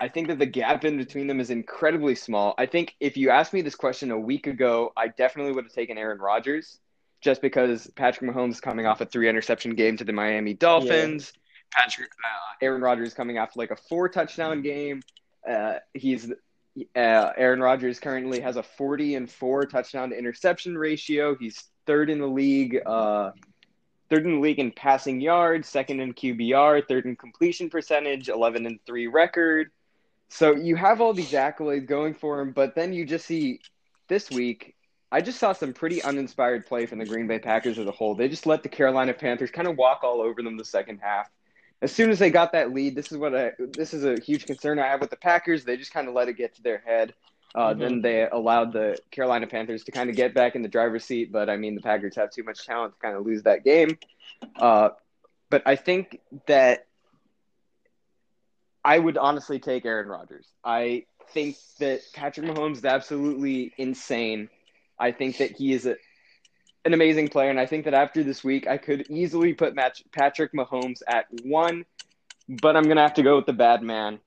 I 0.00 0.08
think 0.08 0.28
that 0.28 0.38
the 0.38 0.46
gap 0.46 0.84
in 0.84 0.96
between 0.96 1.28
them 1.28 1.40
is 1.40 1.50
incredibly 1.50 2.16
small. 2.16 2.54
I 2.58 2.66
think 2.66 2.96
if 3.00 3.16
you 3.16 3.30
asked 3.30 3.52
me 3.52 3.62
this 3.62 3.76
question 3.76 4.10
a 4.10 4.18
week 4.18 4.46
ago, 4.48 4.92
I 4.96 5.08
definitely 5.08 5.52
would 5.52 5.64
have 5.64 5.72
taken 5.72 5.96
Aaron 5.96 6.18
Rodgers 6.18 6.78
just 7.22 7.40
because 7.40 7.86
Patrick 7.94 8.30
Mahomes 8.30 8.50
is 8.50 8.60
coming 8.60 8.84
off 8.84 9.00
a 9.00 9.06
three 9.06 9.28
interception 9.28 9.74
game 9.74 9.96
to 9.96 10.04
the 10.04 10.12
Miami 10.12 10.54
Dolphins. 10.54 11.32
Patrick 11.72 12.10
uh, 12.22 12.56
Aaron 12.60 12.82
Rodgers 12.82 13.14
coming 13.14 13.38
off 13.38 13.56
like 13.56 13.70
a 13.70 13.76
four 13.76 14.08
touchdown 14.08 14.60
game. 14.60 15.02
Uh, 15.48 15.76
he's 15.94 16.30
uh, 16.96 17.32
Aaron 17.36 17.60
Rodgers 17.60 18.00
currently 18.00 18.40
has 18.40 18.56
a 18.56 18.62
40 18.62 19.16
and 19.16 19.30
4 19.30 19.66
touchdown 19.66 20.10
to 20.10 20.18
interception 20.18 20.76
ratio. 20.76 21.36
He's 21.36 21.62
third 21.86 22.10
in 22.10 22.18
the 22.18 22.26
league, 22.26 22.80
uh, 22.84 23.32
third 24.08 24.24
in 24.24 24.36
the 24.36 24.40
league 24.40 24.58
in 24.58 24.70
passing 24.70 25.20
yards, 25.20 25.68
second 25.68 26.00
in 26.00 26.14
QBR, 26.14 26.86
third 26.88 27.04
in 27.04 27.16
completion 27.16 27.68
percentage, 27.68 28.28
11 28.28 28.66
and 28.66 28.78
3 28.86 29.06
record. 29.08 29.70
So 30.30 30.54
you 30.54 30.76
have 30.76 31.02
all 31.02 31.12
these 31.12 31.32
accolades 31.32 31.86
going 31.86 32.14
for 32.14 32.40
him, 32.40 32.52
but 32.52 32.74
then 32.74 32.94
you 32.94 33.04
just 33.04 33.26
see 33.26 33.60
this 34.08 34.30
week. 34.30 34.74
I 35.12 35.20
just 35.20 35.38
saw 35.38 35.52
some 35.52 35.72
pretty 35.72 36.02
uninspired 36.02 36.66
play 36.66 36.86
from 36.86 36.98
the 36.98 37.06
Green 37.06 37.28
Bay 37.28 37.38
Packers 37.38 37.78
as 37.78 37.86
a 37.86 37.92
whole. 37.92 38.14
They 38.16 38.28
just 38.28 38.46
let 38.46 38.64
the 38.64 38.68
Carolina 38.68 39.12
Panthers 39.12 39.50
kind 39.50 39.68
of 39.68 39.76
walk 39.76 40.00
all 40.02 40.20
over 40.20 40.42
them 40.42 40.56
the 40.56 40.64
second 40.64 40.98
half 40.98 41.30
as 41.82 41.90
soon 41.90 42.10
as 42.10 42.18
they 42.20 42.30
got 42.30 42.52
that 42.52 42.72
lead, 42.72 42.94
this 42.94 43.10
is 43.10 43.18
what 43.18 43.34
I, 43.34 43.52
this 43.58 43.92
is 43.92 44.04
a 44.04 44.18
huge 44.22 44.46
concern 44.46 44.78
I 44.78 44.86
have 44.86 45.00
with 45.00 45.10
the 45.10 45.16
Packers. 45.16 45.64
They 45.64 45.76
just 45.76 45.92
kind 45.92 46.06
of 46.06 46.14
let 46.14 46.28
it 46.28 46.34
get 46.34 46.54
to 46.54 46.62
their 46.62 46.78
head. 46.78 47.12
Uh, 47.54 47.74
Mhm. 47.74 47.78
Then 47.80 48.02
they 48.02 48.28
allowed 48.30 48.72
the 48.72 48.96
Carolina 49.10 49.46
Panthers 49.48 49.84
to 49.84 49.92
kind 49.92 50.08
of 50.08 50.16
get 50.16 50.32
back 50.32 50.54
in 50.54 50.62
the 50.62 50.68
driver's 50.68 51.04
seat. 51.04 51.32
But 51.32 51.50
I 51.50 51.56
mean, 51.56 51.74
the 51.74 51.82
Packers 51.82 52.14
have 52.14 52.30
too 52.30 52.44
much 52.44 52.64
talent 52.64 52.94
to 52.94 53.00
kind 53.00 53.16
of 53.16 53.26
lose 53.26 53.42
that 53.42 53.64
game. 53.64 53.98
Uh, 54.56 54.90
but 55.50 55.62
I 55.66 55.74
think 55.76 56.20
that 56.46 56.86
I 58.84 58.98
would 58.98 59.18
honestly 59.18 59.58
take 59.58 59.84
Aaron 59.84 60.08
Rodgers. 60.08 60.46
I 60.64 61.04
think 61.30 61.56
that 61.80 62.00
Patrick 62.14 62.46
Mahomes 62.46 62.78
is 62.78 62.84
absolutely 62.84 63.74
insane. 63.76 64.48
I 65.02 65.10
think 65.10 65.38
that 65.38 65.50
he 65.50 65.72
is 65.72 65.84
a, 65.84 65.96
an 66.84 66.94
amazing 66.94 67.28
player, 67.28 67.50
and 67.50 67.58
I 67.58 67.66
think 67.66 67.84
that 67.86 67.94
after 67.94 68.22
this 68.22 68.44
week, 68.44 68.68
I 68.68 68.78
could 68.78 69.10
easily 69.10 69.52
put 69.52 69.74
Match, 69.74 70.04
Patrick 70.12 70.52
Mahomes 70.52 71.02
at 71.08 71.26
one, 71.42 71.84
but 72.48 72.76
I'm 72.76 72.84
gonna 72.84 73.02
have 73.02 73.14
to 73.14 73.22
go 73.24 73.36
with 73.36 73.46
the 73.46 73.52
bad 73.52 73.82
man. 73.82 74.20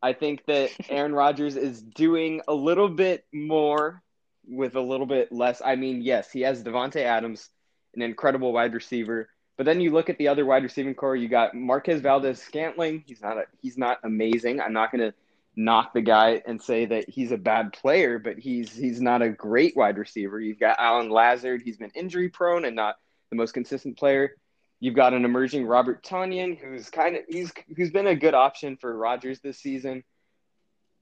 I 0.00 0.12
think 0.12 0.46
that 0.46 0.70
Aaron 0.88 1.12
Rodgers 1.12 1.56
is 1.56 1.82
doing 1.82 2.42
a 2.46 2.54
little 2.54 2.88
bit 2.88 3.24
more 3.32 4.02
with 4.46 4.76
a 4.76 4.80
little 4.80 5.06
bit 5.06 5.32
less. 5.32 5.60
I 5.64 5.74
mean, 5.74 6.00
yes, 6.00 6.30
he 6.30 6.42
has 6.42 6.62
Davante 6.62 7.02
Adams, 7.02 7.48
an 7.96 8.02
incredible 8.02 8.52
wide 8.52 8.72
receiver, 8.72 9.28
but 9.56 9.66
then 9.66 9.80
you 9.80 9.90
look 9.90 10.08
at 10.08 10.16
the 10.18 10.28
other 10.28 10.46
wide 10.46 10.62
receiving 10.62 10.94
core. 10.94 11.16
You 11.16 11.28
got 11.28 11.54
Marquez 11.56 12.00
Valdes-Scantling. 12.00 13.02
He's 13.04 13.20
not 13.20 13.36
a, 13.36 13.44
he's 13.60 13.76
not 13.76 13.98
amazing. 14.04 14.60
I'm 14.60 14.72
not 14.72 14.92
gonna 14.92 15.12
knock 15.56 15.92
the 15.92 16.00
guy 16.00 16.42
and 16.46 16.62
say 16.62 16.86
that 16.86 17.08
he's 17.08 17.32
a 17.32 17.36
bad 17.36 17.72
player, 17.72 18.18
but 18.18 18.38
he's 18.38 18.74
he's 18.74 19.00
not 19.00 19.22
a 19.22 19.30
great 19.30 19.76
wide 19.76 19.98
receiver. 19.98 20.40
You've 20.40 20.60
got 20.60 20.78
Allen 20.78 21.10
Lazard. 21.10 21.62
He's 21.62 21.76
been 21.76 21.90
injury 21.94 22.28
prone 22.28 22.64
and 22.64 22.76
not 22.76 22.96
the 23.30 23.36
most 23.36 23.52
consistent 23.52 23.98
player. 23.98 24.36
You've 24.78 24.96
got 24.96 25.12
an 25.12 25.24
emerging 25.24 25.66
Robert 25.66 26.02
Tonyan, 26.02 26.58
who's 26.58 26.88
kind 26.88 27.16
of 27.16 27.22
he's 27.28 27.52
who's 27.76 27.90
been 27.90 28.06
a 28.06 28.14
good 28.14 28.34
option 28.34 28.76
for 28.76 28.96
Rodgers 28.96 29.40
this 29.40 29.58
season. 29.58 30.04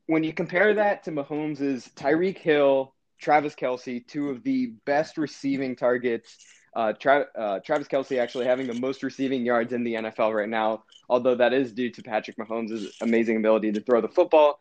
When 0.07 0.25
you 0.25 0.33
compare 0.33 0.75
that 0.75 1.05
to 1.05 1.13
Mahomes' 1.13 1.93
Tyreek 1.95 2.39
Hill, 2.39 2.95
Travis 3.21 3.55
Kelce, 3.55 4.07
two 4.07 4.31
of 4.31 4.43
the 4.43 4.73
best 4.87 5.19
receiving 5.19 5.77
targets. 5.77 6.37
Uh, 6.75 6.93
Tra- 6.93 7.27
uh, 7.37 7.61
Travis 7.61 7.89
Kelce 7.89 8.21
actually 8.21 8.47
having 8.47 8.67
the 8.67 8.75
most 8.75 9.03
receiving 9.03 9.45
yards 9.45 9.73
in 9.73 9.85
the 9.85 9.95
NFL 9.95 10.35
right 10.35 10.49
now, 10.49 10.85
although 11.09 11.35
that 11.35 11.53
is 11.53 11.73
due 11.73 11.91
to 11.91 12.03
Patrick 12.03 12.37
Mahomes' 12.37 12.89
amazing 13.01 13.37
ability 13.37 13.73
to 13.73 13.81
throw 13.81 14.01
the 14.01 14.09
football. 14.09 14.59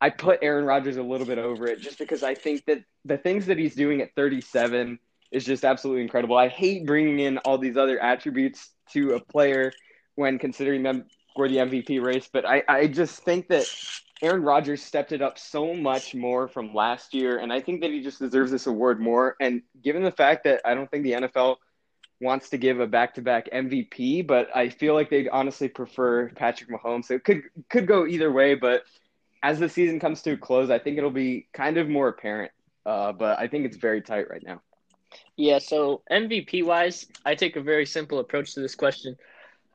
I 0.00 0.10
put 0.10 0.40
Aaron 0.42 0.66
Rodgers 0.66 0.98
a 0.98 1.02
little 1.02 1.26
bit 1.26 1.38
over 1.38 1.66
it 1.66 1.80
just 1.80 1.98
because 1.98 2.22
I 2.22 2.34
think 2.34 2.66
that 2.66 2.82
the 3.04 3.16
things 3.16 3.46
that 3.46 3.58
he's 3.58 3.74
doing 3.74 4.02
at 4.02 4.14
37 4.14 4.98
is 5.32 5.44
just 5.44 5.64
absolutely 5.64 6.02
incredible. 6.02 6.36
I 6.36 6.48
hate 6.48 6.86
bringing 6.86 7.20
in 7.20 7.38
all 7.38 7.58
these 7.58 7.76
other 7.76 7.98
attributes 7.98 8.70
to 8.92 9.14
a 9.14 9.20
player 9.20 9.72
when 10.14 10.38
considering 10.38 10.82
them 10.82 11.06
for 11.34 11.48
the 11.48 11.56
MVP 11.56 12.02
race, 12.02 12.28
but 12.32 12.46
I, 12.46 12.62
I 12.68 12.86
just 12.86 13.22
think 13.22 13.48
that 13.48 13.66
Aaron 14.22 14.42
Rodgers 14.42 14.82
stepped 14.82 15.12
it 15.12 15.20
up 15.20 15.38
so 15.38 15.74
much 15.74 16.14
more 16.14 16.48
from 16.48 16.74
last 16.74 17.12
year, 17.12 17.38
and 17.38 17.52
I 17.52 17.60
think 17.60 17.82
that 17.82 17.90
he 17.90 18.02
just 18.02 18.18
deserves 18.18 18.50
this 18.50 18.66
award 18.66 19.00
more. 19.00 19.36
And 19.40 19.62
given 19.82 20.02
the 20.02 20.10
fact 20.10 20.44
that 20.44 20.62
I 20.64 20.74
don't 20.74 20.90
think 20.90 21.04
the 21.04 21.12
NFL 21.12 21.56
wants 22.20 22.48
to 22.50 22.56
give 22.56 22.80
a 22.80 22.86
back-to-back 22.86 23.50
MVP, 23.52 24.26
but 24.26 24.48
I 24.56 24.70
feel 24.70 24.94
like 24.94 25.10
they'd 25.10 25.28
honestly 25.28 25.68
prefer 25.68 26.30
Patrick 26.30 26.70
Mahomes. 26.70 27.04
So 27.06 27.14
it 27.14 27.24
could 27.24 27.42
could 27.68 27.86
go 27.86 28.06
either 28.06 28.32
way, 28.32 28.54
but 28.54 28.84
as 29.42 29.58
the 29.58 29.68
season 29.68 30.00
comes 30.00 30.22
to 30.22 30.32
a 30.32 30.36
close, 30.36 30.70
I 30.70 30.78
think 30.78 30.96
it'll 30.96 31.10
be 31.10 31.46
kind 31.52 31.76
of 31.76 31.88
more 31.88 32.08
apparent. 32.08 32.52
Uh, 32.86 33.12
but 33.12 33.38
I 33.38 33.48
think 33.48 33.66
it's 33.66 33.76
very 33.76 34.00
tight 34.00 34.30
right 34.30 34.42
now. 34.42 34.62
Yeah, 35.36 35.58
so 35.58 36.02
MVP 36.10 36.64
wise, 36.64 37.06
I 37.24 37.34
take 37.34 37.56
a 37.56 37.60
very 37.60 37.84
simple 37.84 38.18
approach 38.18 38.54
to 38.54 38.60
this 38.60 38.74
question. 38.74 39.16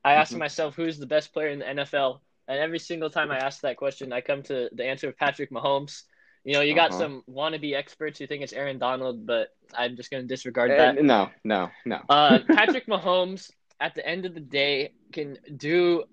I 0.04 0.14
ask 0.14 0.34
Mhm. 0.34 0.40
myself 0.40 0.76
who's 0.76 0.98
the 0.98 1.06
best 1.06 1.32
player 1.32 1.50
in 1.50 1.60
the 1.60 1.66
NFL, 1.70 2.22
and 2.52 2.60
every 2.60 2.80
single 2.80 3.10
time 3.10 3.32
I 3.32 3.38
ask 3.38 3.62
that 3.62 3.78
question, 3.78 4.12
I 4.14 4.22
come 4.22 4.44
to 4.44 4.70
the 4.74 4.86
answer 4.86 5.10
of 5.10 5.18
Patrick 5.18 5.52
Mahomes. 5.52 6.04
You 6.44 6.54
know, 6.54 6.62
you 6.62 6.74
got 6.74 6.90
Uh-huh. 6.92 7.00
some 7.00 7.24
wannabe 7.30 7.76
experts 7.76 8.18
who 8.20 8.28
think 8.28 8.42
it's 8.44 8.54
Aaron 8.54 8.80
Donald, 8.80 9.26
but 9.26 9.56
I'm 9.74 9.96
just 9.96 10.10
going 10.12 10.24
to 10.24 10.28
disregard 10.28 10.72
that. 10.72 10.98
Uh, 10.98 11.02
no, 11.02 11.30
no, 11.44 11.70
no. 11.86 12.00
Uh, 12.10 12.40
Patrick 12.48 12.88
Mahomes, 12.88 13.52
at 13.80 13.94
the 13.96 14.06
end 14.06 14.26
of 14.26 14.34
the 14.34 14.40
day, 14.40 14.92
can 15.12 15.38
do, 15.56 16.04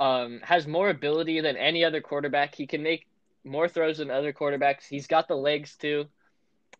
um, 0.00 0.40
has 0.42 0.66
more 0.66 0.90
ability 0.90 1.40
than 1.40 1.56
any 1.56 1.84
other 1.84 2.00
quarterback. 2.00 2.54
He 2.54 2.66
can 2.66 2.82
make 2.82 3.06
more 3.44 3.68
throws 3.68 3.98
than 3.98 4.10
other 4.10 4.32
quarterbacks. 4.32 4.84
He's 4.88 5.06
got 5.06 5.28
the 5.28 5.36
legs 5.36 5.76
too. 5.76 6.06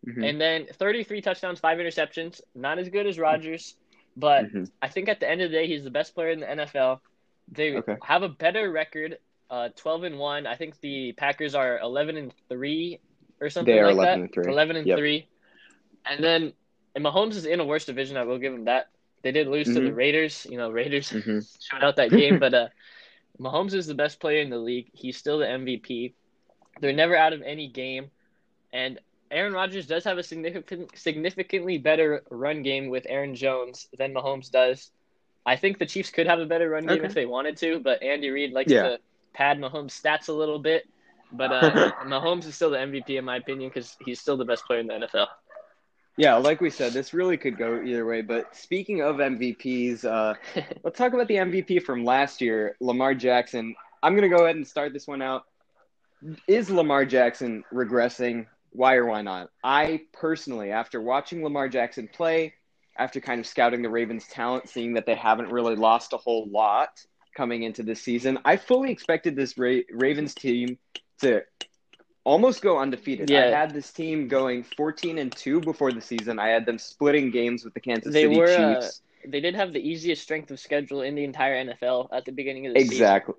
Mhm. 0.07 0.29
And 0.29 0.41
then 0.41 0.67
33 0.67 1.21
touchdowns, 1.21 1.61
five 1.61 1.79
interceptions. 1.79 2.41
Not 2.55 2.79
as 2.79 2.89
good 2.89 3.07
as 3.07 3.19
Rodgers, 3.19 3.77
but 4.17 4.47
Mhm. 4.47 4.71
I 4.81 4.89
think 4.89 5.09
at 5.09 5.21
the 5.21 5.29
end 5.31 5.41
of 5.41 5.51
the 5.51 5.57
day, 5.57 5.67
he's 5.69 5.85
the 5.85 5.91
best 5.91 6.15
player 6.15 6.31
in 6.31 6.41
the 6.41 6.51
NFL. 6.51 7.01
They 7.49 7.77
Okay. 7.77 7.97
have 8.03 8.23
a 8.23 8.29
better 8.29 8.71
record, 8.71 9.19
uh, 9.51 9.71
12 9.77 10.05
and 10.05 10.19
one. 10.19 10.47
I 10.47 10.57
think 10.57 10.81
the 10.81 11.13
Packers 11.13 11.55
are 11.55 11.79
11 11.79 12.17
and 12.17 12.33
three 12.49 13.01
or 13.41 13.51
something 13.51 13.75
They 13.75 13.81
are 13.81 13.87
like 13.87 13.95
11 13.95 14.21
that. 14.21 14.25
and 14.25 14.33
three. 14.35 14.53
11 14.53 14.77
and 14.77 14.87
Yep. 14.87 14.99
three. 14.99 15.27
And 16.07 16.23
then 16.23 16.53
and 16.95 17.05
Mahomes 17.05 17.37
is 17.37 17.47
in 17.47 17.59
a 17.59 17.65
worse 17.65 17.87
division. 17.87 18.19
I 18.19 18.25
will 18.25 18.39
give 18.39 18.53
him 18.53 18.65
that. 18.67 18.89
They 19.23 19.33
did 19.33 19.49
lose 19.49 19.67
to 19.69 19.81
the 19.81 19.91
Mhm. 19.91 19.97
Raiders. 19.97 20.47
You 20.51 20.59
know, 20.59 20.71
Raiders 20.71 21.11
Mhm. 21.11 21.41
showed 21.63 21.83
out 21.83 21.97
that 21.97 22.11
game, 22.11 22.39
but 22.39 22.53
uh, 22.53 22.69
Mahomes 23.41 23.73
is 23.73 23.87
the 23.87 23.95
best 23.95 24.21
player 24.21 24.43
in 24.43 24.51
the 24.51 24.59
league. 24.59 24.91
He's 24.93 25.17
still 25.17 25.39
the 25.39 25.47
MVP. 25.49 26.13
They're 26.81 26.93
never 26.93 27.17
out 27.17 27.33
of 27.33 27.41
any 27.43 27.69
game, 27.69 28.11
and 28.73 28.99
Aaron 29.31 29.55
Rodgers 29.55 29.87
does 29.87 30.05
have 30.05 30.19
a 30.19 30.23
significant, 30.23 30.97
significantly 30.99 31.79
better 31.79 32.23
run 32.31 32.63
game 32.63 32.89
with 32.91 33.07
Aaron 33.09 33.35
Jones 33.35 33.89
than 33.97 34.13
Mahomes 34.13 34.51
does. 34.51 34.91
I 35.45 35.57
think 35.57 35.79
the 35.79 35.87
Chiefs 35.87 36.11
could 36.11 36.27
have 36.27 36.39
a 36.39 36.47
better 36.47 36.69
run 36.71 36.87
game 36.87 36.99
Okay. 36.99 37.07
if 37.07 37.15
they 37.15 37.27
wanted 37.27 37.57
to, 37.59 37.81
but 37.81 38.03
Andy 38.03 38.31
Reid 38.31 38.53
likes 38.53 38.71
Yeah. 38.71 38.83
to 38.83 38.99
pad 39.35 39.59
Mahomes' 39.59 39.91
stats 40.01 40.29
a 40.29 40.33
little 40.33 40.59
bit. 40.59 40.85
But 41.33 41.53
uh, 41.53 41.93
Mahomes 42.07 42.47
is 42.47 42.55
still 42.55 42.71
the 42.71 42.77
MVP 42.79 43.19
in 43.19 43.25
my 43.25 43.37
opinion 43.37 43.71
because 43.71 43.97
he's 44.05 44.21
still 44.21 44.37
the 44.37 44.45
best 44.45 44.65
player 44.67 44.81
in 44.81 44.87
the 44.87 44.95
NFL. 44.95 45.27
Yeah, 46.19 46.37
like 46.37 46.61
we 46.61 46.69
said, 46.69 46.93
this 46.93 47.15
really 47.15 47.39
could 47.39 47.57
go 47.57 47.83
either 47.83 48.05
way. 48.05 48.21
But 48.21 48.55
speaking 48.55 49.01
of 49.01 49.17
MVPs, 49.17 50.05
uh, 50.05 50.35
let's 50.85 50.99
talk 50.99 51.15
about 51.15 51.27
the 51.29 51.37
MVP 51.37 51.83
from 51.83 52.05
last 52.05 52.41
year, 52.43 52.77
Lamar 52.81 53.15
Jackson. 53.15 53.75
I'm 54.03 54.15
going 54.15 54.31
to 54.31 54.37
go 54.37 54.45
ahead 54.45 54.57
and 54.57 54.67
start 54.67 54.93
this 54.93 55.07
one 55.07 55.23
out. 55.23 55.45
Is 56.47 56.71
Lamar 56.71 57.05
Jackson 57.05 57.65
regressing? 57.73 58.47
Why 58.71 58.95
or 58.97 59.07
why 59.07 59.23
not? 59.23 59.49
I 59.65 60.03
personally, 60.13 60.71
after 60.71 61.01
watching 61.01 61.43
Lamar 61.43 61.69
Jackson 61.69 62.09
play, 62.13 62.55
after 62.99 63.21
kind 63.21 63.41
of 63.41 63.47
scouting 63.47 63.83
the 63.83 63.89
Ravens' 63.89 64.27
talent, 64.29 64.69
seeing 64.69 64.95
that 64.95 65.07
they 65.07 65.15
haven't 65.15 65.51
really 65.51 65.77
lost 65.77 66.13
a 66.13 66.17
whole 66.17 66.49
lot 66.49 67.05
coming 67.37 67.63
into 67.63 67.83
this 67.83 68.03
season, 68.03 68.39
I 68.45 68.57
fully 68.57 68.91
expected 68.91 69.37
this 69.37 69.57
Ra- 69.57 69.81
Ravens 69.91 70.35
team 70.35 70.79
to 71.21 71.43
almost 72.25 72.63
go 72.63 72.79
undefeated. 72.79 73.31
I 73.33 73.47
had 73.47 73.73
this 73.73 73.93
team 73.93 74.29
going 74.29 74.65
14 74.77 75.19
and 75.19 75.35
2 75.35 75.61
before 75.61 75.93
the 75.93 76.01
season. 76.01 76.39
I 76.39 76.49
had 76.49 76.67
them 76.67 76.79
splitting 76.79 77.31
games 77.31 77.65
with 77.65 77.75
the 77.75 77.81
Kansas 77.81 78.13
They 78.13 78.23
City 78.23 78.37
were, 78.37 78.47
uh, 78.47 78.81
Chiefs. 78.81 79.03
They 79.27 79.41
did 79.41 79.55
have 79.55 79.73
the 79.73 79.81
easiest 79.81 80.23
strength 80.23 80.51
of 80.51 80.59
schedule 80.59 81.03
in 81.03 81.15
the 81.15 81.25
entire 81.25 81.65
NFL 81.65 82.09
at 82.13 82.25
the 82.25 82.33
beginning 82.33 82.67
of 82.67 82.75
the 82.75 82.81
season. 82.81 82.95
Exactly. 82.95 83.35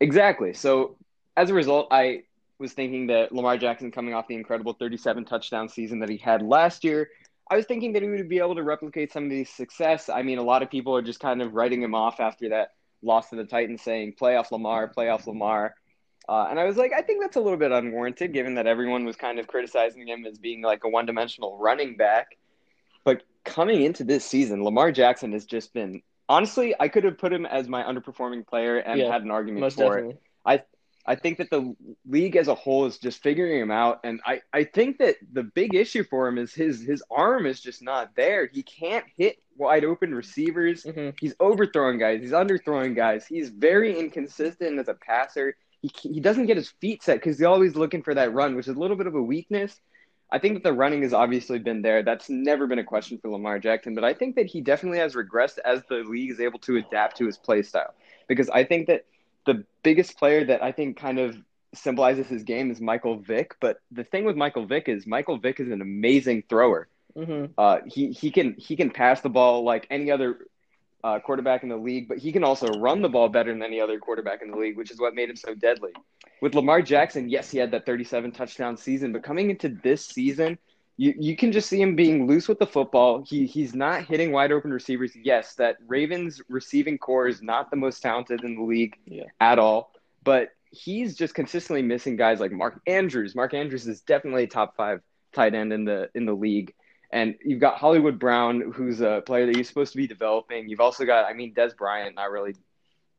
Exactly. 0.00 0.52
So 0.52 0.96
as 1.36 1.50
a 1.50 1.54
result, 1.54 1.88
I 1.90 2.24
was 2.58 2.72
thinking 2.72 3.06
that 3.08 3.32
Lamar 3.32 3.56
Jackson 3.56 3.90
coming 3.90 4.14
off 4.14 4.26
the 4.28 4.34
incredible 4.34 4.72
37 4.72 5.24
touchdown 5.24 5.68
season 5.68 6.00
that 6.00 6.08
he 6.08 6.16
had 6.16 6.42
last 6.42 6.84
year, 6.84 7.08
I 7.50 7.56
was 7.56 7.66
thinking 7.66 7.92
that 7.92 8.02
he 8.02 8.08
would 8.08 8.28
be 8.28 8.38
able 8.38 8.54
to 8.54 8.62
replicate 8.62 9.12
some 9.12 9.24
of 9.24 9.30
these 9.30 9.50
success. 9.50 10.08
I 10.08 10.22
mean, 10.22 10.38
a 10.38 10.42
lot 10.42 10.62
of 10.62 10.70
people 10.70 10.96
are 10.96 11.02
just 11.02 11.20
kind 11.20 11.42
of 11.42 11.54
writing 11.54 11.82
him 11.82 11.94
off 11.94 12.20
after 12.20 12.48
that 12.50 12.70
loss 13.02 13.30
to 13.30 13.36
the 13.36 13.44
Titans 13.44 13.82
saying 13.82 14.14
playoff 14.20 14.50
Lamar, 14.50 14.88
playoff 14.88 15.26
Lamar. 15.26 15.74
Uh, 16.28 16.46
and 16.48 16.58
I 16.58 16.64
was 16.64 16.76
like, 16.76 16.92
I 16.96 17.02
think 17.02 17.20
that's 17.20 17.36
a 17.36 17.40
little 17.40 17.58
bit 17.58 17.72
unwarranted 17.72 18.32
given 18.32 18.54
that 18.54 18.66
everyone 18.66 19.04
was 19.04 19.16
kind 19.16 19.38
of 19.38 19.48
criticizing 19.48 20.06
him 20.06 20.24
as 20.24 20.38
being 20.38 20.62
like 20.62 20.84
a 20.84 20.88
one 20.88 21.04
dimensional 21.04 21.58
running 21.58 21.96
back. 21.96 22.38
But 23.04 23.24
coming 23.44 23.82
into 23.82 24.04
this 24.04 24.24
season, 24.24 24.62
Lamar 24.62 24.92
Jackson 24.92 25.32
has 25.32 25.44
just 25.44 25.72
been 25.74 26.00
honestly, 26.28 26.74
I 26.78 26.88
could 26.88 27.04
have 27.04 27.18
put 27.18 27.32
him 27.32 27.44
as 27.44 27.68
my 27.68 27.82
underperforming 27.82 28.46
player 28.46 28.78
and 28.78 29.00
Yeah, 29.00 29.12
had 29.12 29.22
an 29.22 29.30
argument 29.30 29.72
for 29.72 29.98
it. 29.98 30.02
definitely. 30.02 30.16
I 31.04 31.16
think 31.16 31.38
that 31.38 31.50
the 31.50 31.74
league 32.06 32.36
as 32.36 32.48
a 32.48 32.54
whole 32.54 32.86
is 32.86 32.98
just 32.98 33.22
figuring 33.22 33.60
him 33.60 33.70
out, 33.72 34.00
and 34.04 34.20
I, 34.24 34.42
I 34.52 34.64
think 34.64 34.98
that 34.98 35.16
the 35.32 35.42
big 35.42 35.74
issue 35.74 36.04
for 36.04 36.28
him 36.28 36.38
is 36.38 36.54
his 36.54 36.80
his 36.82 37.02
arm 37.10 37.46
is 37.46 37.60
just 37.60 37.82
not 37.82 38.14
there. 38.14 38.46
He 38.46 38.62
can't 38.62 39.04
hit 39.16 39.42
wide 39.56 39.84
open 39.84 40.14
receivers. 40.14 40.84
hmm 40.84 41.10
He's 41.20 41.34
overthrowing 41.40 41.98
guys. 41.98 42.20
He's 42.20 42.30
underthrowing 42.32 42.94
guys. 42.94 43.26
He's 43.26 43.50
very 43.50 43.98
inconsistent 43.98 44.78
as 44.78 44.88
a 44.88 44.94
passer. 44.94 45.56
He 45.80 45.90
he 45.94 46.20
doesn't 46.20 46.46
get 46.46 46.56
his 46.56 46.70
feet 46.80 47.02
set 47.02 47.16
because 47.16 47.38
he's 47.38 47.46
always 47.46 47.74
looking 47.74 48.02
for 48.02 48.14
that 48.14 48.32
run, 48.32 48.54
which 48.54 48.68
is 48.68 48.76
a 48.76 48.78
little 48.78 48.96
bit 48.96 49.08
of 49.08 49.14
a 49.16 49.22
weakness. 49.22 49.80
I 50.30 50.38
think 50.38 50.54
that 50.54 50.62
the 50.62 50.72
running 50.72 51.02
has 51.02 51.12
obviously 51.12 51.58
been 51.58 51.82
there. 51.82 52.02
That's 52.02 52.30
never 52.30 52.66
been 52.66 52.78
a 52.78 52.84
question 52.84 53.18
for 53.18 53.28
Lamar 53.28 53.58
Jackson, 53.58 53.94
but 53.94 54.04
I 54.04 54.14
think 54.14 54.36
that 54.36 54.46
he 54.46 54.62
definitely 54.62 54.98
has 54.98 55.14
regressed 55.14 55.58
as 55.64 55.82
the 55.90 55.96
league 55.96 56.30
is 56.30 56.40
able 56.40 56.58
to 56.60 56.76
adapt 56.76 57.18
to 57.18 57.26
his 57.26 57.36
play 57.36 57.62
style. 57.62 57.92
Because 58.28 58.48
I 58.48 58.64
think 58.64 58.86
that 58.86 59.04
the 59.46 59.64
biggest 59.82 60.18
player 60.18 60.44
that 60.46 60.62
I 60.62 60.72
think 60.72 60.96
kind 60.96 61.18
of 61.18 61.36
symbolizes 61.74 62.26
his 62.28 62.42
game 62.44 62.70
is 62.70 62.80
Michael 62.80 63.16
Vick. 63.18 63.56
But 63.60 63.78
the 63.90 64.04
thing 64.04 64.24
with 64.24 64.36
Michael 64.36 64.66
Vick 64.66 64.88
is 64.88 65.06
Michael 65.06 65.38
Vick 65.38 65.60
is 65.60 65.70
an 65.70 65.80
amazing 65.80 66.44
thrower. 66.48 66.88
hmm 67.14 67.46
Uh, 67.58 67.78
he 67.86 68.12
he 68.12 68.30
can 68.30 68.54
he 68.58 68.76
can 68.76 68.90
pass 68.90 69.20
the 69.20 69.28
ball 69.30 69.64
like 69.64 69.86
any 69.90 70.10
other 70.10 70.46
uh, 71.04 71.18
quarterback 71.20 71.62
in 71.62 71.68
the 71.68 71.76
league, 71.76 72.08
but 72.08 72.18
he 72.18 72.32
can 72.32 72.44
also 72.44 72.68
run 72.78 73.02
the 73.02 73.08
ball 73.08 73.28
better 73.28 73.52
than 73.52 73.62
any 73.62 73.80
other 73.80 73.98
quarterback 73.98 74.42
in 74.42 74.50
the 74.50 74.56
league, 74.56 74.76
which 74.76 74.90
is 74.90 75.00
what 75.00 75.14
made 75.14 75.28
him 75.28 75.36
so 75.36 75.54
deadly. 75.54 75.92
With 76.40 76.54
Lamar 76.54 76.82
Jackson, 76.82 77.28
yes, 77.28 77.50
he 77.50 77.58
had 77.58 77.70
that 77.72 77.86
37 77.86 78.32
touchdown 78.32 78.76
season, 78.76 79.12
but 79.12 79.22
coming 79.22 79.50
into 79.50 79.68
this 79.68 80.06
season, 80.06 80.58
you, 80.96 81.14
you 81.18 81.36
can 81.36 81.52
just 81.52 81.68
see 81.68 81.80
him 81.80 81.96
being 81.96 82.26
loose 82.26 82.48
with 82.48 82.58
the 82.58 82.66
football. 82.66 83.24
He 83.26 83.46
he's 83.46 83.74
not 83.74 84.04
hitting 84.04 84.30
wide 84.32 84.52
open 84.52 84.72
receivers. 84.72 85.12
Yes, 85.16 85.54
that 85.54 85.76
Ravens 85.86 86.40
receiving 86.48 86.98
core 86.98 87.28
is 87.28 87.42
not 87.42 87.70
the 87.70 87.76
most 87.76 88.00
talented 88.00 88.44
in 88.44 88.56
the 88.56 88.62
league 88.62 88.96
Yeah. 89.06 89.24
at 89.40 89.58
all, 89.58 89.92
but 90.22 90.50
he's 90.70 91.16
just 91.16 91.34
consistently 91.34 91.82
missing 91.82 92.16
guys 92.16 92.40
like 92.40 92.52
Mark 92.52 92.80
Andrews. 92.86 93.34
Mark 93.34 93.54
Andrews 93.54 93.86
is 93.86 94.00
definitely 94.02 94.44
a 94.44 94.46
top 94.48 94.76
five 94.76 95.00
tight 95.32 95.54
end 95.54 95.72
in 95.72 95.84
the 95.84 96.10
in 96.14 96.26
the 96.26 96.34
league. 96.34 96.74
And 97.10 97.36
you've 97.44 97.60
got 97.60 97.76
Hollywood 97.76 98.18
Brown, 98.18 98.72
who's 98.72 99.02
a 99.02 99.22
player 99.26 99.44
that 99.44 99.54
you're 99.54 99.64
supposed 99.64 99.92
to 99.92 99.98
be 99.98 100.06
developing. 100.06 100.68
You've 100.70 100.80
also 100.80 101.04
got, 101.04 101.26
I 101.26 101.34
mean, 101.34 101.52
Dez 101.52 101.76
Bryant, 101.76 102.14
not 102.16 102.30
really 102.30 102.54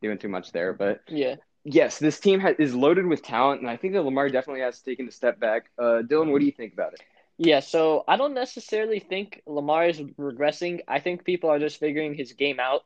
doing 0.02 0.18
too 0.18 0.30
much 0.30 0.52
there, 0.52 0.74
but 0.74 1.02
Yeah. 1.08 1.36
yes, 1.64 2.00
this 2.00 2.20
team 2.20 2.40
ha- 2.40 2.56
is 2.58 2.74
loaded 2.74 3.06
with 3.06 3.22
talent, 3.22 3.62
and 3.62 3.70
I 3.70 3.78
think 3.78 3.94
that 3.94 4.02
Lamar 4.02 4.30
definitely 4.30 4.62
has 4.62 4.82
taken 4.82 5.08
a 5.08 5.12
step 5.12 5.40
back. 5.40 5.70
Uh, 5.78 6.02
Dylan, 6.02 6.32
what 6.32 6.40
do 6.40 6.46
you 6.48 6.52
think 6.52 6.74
about 6.74 6.94
it? 6.94 7.02
Yeah, 7.38 7.60
so 7.60 8.04
I 8.08 8.16
don't 8.18 8.34
necessarily 8.34 9.00
think 9.00 9.42
Lamar 9.46 9.88
is 9.88 10.00
regressing. 10.00 10.82
I 10.88 11.00
think 11.00 11.24
people 11.26 11.50
are 11.50 11.60
just 11.60 11.80
figuring 11.80 12.14
his 12.14 12.34
game 12.34 12.60
out. 12.60 12.82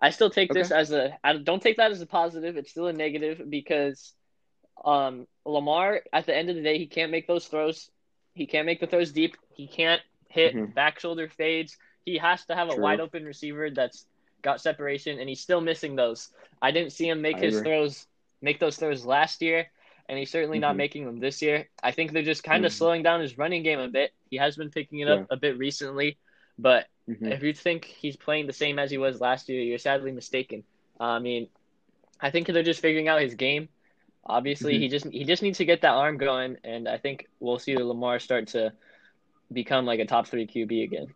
I 0.00 0.10
still 0.10 0.30
take 0.30 0.52
this 0.52 0.70
as 0.70 0.92
a 0.92 1.18
I 1.22 1.36
don't 1.36 1.62
take 1.62 1.76
that 1.76 1.90
as 1.90 2.00
a 2.00 2.06
positive. 2.06 2.56
It's 2.56 2.70
still 2.70 2.86
a 2.86 2.92
negative 2.92 3.42
because 3.48 4.14
um 4.84 5.26
Lamar 5.44 6.02
at 6.12 6.26
the 6.26 6.36
end 6.36 6.50
of 6.50 6.56
the 6.56 6.62
day 6.62 6.78
he 6.78 6.86
can't 6.86 7.10
make 7.12 7.26
those 7.26 7.46
throws. 7.46 7.90
He 8.34 8.46
can't 8.46 8.66
make 8.66 8.80
the 8.80 8.86
throws 8.86 9.12
deep. 9.12 9.36
He 9.54 9.68
can't 9.68 10.02
hit 10.28 10.56
Mhm. 10.56 10.74
back 10.74 11.00
shoulder 11.00 11.28
fades. 11.28 11.76
He 12.04 12.18
has 12.18 12.44
to 12.46 12.54
have 12.54 12.68
a 12.68 12.74
True. 12.74 12.84
wide 12.84 13.00
open 13.00 13.24
receiver 13.24 13.70
that's 13.70 14.06
got 14.42 14.60
separation 14.60 15.18
and 15.18 15.28
he's 15.28 15.40
still 15.40 15.60
missing 15.60 15.96
those. 15.96 16.28
I 16.62 16.70
didn't 16.70 16.92
see 16.92 17.08
him 17.08 17.20
make 17.20 17.38
I 17.38 17.40
his 17.40 17.60
agree. 17.60 17.60
throws 17.60 18.06
make 18.40 18.58
those 18.60 18.76
throws 18.78 19.04
last 19.04 19.42
year 19.42 19.66
and 20.10 20.18
he's 20.18 20.30
certainly 20.30 20.58
not 20.58 20.74
Mhm. 20.74 20.78
making 20.78 21.04
them 21.06 21.20
this 21.20 21.40
year. 21.40 21.68
I 21.84 21.92
think 21.92 22.10
they're 22.10 22.24
just 22.24 22.42
kind 22.42 22.66
of 22.66 22.72
Mhm. 22.72 22.74
slowing 22.74 23.02
down 23.04 23.20
his 23.20 23.38
running 23.38 23.62
game 23.62 23.78
a 23.78 23.88
bit. 23.88 24.12
He 24.28 24.38
has 24.38 24.56
been 24.56 24.70
picking 24.70 24.98
it 24.98 25.08
up 25.08 25.26
a 25.30 25.36
bit 25.36 25.56
recently, 25.56 26.18
but 26.58 26.88
Mhm. 27.08 27.30
if 27.32 27.44
you 27.44 27.54
think 27.54 27.84
he's 27.84 28.16
playing 28.16 28.48
the 28.48 28.52
same 28.52 28.80
as 28.80 28.90
he 28.90 28.98
was 28.98 29.20
last 29.20 29.48
year, 29.48 29.62
you're 29.62 29.78
sadly 29.78 30.10
mistaken. 30.10 30.64
I 30.98 31.20
mean, 31.20 31.48
I 32.20 32.30
think 32.30 32.48
they're 32.48 32.64
just 32.64 32.82
figuring 32.82 33.06
out 33.06 33.22
his 33.22 33.36
game. 33.36 33.68
Obviously, 34.26 34.74
Mhm. 34.74 34.80
he 34.80 34.88
just 34.88 35.06
he 35.06 35.24
just 35.24 35.42
needs 35.42 35.58
to 35.58 35.64
get 35.64 35.82
that 35.82 35.94
arm 35.94 36.18
going, 36.18 36.58
and 36.64 36.88
I 36.88 36.98
think 36.98 37.28
we'll 37.38 37.60
see 37.60 37.76
Lamar 37.76 38.18
start 38.18 38.48
to 38.48 38.72
become 39.52 39.86
like 39.86 40.00
a 40.00 40.06
top 40.06 40.26
three 40.26 40.46
QB 40.46 40.82
again. 40.82 41.14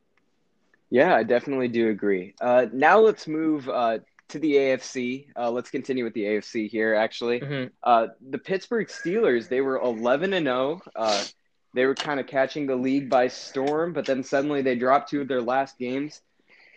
Yeah, 0.90 1.14
I 1.16 1.24
definitely 1.24 1.68
do 1.68 1.90
agree. 1.90 2.34
Uh, 2.40 2.66
now 2.72 3.00
let's 3.00 3.26
move 3.26 3.68
uh, 3.68 3.98
to 4.28 4.38
the 4.38 4.54
AFC. 4.54 5.26
Uh, 5.36 5.50
let's 5.50 5.70
continue 5.70 6.04
with 6.04 6.14
the 6.14 6.24
AFC 6.24 6.68
here, 6.68 6.94
actually. 6.94 7.40
Mhm. 7.40 7.70
Uh, 7.82 8.08
the 8.30 8.38
Pittsburgh 8.38 8.88
Steelers, 8.88 9.48
they 9.48 9.60
were 9.60 9.78
11 9.78 10.32
and 10.32 10.46
0. 10.46 10.80
Uh, 10.96 11.24
they 11.74 11.86
were 11.86 11.94
kind 11.94 12.20
of 12.20 12.26
catching 12.26 12.66
the 12.66 12.76
league 12.76 13.10
by 13.10 13.28
storm, 13.28 13.92
but 13.92 14.06
then 14.06 14.22
suddenly 14.22 14.62
they 14.62 14.76
dropped 14.76 15.10
two 15.10 15.20
of 15.20 15.28
their 15.28 15.42
last 15.42 15.78
games. 15.78 16.22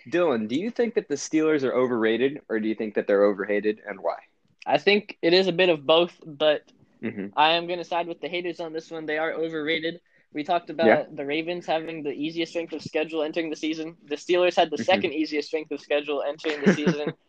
Dylan, 0.09 0.47
do 0.47 0.55
you 0.55 0.71
think 0.71 0.95
that 0.95 1.07
the 1.07 1.15
Steelers 1.15 1.63
are 1.63 1.73
overrated 1.73 2.41
or 2.49 2.59
do 2.59 2.67
you 2.67 2.75
think 2.75 2.95
that 2.95 3.07
they're 3.07 3.23
overhated 3.23 3.81
and 3.87 3.99
why? 3.99 4.15
I 4.65 4.77
think 4.77 5.17
it 5.21 5.33
is 5.33 5.47
a 5.47 5.51
bit 5.53 5.69
of 5.69 5.85
both, 5.85 6.13
but 6.25 6.63
Mm-hmm. 7.03 7.27
I 7.37 7.51
am 7.51 7.67
going 7.67 7.77
to 7.77 7.85
side 7.85 8.07
with 8.07 8.21
the 8.21 8.27
haters 8.27 8.59
on 8.59 8.73
this 8.73 8.89
one. 8.89 9.05
They 9.05 9.19
are 9.19 9.31
overrated. 9.31 10.01
We 10.33 10.43
talked 10.43 10.71
about 10.71 10.87
Yeah. 10.87 11.05
the 11.13 11.25
Ravens 11.27 11.67
having 11.67 12.01
the 12.01 12.09
easiest 12.11 12.51
strength 12.53 12.73
of 12.73 12.81
schedule 12.81 13.21
entering 13.21 13.51
the 13.51 13.55
season. 13.55 13.95
The 14.05 14.15
Steelers 14.15 14.55
had 14.55 14.71
the 14.71 14.77
Mhm. 14.77 14.85
second 14.85 15.13
easiest 15.13 15.47
strength 15.47 15.71
of 15.71 15.79
schedule 15.79 16.23
entering 16.23 16.59
the 16.65 16.73
season. 16.73 17.13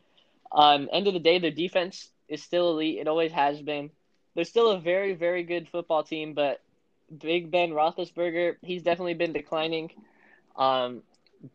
um, 0.53 0.89
end 0.93 1.07
of 1.07 1.15
the 1.15 1.21
day, 1.21 1.39
their 1.39 1.51
defense 1.51 2.09
is 2.29 2.43
still 2.43 2.71
elite. 2.71 2.99
It 2.99 3.09
always 3.09 3.33
has 3.33 3.61
been. 3.61 3.91
They're 4.35 4.45
still 4.45 4.71
a 4.71 4.81
very, 4.81 5.15
very 5.15 5.43
good 5.43 5.69
football 5.69 6.03
team, 6.03 6.35
but 6.35 6.61
Big 7.17 7.51
Ben 7.51 7.71
Roethlisberger, 7.71 8.57
he's 8.63 8.83
definitely 8.83 9.15
been 9.15 9.33
declining. 9.33 9.91
Um, 10.57 11.03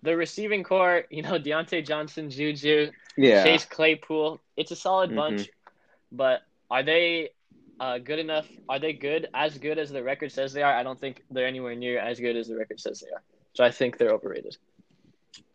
the 0.02 0.16
receiving 0.16 0.64
core, 0.64 1.04
you 1.10 1.22
know, 1.22 1.40
Diontae 1.40 1.86
Johnson, 1.86 2.30
Juju, 2.30 2.92
Yeah. 3.18 3.44
Chase 3.44 3.66
Claypool. 3.66 4.42
It's 4.58 4.72
a 4.72 4.76
solid 4.76 5.12
Mhm. 5.12 5.16
bunch, 5.16 5.50
but 6.12 6.42
are 6.70 6.84
they 6.84 7.32
uh, 7.80 7.98
good 7.98 8.20
enough? 8.20 8.48
Are 8.70 8.80
they 8.80 8.94
good 8.94 9.28
as 9.34 9.58
good 9.58 9.78
as 9.78 9.90
the 9.90 10.04
record 10.04 10.32
says 10.32 10.54
they 10.54 10.64
are? 10.64 10.74
I 10.74 10.84
don't 10.84 11.00
think 11.00 11.22
they're 11.30 11.48
anywhere 11.48 11.76
near 11.76 12.00
as 12.00 12.20
good 12.20 12.36
as 12.38 12.48
the 12.48 12.56
record 12.56 12.80
says 12.80 13.02
they 13.02 13.10
are. 13.10 13.22
So 13.54 13.64
I 13.64 13.72
think 13.72 13.98
they're 13.98 14.14
overrated. 14.14 14.58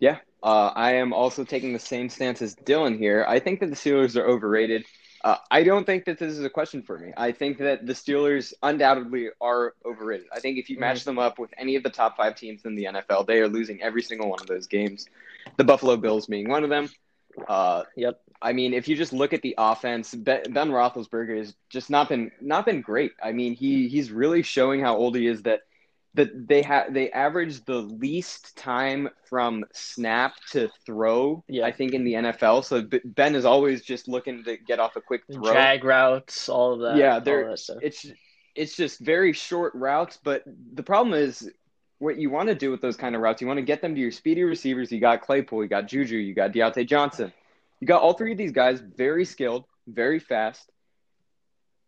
Yeah, 0.01 0.19
uh, 0.43 0.73
I 0.75 0.95
am 0.95 1.13
also 1.13 1.45
taking 1.45 1.73
the 1.73 1.79
same 1.79 2.09
stance 2.09 2.43
as 2.43 2.55
Dylan 2.55 2.99
here. 2.99 3.25
I 3.29 3.39
think 3.39 3.61
that 3.61 3.71
the 3.71 3.77
Steelers 3.77 4.17
are 4.17 4.27
overrated. 4.27 4.85
Uh, 5.25 5.37
I 5.51 5.65
don't 5.65 5.85
think 5.85 6.05
that 6.05 6.19
this 6.19 6.33
is 6.33 6.45
a 6.45 6.51
question 6.51 6.83
for 6.83 6.97
me. 6.99 7.13
I 7.17 7.33
think 7.33 7.59
that 7.59 7.87
the 7.87 7.93
Steelers 7.93 8.53
undoubtedly 8.63 9.31
are 9.41 9.75
overrated. 9.85 10.27
I 10.33 10.39
think 10.39 10.59
if 10.59 10.71
you 10.71 10.79
match 10.79 11.05
them 11.05 11.19
up 11.19 11.39
with 11.39 11.51
any 11.59 11.75
of 11.75 11.83
the 11.83 11.91
top 11.91 12.17
five 12.17 12.37
teams 12.37 12.65
in 12.65 12.77
the 12.77 12.85
NFL, 12.85 13.27
they 13.27 13.41
are 13.41 13.49
losing 13.49 13.83
every 13.83 14.03
single 14.03 14.31
one 14.31 14.41
of 14.41 14.47
those 14.47 14.69
games. 14.69 15.07
The 15.57 15.65
Buffalo 15.65 15.97
Bills 15.97 16.27
being 16.27 16.49
one 16.49 16.63
of 16.63 16.71
them. 16.71 16.89
Uh, 17.49 17.85
Yep. 17.97 18.21
I 18.41 18.53
mean, 18.53 18.73
if 18.73 18.87
you 18.87 18.95
just 18.95 19.13
look 19.13 19.33
at 19.33 19.43
the 19.43 19.57
offense, 19.59 20.15
Ben, 20.15 20.43
ben 20.53 20.71
Roethlisberger 20.71 21.39
has 21.39 21.57
just 21.71 21.91
not 21.91 22.09
been 22.09 22.31
not 22.41 22.65
been 22.65 22.81
great. 22.81 23.13
I 23.23 23.33
mean, 23.33 23.55
he 23.55 23.89
he's 23.89 24.13
really 24.13 24.43
showing 24.43 24.81
how 24.81 24.97
old 24.97 25.17
he 25.17 25.27
is. 25.27 25.43
That 25.43 25.63
that 26.15 26.49
they 26.49 26.63
have 26.63 26.93
they 26.93 27.11
average 27.11 27.65
the 27.65 27.79
least 27.79 28.57
time 28.57 29.09
from 29.29 29.65
snap 29.73 30.35
to 30.51 30.69
throw. 30.87 31.45
Yeah. 31.49 31.67
I 31.67 31.73
think 31.73 31.93
in 31.95 32.05
the 32.05 32.15
NFL. 32.15 32.65
So 32.65 32.89
Ben 33.05 33.35
is 33.35 33.45
always 33.45 33.83
just 33.83 34.09
looking 34.09 34.43
to 34.45 34.57
get 34.57 34.81
off 34.81 34.97
a 34.97 35.01
quick 35.01 35.23
throw. 35.31 35.53
Drag 35.53 35.85
routes, 35.85 36.49
all 36.49 36.73
of 36.75 36.81
that. 36.81 36.97
Yeah, 36.97 37.19
they're- 37.19 37.51
that. 37.51 37.79
It's 37.83 38.07
it's 38.55 38.77
just 38.77 38.99
very 39.01 39.33
short 39.33 39.75
routes. 39.75 40.19
But 40.23 40.45
the 40.75 40.83
problem 40.83 41.15
is. 41.15 41.51
What 42.01 42.17
you 42.17 42.31
want 42.31 42.49
to 42.49 42.55
do 42.55 42.71
with 42.71 42.81
those 42.81 42.97
kind 42.97 43.17
of 43.17 43.23
routes, 43.23 43.41
you 43.41 43.49
want 43.49 43.59
to 43.59 43.65
get 43.65 43.83
them 43.83 43.93
to 43.97 44.01
your 44.01 44.13
speedy 44.13 44.45
receivers. 44.45 44.93
You 44.93 45.01
got 45.01 45.21
Claypool, 45.21 45.65
you 45.65 45.69
got 45.69 45.89
Juju, 45.89 46.17
you 46.17 46.33
got 46.33 46.53
Diontae 46.53 46.87
Johnson. 46.87 47.33
You 47.81 47.89
got 47.89 48.03
all 48.03 48.13
three 48.13 48.31
of 48.31 48.39
these 48.39 48.53
guys 48.53 48.79
very 48.79 49.25
skilled, 49.25 49.65
very 49.89 50.21
fast, 50.21 50.71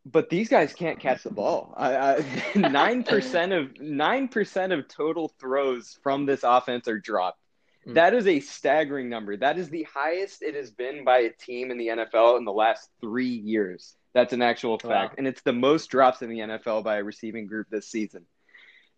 but 0.07 0.31
these 0.31 0.49
guys 0.49 0.73
can't 0.73 0.99
catch 0.99 1.23
the 1.23 1.31
ball. 1.31 1.75
Nine 2.55 3.03
percent 3.05 3.53
of 3.53 3.81
nine 3.81 4.29
percent 4.29 4.73
of 4.73 4.89
total 4.89 5.33
throws 5.41 5.99
from 6.03 6.27
this 6.27 6.41
offense 6.43 6.89
are 6.89 6.99
dropped. 6.99 7.39
Hmm. 7.85 7.95
That 7.95 8.15
is 8.15 8.27
a 8.27 8.41
staggering 8.41 9.09
number. 9.09 9.37
That 9.37 9.59
is 9.59 9.69
the 9.69 9.87
highest 9.93 10.43
it 10.43 10.55
has 10.55 10.71
been 10.71 11.05
by 11.05 11.19
a 11.19 11.31
team 11.31 11.71
in 11.71 11.79
the 11.79 11.89
NFL 11.89 12.39
in 12.39 12.45
the 12.45 12.53
last 12.53 12.89
three 13.01 13.29
years. 13.29 13.95
That's 14.13 14.33
an 14.33 14.43
actual 14.43 14.79
fact, 14.79 15.13
Wow. 15.13 15.15
and 15.19 15.27
it's 15.29 15.43
the 15.43 15.53
most 15.53 15.89
drops 15.89 16.21
in 16.23 16.31
the 16.31 16.41
NFL 16.41 16.83
by 16.83 16.97
a 16.97 17.05
receiving 17.05 17.47
group 17.47 17.69
this 17.71 17.87
season. 17.87 18.27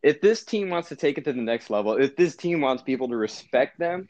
If 0.02 0.20
this 0.20 0.42
team 0.44 0.70
wants 0.70 0.88
to 0.88 0.96
take 0.96 1.18
it 1.18 1.24
to 1.24 1.32
the 1.32 1.42
next 1.42 1.68
level, 1.70 2.00
if 2.00 2.16
this 2.16 2.34
team 2.34 2.60
wants 2.60 2.82
people 2.82 3.08
to 3.08 3.16
respect 3.16 3.78
them, 3.78 4.08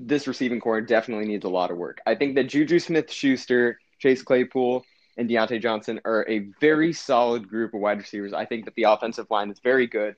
this 0.00 0.26
receiving 0.26 0.60
core 0.60 0.80
definitely 0.80 1.26
needs 1.26 1.44
a 1.44 1.48
lot 1.48 1.70
of 1.70 1.78
work. 1.78 2.00
I 2.06 2.16
think 2.16 2.34
that 2.34 2.48
Juju 2.48 2.80
Smith 2.80 3.10
Schuster, 3.10 3.78
Chase 3.98 4.22
Claypool, 4.22 4.84
and 5.16 5.28
Diontae 5.28 5.60
Johnson 5.60 6.00
are 6.04 6.26
a 6.28 6.50
very 6.60 6.92
solid 6.92 7.48
group 7.48 7.74
of 7.74 7.80
wide 7.80 7.98
receivers. 7.98 8.32
I 8.32 8.44
think 8.44 8.64
that 8.66 8.74
the 8.74 8.84
offensive 8.84 9.30
line 9.30 9.50
is 9.50 9.58
very 9.60 9.86
good. 9.86 10.16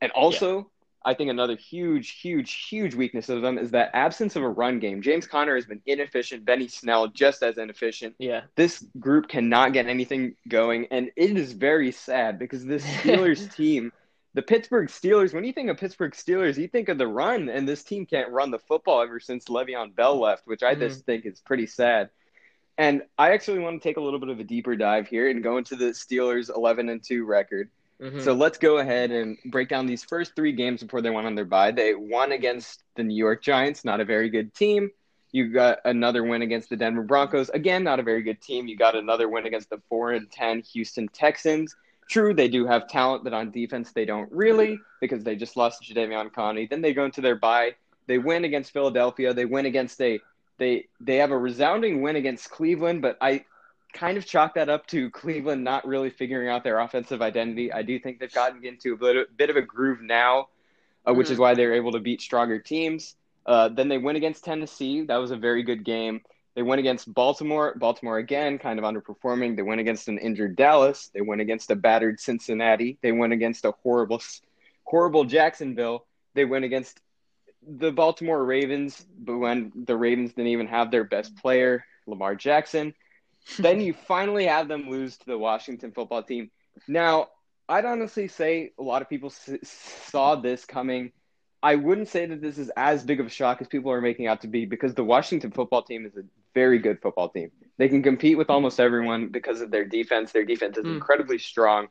And 0.00 0.12
also, 0.12 0.70
I 1.04 1.14
think 1.14 1.30
another 1.30 1.56
huge, 1.56 2.20
huge, 2.20 2.66
huge 2.68 2.94
weakness 2.94 3.28
of 3.28 3.42
them 3.42 3.58
is 3.58 3.70
that 3.72 3.90
absence 3.92 4.36
of 4.36 4.42
a 4.42 4.48
run 4.48 4.78
game. 4.78 5.02
James 5.02 5.26
Conner 5.26 5.54
has 5.54 5.66
been 5.66 5.82
inefficient. 5.86 6.44
Benny 6.44 6.68
Snell 6.68 7.08
just 7.08 7.42
as 7.42 7.58
inefficient. 7.58 8.14
yeah. 8.18 8.42
This 8.56 8.84
group 8.98 9.28
cannot 9.28 9.72
get 9.72 9.86
anything 9.86 10.34
going, 10.48 10.86
and 10.90 11.10
it 11.16 11.36
is 11.36 11.52
very 11.52 11.92
sad 11.92 12.38
because 12.38 12.64
this 12.64 12.84
Steelers 12.96 13.54
team, 13.54 13.92
the 14.32 14.42
Pittsburgh 14.42 14.88
Steelers, 14.88 15.34
when 15.34 15.44
you 15.44 15.52
think 15.52 15.68
of 15.68 15.76
Pittsburgh 15.76 16.12
Steelers, 16.12 16.56
you 16.56 16.68
think 16.68 16.88
of 16.88 16.96
the 16.96 17.06
run, 17.06 17.48
and 17.48 17.68
this 17.68 17.84
team 17.84 18.06
can't 18.06 18.30
run 18.30 18.50
the 18.50 18.58
football 18.58 19.02
ever 19.02 19.20
since 19.20 19.44
Le'Veon 19.46 19.94
Bell 19.94 20.18
left, 20.18 20.46
which 20.46 20.62
I 20.62 20.72
mm-hmm. 20.72 20.80
just 20.80 21.04
think 21.04 21.26
is 21.26 21.40
pretty 21.40 21.66
sad. 21.66 22.08
And 22.76 23.02
I 23.18 23.32
actually 23.32 23.60
want 23.60 23.80
to 23.80 23.88
take 23.88 23.96
a 23.96 24.00
little 24.00 24.18
bit 24.18 24.28
of 24.28 24.40
a 24.40 24.44
deeper 24.44 24.74
dive 24.74 25.06
here 25.06 25.28
and 25.28 25.42
go 25.42 25.58
into 25.58 25.76
the 25.76 25.86
Steelers 25.86 26.54
11 26.54 26.88
and 26.88 27.02
2 27.02 27.24
record. 27.24 27.70
Mhm. 28.00 28.20
So 28.22 28.34
let's 28.34 28.58
go 28.58 28.78
ahead 28.78 29.12
and 29.12 29.38
break 29.46 29.68
down 29.68 29.86
these 29.86 30.02
first 30.02 30.34
three 30.34 30.52
games 30.52 30.82
before 30.82 31.00
they 31.00 31.10
went 31.10 31.26
on 31.26 31.36
their 31.36 31.44
bye. 31.44 31.70
They 31.70 31.94
won 31.94 32.32
against 32.32 32.82
the 32.96 33.04
New 33.04 33.16
York 33.16 33.42
Giants, 33.42 33.84
not 33.84 34.00
a 34.00 34.04
very 34.04 34.28
good 34.28 34.52
team. 34.54 34.90
You 35.30 35.48
got 35.48 35.78
another 35.84 36.22
win 36.22 36.42
against 36.42 36.68
the 36.68 36.76
Denver 36.76 37.02
Broncos, 37.02 37.48
again, 37.50 37.82
not 37.82 37.98
a 37.98 38.02
very 38.02 38.22
good 38.22 38.40
team. 38.40 38.68
You 38.68 38.76
got 38.76 38.94
another 38.94 39.28
win 39.28 39.46
against 39.46 39.70
the 39.70 39.80
four 39.88 40.12
and 40.12 40.30
ten 40.30 40.60
Houston 40.72 41.08
Texans. 41.08 41.74
True, 42.08 42.34
they 42.34 42.48
do 42.48 42.66
have 42.66 42.88
talent, 42.88 43.24
but 43.24 43.32
on 43.32 43.50
defense 43.50 43.92
they 43.92 44.04
don't 44.04 44.30
really 44.30 44.78
because 45.00 45.24
they 45.24 45.34
just 45.36 45.56
lost 45.56 45.82
to 45.82 45.94
Jadeveon 45.94 46.32
Clowney. 46.32 46.68
Then 46.68 46.82
they 46.82 46.92
go 46.92 47.04
into 47.04 47.20
their 47.20 47.36
bye. 47.36 47.74
They 48.06 48.18
win 48.18 48.44
against 48.44 48.72
Philadelphia. 48.72 49.32
They 49.32 49.46
win 49.46 49.66
against 49.66 50.00
a 50.00 50.20
they 50.58 50.86
they 51.00 51.16
have 51.16 51.30
a 51.30 51.38
resounding 51.38 52.02
win 52.02 52.16
against 52.16 52.50
Cleveland, 52.50 53.02
but 53.02 53.18
I 53.20 53.44
kind 53.92 54.18
of 54.18 54.26
chalk 54.26 54.54
that 54.54 54.68
up 54.68 54.86
to 54.88 55.08
Cleveland 55.10 55.64
not 55.64 55.86
really 55.86 56.10
figuring 56.10 56.48
out 56.48 56.64
their 56.64 56.80
offensive 56.80 57.22
identity. 57.22 57.72
I 57.72 57.82
do 57.82 57.98
think 57.98 58.18
they've 58.18 58.32
gotten 58.32 58.64
into 58.64 58.92
a 58.94 58.96
bit, 58.96 59.36
bit 59.36 59.50
of 59.50 59.56
a 59.56 59.62
groove 59.62 60.02
now, 60.02 60.48
uh, 61.08 61.14
which 61.14 61.30
is 61.30 61.38
why 61.38 61.54
they're 61.54 61.74
able 61.74 61.92
to 61.92 62.00
beat 62.00 62.20
stronger 62.20 62.58
teams. 62.58 63.14
Uh, 63.46 63.68
then 63.68 63.88
they 63.88 63.98
win 63.98 64.16
against 64.16 64.44
Tennessee. 64.44 65.02
That 65.02 65.16
was 65.18 65.30
a 65.30 65.36
very 65.36 65.62
good 65.62 65.84
game. 65.84 66.22
They 66.54 66.62
went 66.62 66.80
against 66.80 67.12
Baltimore. 67.12 67.74
Baltimore 67.76 68.18
again, 68.18 68.58
kind 68.58 68.78
of 68.78 68.84
underperforming. 68.84 69.56
They 69.56 69.62
went 69.62 69.80
against 69.80 70.08
an 70.08 70.18
injured 70.18 70.56
Dallas. 70.56 71.10
They 71.12 71.20
went 71.20 71.40
against 71.40 71.70
a 71.70 71.76
battered 71.76 72.20
Cincinnati. 72.20 72.98
They 73.02 73.12
went 73.12 73.32
against 73.32 73.64
a 73.64 73.72
horrible, 73.82 74.22
horrible 74.84 75.24
Jacksonville. 75.24 76.06
They 76.34 76.44
went 76.44 76.64
against 76.64 77.00
the 77.66 77.92
Baltimore 77.92 78.44
Ravens, 78.44 79.04
but 79.18 79.38
when 79.38 79.72
the 79.74 79.96
Ravens 79.96 80.32
didn't 80.34 80.48
even 80.52 80.66
have 80.68 80.90
their 80.90 81.04
best 81.04 81.36
player, 81.36 81.84
Lamar 82.06 82.34
Jackson. 82.34 82.94
then 83.58 83.80
you 83.80 83.92
finally 83.92 84.46
have 84.46 84.68
them 84.68 84.88
lose 84.88 85.18
to 85.18 85.26
the 85.26 85.36
Washington 85.38 85.92
football 85.92 86.22
team. 86.22 86.50
Now, 86.88 87.28
I'd 87.68 87.84
honestly 87.84 88.28
say 88.28 88.72
a 88.78 88.82
lot 88.82 89.02
of 89.02 89.08
people 89.08 89.28
s- 89.28 89.50
saw 89.62 90.34
this 90.36 90.64
coming. 90.64 91.12
I 91.62 91.76
wouldn't 91.76 92.08
say 92.08 92.26
that 92.26 92.40
this 92.40 92.58
is 92.58 92.70
as 92.76 93.02
big 93.04 93.20
of 93.20 93.26
a 93.26 93.30
shock 93.30 93.60
as 93.60 93.68
people 93.68 93.90
are 93.90 94.00
making 94.00 94.26
out 94.26 94.42
to 94.42 94.48
be 94.48 94.64
because 94.66 94.94
the 94.94 95.04
Washington 95.04 95.50
football 95.50 95.82
team 95.82 96.04
is 96.06 96.16
a 96.16 96.22
very 96.54 96.78
good 96.78 97.00
football 97.02 97.28
team. 97.28 97.50
They 97.78 97.88
can 97.88 98.02
compete 98.02 98.36
with 98.38 98.50
almost 98.50 98.80
everyone 98.80 99.28
because 99.28 99.60
of 99.60 99.70
their 99.70 99.84
defense. 99.84 100.32
Their 100.32 100.44
defense 100.44 100.76
is 100.78 100.84
Mm. 100.84 100.94
incredibly 100.94 101.38
strong. 101.38 101.88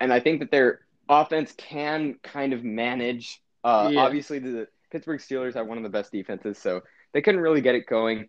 And 0.00 0.12
I 0.12 0.20
think 0.20 0.40
that 0.40 0.50
their 0.50 0.80
offense 1.08 1.52
can 1.56 2.14
kind 2.22 2.52
of 2.52 2.64
manage. 2.64 3.40
Uh, 3.62 3.90
Yeah. 3.92 4.00
Obviously, 4.00 4.38
the 4.38 4.68
Pittsburgh 4.94 5.18
Steelers 5.20 5.54
have 5.54 5.66
one 5.66 5.76
of 5.76 5.82
the 5.82 5.90
best 5.90 6.12
defenses, 6.12 6.56
so 6.56 6.82
they 7.12 7.20
couldn't 7.20 7.40
really 7.40 7.60
get 7.60 7.74
it 7.74 7.84
going. 7.88 8.28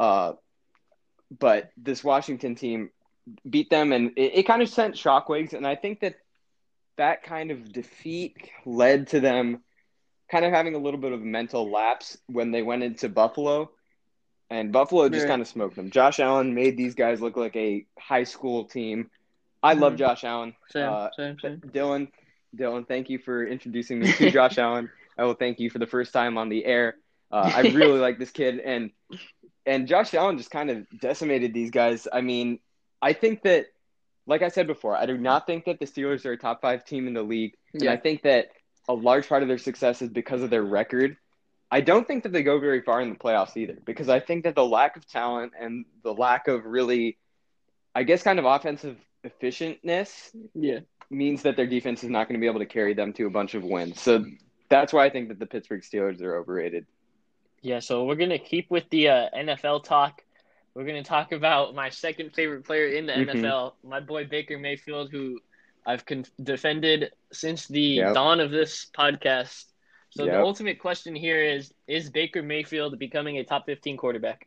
Uh, 0.00 0.32
but 1.38 1.70
this 1.76 2.02
Washington 2.02 2.56
team 2.56 2.90
beat 3.48 3.70
them, 3.70 3.92
and 3.92 4.10
it, 4.16 4.38
it 4.38 4.42
kind 4.48 4.62
of 4.62 4.68
sent 4.68 4.96
shockwaves. 4.96 5.52
And 5.52 5.64
I 5.64 5.76
think 5.76 6.00
that 6.00 6.16
that 6.96 7.22
kind 7.22 7.52
of 7.52 7.72
defeat 7.72 8.36
led 8.64 9.06
to 9.08 9.20
them 9.20 9.62
kind 10.28 10.44
of 10.44 10.50
having 10.52 10.74
a 10.74 10.78
little 10.78 10.98
bit 10.98 11.12
of 11.12 11.20
a 11.22 11.24
mental 11.24 11.70
lapse 11.70 12.18
when 12.26 12.50
they 12.50 12.62
went 12.62 12.82
into 12.82 13.08
Buffalo. 13.08 13.70
And 14.50 14.72
Buffalo 14.72 15.08
just 15.08 15.22
Right. 15.24 15.28
kind 15.30 15.42
of 15.42 15.46
smoked 15.46 15.76
them. 15.76 15.90
Josh 15.92 16.18
Allen 16.18 16.52
made 16.52 16.76
these 16.76 16.96
guys 16.96 17.20
look 17.20 17.36
like 17.36 17.54
a 17.54 17.86
high 17.96 18.24
school 18.24 18.64
team. 18.64 19.08
I 19.62 19.74
love 19.74 19.92
Mhm. 19.94 19.98
Josh 19.98 20.24
Allen. 20.24 20.56
Same, 20.70 20.88
Uh, 20.88 21.10
same, 21.16 21.38
same. 21.38 21.60
Dylan, 21.60 22.08
Dylan, 22.56 22.86
thank 22.88 23.08
you 23.10 23.18
for 23.18 23.46
introducing 23.46 23.98
me 24.00 24.12
to 24.12 24.30
Josh 24.30 24.58
Allen. 24.58 24.88
I 25.18 25.24
will 25.24 25.34
thank 25.34 25.58
you 25.60 25.70
for 25.70 25.78
the 25.78 25.86
first 25.86 26.12
time 26.12 26.38
on 26.38 26.48
the 26.48 26.64
air. 26.64 26.96
Uh, 27.30 27.50
I 27.54 27.60
really 27.74 27.98
like 27.98 28.18
this 28.18 28.30
kid, 28.30 28.58
and 28.60 28.90
and 29.64 29.86
Josh 29.88 30.14
Allen 30.14 30.38
just 30.38 30.50
kind 30.50 30.70
of 30.70 30.86
decimated 31.00 31.52
these 31.54 31.70
guys. 31.70 32.06
I 32.12 32.20
mean, 32.20 32.60
I 33.02 33.12
think 33.12 33.42
that, 33.42 33.66
like 34.26 34.42
I 34.42 34.48
said 34.48 34.66
before, 34.66 34.96
I 34.96 35.06
do 35.06 35.18
not 35.18 35.46
think 35.46 35.64
that 35.64 35.80
the 35.80 35.86
Steelers 35.86 36.24
are 36.24 36.32
a 36.32 36.36
top 36.38 36.60
five 36.62 36.84
team 36.84 37.06
in 37.08 37.14
the 37.14 37.22
league, 37.22 37.54
and 37.74 37.82
Yeah. 37.82 37.92
I 37.92 37.96
think 37.96 38.22
that 38.22 38.50
a 38.88 38.94
large 38.94 39.28
part 39.28 39.42
of 39.42 39.48
their 39.48 39.58
success 39.58 40.02
is 40.02 40.08
because 40.10 40.42
of 40.42 40.50
their 40.50 40.62
record. 40.62 41.16
I 41.68 41.80
don't 41.80 42.06
think 42.06 42.22
that 42.22 42.32
they 42.32 42.44
go 42.44 42.60
very 42.60 42.80
far 42.80 43.00
in 43.00 43.10
the 43.10 43.16
playoffs 43.16 43.56
either, 43.56 43.76
because 43.84 44.08
I 44.08 44.20
think 44.20 44.44
that 44.44 44.54
the 44.54 44.64
lack 44.64 44.96
of 44.96 45.04
talent 45.08 45.52
and 45.58 45.84
the 46.04 46.14
lack 46.14 46.46
of 46.46 46.64
really, 46.64 47.18
I 47.92 48.04
guess, 48.04 48.22
kind 48.22 48.38
of 48.38 48.44
offensive 48.44 48.96
efficientness 49.24 50.30
Yeah. 50.54 50.80
means 51.10 51.42
that 51.42 51.56
their 51.56 51.66
defense 51.66 52.04
is 52.04 52.10
not 52.10 52.28
going 52.28 52.38
to 52.38 52.40
be 52.40 52.46
able 52.46 52.60
to 52.60 52.66
carry 52.66 52.94
them 52.94 53.12
to 53.14 53.26
a 53.26 53.30
bunch 53.30 53.54
of 53.54 53.64
wins. 53.64 54.00
So 54.00 54.24
that's 54.68 54.92
why 54.92 55.04
I 55.06 55.10
think 55.10 55.28
that 55.28 55.38
the 55.38 55.46
Pittsburgh 55.46 55.82
Steelers 55.82 56.20
are 56.22 56.36
overrated. 56.36 56.86
Yeah, 57.62 57.80
so 57.80 58.04
we're 58.04 58.16
gonna 58.16 58.38
keep 58.38 58.70
with 58.70 58.88
the 58.90 59.08
uh, 59.08 59.28
NFL 59.36 59.84
talk. 59.84 60.22
We're 60.74 60.84
gonna 60.86 61.02
talk 61.02 61.32
about 61.32 61.74
my 61.74 61.88
second 61.88 62.34
favorite 62.34 62.64
player 62.64 62.88
in 62.88 63.06
the 63.06 63.12
Mhm. 63.12 63.28
NFL, 63.30 63.74
my 63.82 64.00
boy 64.00 64.24
Baker 64.26 64.58
Mayfield, 64.58 65.10
who 65.10 65.40
I've 65.86 66.04
con- 66.04 66.26
defended 66.42 67.12
since 67.32 67.66
the 67.68 67.80
Yep. 67.80 68.14
dawn 68.14 68.40
of 68.40 68.50
this 68.50 68.86
podcast. 68.96 69.66
So 70.10 70.24
the 70.24 70.40
ultimate 70.40 70.78
question 70.78 71.14
here 71.14 71.42
is: 71.42 71.72
Is 71.86 72.10
Baker 72.10 72.42
Mayfield 72.42 72.98
becoming 72.98 73.38
a 73.38 73.44
top 73.44 73.66
fifteen 73.66 73.96
quarterback? 73.96 74.46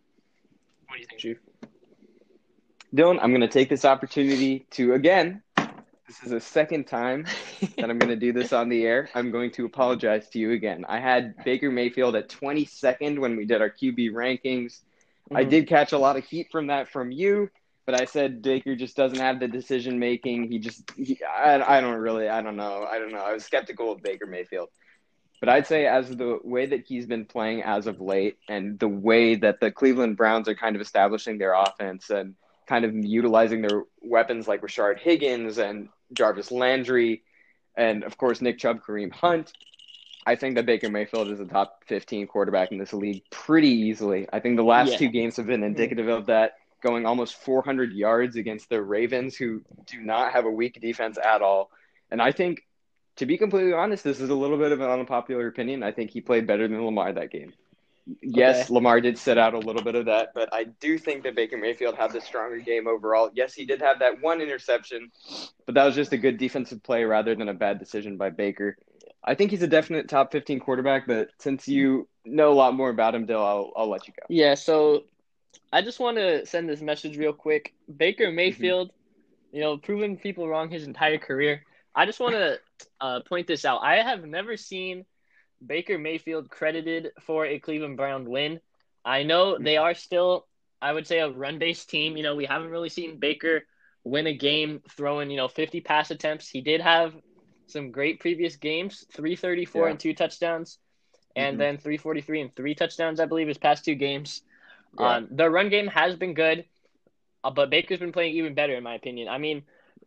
What 0.88 0.96
do 0.96 1.02
you 1.02 1.08
think, 1.08 1.22
Drew? 1.22 1.36
Dylan, 2.96 3.20
I'm 3.22 3.30
going 3.30 3.42
to 3.42 3.48
take 3.48 3.70
this 3.70 3.86
opportunity 3.86 4.66
to 4.72 4.94
again. 4.94 5.44
This 6.10 6.24
is 6.24 6.32
the 6.32 6.40
second 6.40 6.86
time 6.88 7.28
that 7.78 7.88
I'm 7.88 8.00
going 8.00 8.10
to 8.10 8.16
do 8.16 8.34
this 8.34 8.52
on 8.52 8.68
the 8.68 8.84
air. 8.84 9.10
I'm 9.14 9.30
going 9.30 9.52
to 9.52 9.66
apologize 9.66 10.28
to 10.30 10.40
you 10.40 10.54
again. 10.54 10.84
I 10.90 11.00
had 11.00 11.36
Baker 11.46 11.70
Mayfield 11.70 12.16
at 12.16 12.30
22nd 12.30 13.20
when 13.20 13.38
we 13.38 13.46
did 13.46 13.62
our 13.62 13.70
QB 13.70 14.14
rankings. 14.14 14.80
I 15.32 15.44
Mhm. 15.46 15.50
did 15.52 15.68
catch 15.68 15.92
a 15.92 16.00
lot 16.00 16.18
of 16.18 16.26
heat 16.26 16.48
from 16.52 16.66
that 16.68 16.90
from 16.90 17.12
you, 17.12 17.52
but 17.86 18.02
I 18.02 18.06
said 18.06 18.42
Baker 18.42 18.76
just 18.76 18.98
doesn't 18.98 19.20
have 19.20 19.40
the 19.40 19.48
decision 19.48 20.00
making. 20.00 20.52
He 20.52 20.58
just, 20.58 20.90
he, 20.98 21.20
I, 21.24 21.78
I 21.78 21.80
don't 21.80 22.00
really, 22.00 22.28
I 22.28 22.42
don't 22.42 22.56
know. 22.58 22.88
I 22.90 22.98
don't 22.98 23.12
know. 23.12 23.20
I 23.22 23.34
was 23.34 23.46
skeptical 23.46 23.92
of 23.92 24.02
Baker 24.02 24.26
Mayfield. 24.26 24.70
But 25.40 25.50
I'd 25.50 25.68
say, 25.68 25.86
as 25.86 26.10
the 26.10 26.40
way 26.44 26.66
that 26.66 26.88
he's 26.88 27.06
been 27.06 27.26
playing 27.26 27.62
as 27.62 27.86
of 27.86 28.02
late, 28.02 28.40
and 28.50 28.80
the 28.80 28.90
way 28.90 29.36
that 29.36 29.60
the 29.60 29.72
Cleveland 29.72 30.18
Browns 30.18 30.50
are 30.50 30.56
kind 30.56 30.76
of 30.76 30.82
establishing 30.82 31.38
their 31.38 31.54
offense 31.54 32.10
and 32.10 32.34
kind 32.66 32.84
of 32.84 32.96
utilizing 32.96 33.62
their 33.62 33.84
weapons 34.02 34.48
like 34.48 34.62
Rashard 34.62 34.98
Higgins 35.00 35.60
and 35.60 35.90
Jarvis 36.14 36.52
Landry, 36.52 37.24
and 37.76 38.04
of 38.04 38.18
course 38.18 38.42
Nick 38.42 38.58
Chubb, 38.58 38.82
Kareem 38.82 39.12
Hunt, 39.12 39.54
I 40.26 40.36
think 40.36 40.56
that 40.56 40.66
Baker 40.66 40.90
Mayfield 40.90 41.30
is 41.30 41.40
a 41.40 41.46
top 41.46 41.84
15 41.88 42.28
quarterback 42.28 42.72
in 42.72 42.78
this 42.78 42.94
league 42.94 43.24
pretty 43.32 43.70
easily. 43.70 44.28
I 44.32 44.40
think 44.40 44.58
the 44.58 44.64
last 44.64 44.92
Yeah. 44.92 44.98
two 44.98 45.10
games 45.10 45.38
have 45.38 45.48
been 45.48 45.62
mm-hmm. 45.62 45.68
indicative 45.68 46.08
of 46.08 46.28
that, 46.28 46.58
going 46.82 47.06
almost 47.06 47.36
400 47.36 47.94
yards 47.94 48.36
against 48.36 48.70
the 48.70 48.82
Ravens, 48.82 49.36
who 49.36 49.62
do 49.86 50.02
not 50.02 50.34
have 50.34 50.46
a 50.46 50.52
weak 50.52 50.80
defense 50.82 51.18
at 51.18 51.42
all. 51.42 51.72
And 52.12 52.22
I 52.22 52.32
think, 52.32 52.66
to 53.18 53.26
be 53.26 53.38
completely 53.38 53.74
honest, 53.74 54.04
this 54.04 54.20
is 54.20 54.30
a 54.30 54.36
little 54.36 54.58
bit 54.58 54.72
of 54.72 54.82
an 54.82 54.90
unpopular 54.90 55.48
opinion. 55.48 55.84
I 55.84 55.92
think 55.92 56.12
he 56.12 56.22
played 56.22 56.48
better 56.48 56.68
than 56.68 56.86
Lamar 56.86 57.14
that 57.14 57.32
game. 57.32 57.54
Yes, 58.22 58.66
Okay. 58.66 58.74
Lamar 58.74 59.02
did 59.02 59.18
set 59.18 59.38
out 59.38 59.54
a 59.54 59.60
little 59.60 59.82
bit 59.82 59.96
of 59.96 60.06
that, 60.06 60.30
but 60.34 60.50
I 60.54 60.66
do 60.66 60.98
think 60.98 61.24
that 61.24 61.36
Baker 61.36 61.58
Mayfield 61.58 61.96
had 61.96 62.12
the 62.12 62.22
stronger 62.22 62.58
game 62.58 62.88
overall. 62.88 63.30
Yes, 63.34 63.54
he 63.54 63.66
did 63.66 63.82
have 63.82 64.00
that 64.00 64.22
one 64.22 64.42
interception, 64.42 65.12
but 65.66 65.76
that 65.76 65.86
was 65.86 65.96
just 65.96 66.14
a 66.14 66.18
good 66.18 66.38
defensive 66.38 66.82
play 66.84 67.04
rather 67.04 67.36
than 67.36 67.50
a 67.50 67.54
bad 67.54 67.80
decision 67.80 68.18
by 68.18 68.30
Baker. 68.30 68.78
I 69.24 69.36
think 69.36 69.52
he's 69.52 69.62
a 69.62 69.68
definite 69.68 70.08
top 70.08 70.32
15 70.32 70.60
quarterback, 70.60 71.06
but 71.06 71.30
since 71.40 71.68
you 71.68 72.08
know 72.26 72.52
a 72.52 72.56
lot 72.56 72.74
more 72.74 72.90
about 72.90 73.14
him, 73.16 73.26
Dill, 73.26 73.44
I'll, 73.44 73.72
I'll 73.76 73.90
let 73.90 74.08
you 74.08 74.14
go. 74.20 74.26
Yeah, 74.30 74.56
so 74.56 75.04
I 75.72 75.82
just 75.82 76.00
want 76.00 76.18
to 76.18 76.46
send 76.46 76.70
this 76.70 76.82
message 76.82 77.18
real 77.18 77.34
quick. 77.34 77.74
Baker 77.98 78.32
Mayfield, 78.32 78.92
you 79.52 79.62
know, 79.62 79.78
proven 79.78 80.18
people 80.18 80.48
wrong 80.48 80.70
his 80.70 80.86
entire 80.86 81.18
career. 81.18 81.64
I 81.94 82.06
just 82.06 82.20
want 82.20 82.34
to 82.36 82.60
uh, 83.02 83.20
point 83.28 83.48
this 83.48 83.66
out. 83.66 83.82
I 83.84 83.98
have 83.98 84.26
never 84.26 84.56
seen 84.58 85.06
Baker 85.66 85.98
Mayfield 85.98 86.50
credited 86.50 87.12
for 87.22 87.46
a 87.46 87.60
Cleveland 87.60 87.98
Brown 87.98 88.30
win. 88.30 88.60
I 89.06 89.24
know 89.24 89.58
they 89.58 89.78
are 89.78 89.94
still, 89.94 90.48
I 90.82 90.92
would 90.94 91.08
say, 91.08 91.20
a 91.20 91.30
run 91.30 91.60
based 91.60 91.90
team. 91.90 92.18
You 92.18 92.24
know, 92.24 92.36
we 92.36 92.46
haven't 92.46 92.70
really 92.70 92.90
seen 92.90 93.20
Baker 93.20 93.64
win 94.04 94.28
a 94.28 94.34
game 94.34 94.82
throwing, 94.90 95.30
you 95.30 95.38
know, 95.38 95.48
50 95.48 95.82
pass 95.82 96.12
attempts. 96.12 96.50
He 96.50 96.62
did 96.62 96.82
have 96.82 97.14
some 97.68 97.92
great 97.92 98.20
previous 98.20 98.56
games 98.58 99.06
334 99.14 99.88
Yeah. 99.88 99.90
and 99.90 100.00
two 100.00 100.14
touchdowns, 100.14 100.80
and 101.36 101.60
Mhm. 101.60 101.60
then 101.60 101.78
343 101.78 102.42
and 102.42 102.56
three 102.56 102.76
touchdowns, 102.76 103.20
I 103.20 103.26
believe, 103.26 103.48
his 103.48 103.58
past 103.58 103.86
two 103.86 103.96
games. 103.96 104.42
Yeah. 104.98 105.18
Um, 105.18 105.28
the 105.32 105.50
run 105.50 105.70
game 105.70 105.88
has 105.88 106.16
been 106.16 106.34
good, 106.34 106.66
uh, 107.44 107.52
but 107.52 107.70
Baker's 107.70 108.00
been 108.00 108.12
playing 108.12 108.36
even 108.36 108.56
better, 108.56 108.76
in 108.76 108.84
my 108.84 108.96
opinion. 108.96 109.28
I 109.30 109.38
mean, 109.38 109.64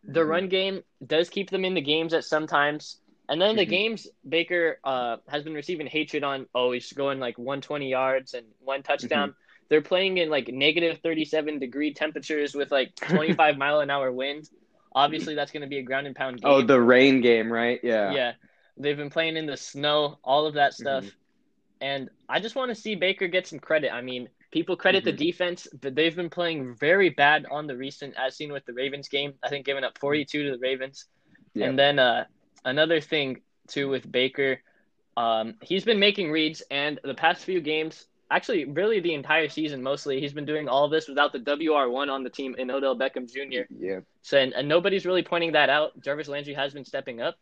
the 0.06 0.24
Mhm. 0.24 0.26
run 0.26 0.48
game 0.48 0.82
does 1.06 1.30
keep 1.30 1.50
them 1.50 1.64
in 1.64 1.74
the 1.74 1.80
games 1.82 2.14
at 2.14 2.24
some 2.24 2.46
times. 2.46 3.01
And 3.28 3.40
then 3.40 3.56
the 3.56 3.64
Mhm. 3.66 3.70
games 3.70 4.08
Baker 4.28 4.78
uh, 4.84 5.18
has 5.28 5.42
been 5.44 5.54
receiving 5.54 5.86
hatred 5.86 6.24
on. 6.24 6.46
Oh, 6.54 6.72
he's 6.72 6.92
going 6.92 7.20
like 7.20 7.38
120 7.38 7.88
yards 7.88 8.34
and 8.34 8.46
one 8.60 8.82
touchdown. 8.82 9.30
Mm-hmm. 9.30 9.38
They're 9.68 9.80
playing 9.82 10.18
in 10.18 10.28
like 10.28 10.48
negative 10.48 10.98
37 11.02 11.58
degree 11.58 11.94
temperatures 11.94 12.54
with 12.54 12.70
like 12.70 12.94
25 12.96 13.56
mile 13.58 13.80
an 13.80 13.90
hour 13.90 14.12
wind. 14.12 14.48
Obviously, 14.94 15.34
that's 15.34 15.50
going 15.52 15.62
to 15.62 15.68
be 15.68 15.78
a 15.78 15.82
ground 15.82 16.06
and 16.06 16.14
pound 16.14 16.42
game. 16.42 16.50
Oh, 16.50 16.60
the 16.60 16.80
rain 16.80 17.20
game, 17.22 17.50
right? 17.50 17.80
Yeah. 17.82 18.12
yeah. 18.12 18.32
They've 18.76 18.96
been 18.96 19.08
playing 19.10 19.36
in 19.38 19.46
the 19.46 19.56
snow, 19.56 20.18
all 20.22 20.46
of 20.46 20.54
that 20.54 20.74
stuff. 20.74 21.04
Mm-hmm. 21.04 21.16
And 21.80 22.10
I 22.28 22.40
just 22.40 22.54
want 22.54 22.68
to 22.70 22.74
see 22.74 22.94
Baker 22.94 23.26
get 23.28 23.46
some 23.46 23.58
credit. 23.58 23.92
I 23.92 24.02
mean, 24.02 24.28
people 24.50 24.76
credit 24.76 25.04
the 25.04 25.12
Mhm. 25.12 25.16
defense, 25.16 25.66
but 25.80 25.94
they've 25.94 26.14
been 26.14 26.28
playing 26.30 26.74
very 26.74 27.08
bad 27.08 27.46
on 27.50 27.66
the 27.66 27.76
recent, 27.76 28.14
as 28.18 28.36
seen 28.36 28.52
with 28.52 28.66
the 28.66 28.72
Ravens 28.74 29.08
game. 29.08 29.32
I 29.42 29.48
think 29.48 29.64
giving 29.64 29.82
up 29.84 29.96
42 29.98 30.44
to 30.44 30.50
the 30.50 30.58
Ravens. 30.58 31.06
Yeah. 31.54 31.68
And 31.68 31.78
then 31.78 31.98
uh, 31.98 32.26
another 32.64 33.00
thing 33.00 33.40
too 33.68 33.88
with 33.88 34.10
Baker, 34.10 34.60
um, 35.16 35.54
he's 35.62 35.84
been 35.84 35.98
making 35.98 36.30
reads, 36.30 36.62
and 36.70 36.98
the 37.04 37.14
past 37.14 37.44
few 37.44 37.60
games, 37.60 38.06
actually, 38.30 38.64
really 38.64 39.00
the 39.00 39.14
entire 39.14 39.48
season, 39.48 39.82
mostly, 39.82 40.20
he's 40.20 40.32
been 40.32 40.46
doing 40.46 40.68
all 40.68 40.88
this 40.88 41.08
without 41.08 41.32
the 41.32 41.38
WR 41.38 41.88
one 41.90 42.08
on 42.10 42.22
the 42.22 42.30
team 42.30 42.54
in 42.58 42.70
Odell 42.70 42.96
Beckham 42.96 43.30
Jr. 43.30 43.62
Yeah. 43.78 44.00
So 44.22 44.38
and, 44.38 44.52
and 44.54 44.68
nobody's 44.68 45.04
really 45.06 45.22
pointing 45.22 45.52
that 45.52 45.68
out. 45.68 46.00
Jarvis 46.00 46.28
Landry 46.28 46.54
has 46.54 46.72
been 46.72 46.84
stepping 46.84 47.20
up, 47.20 47.36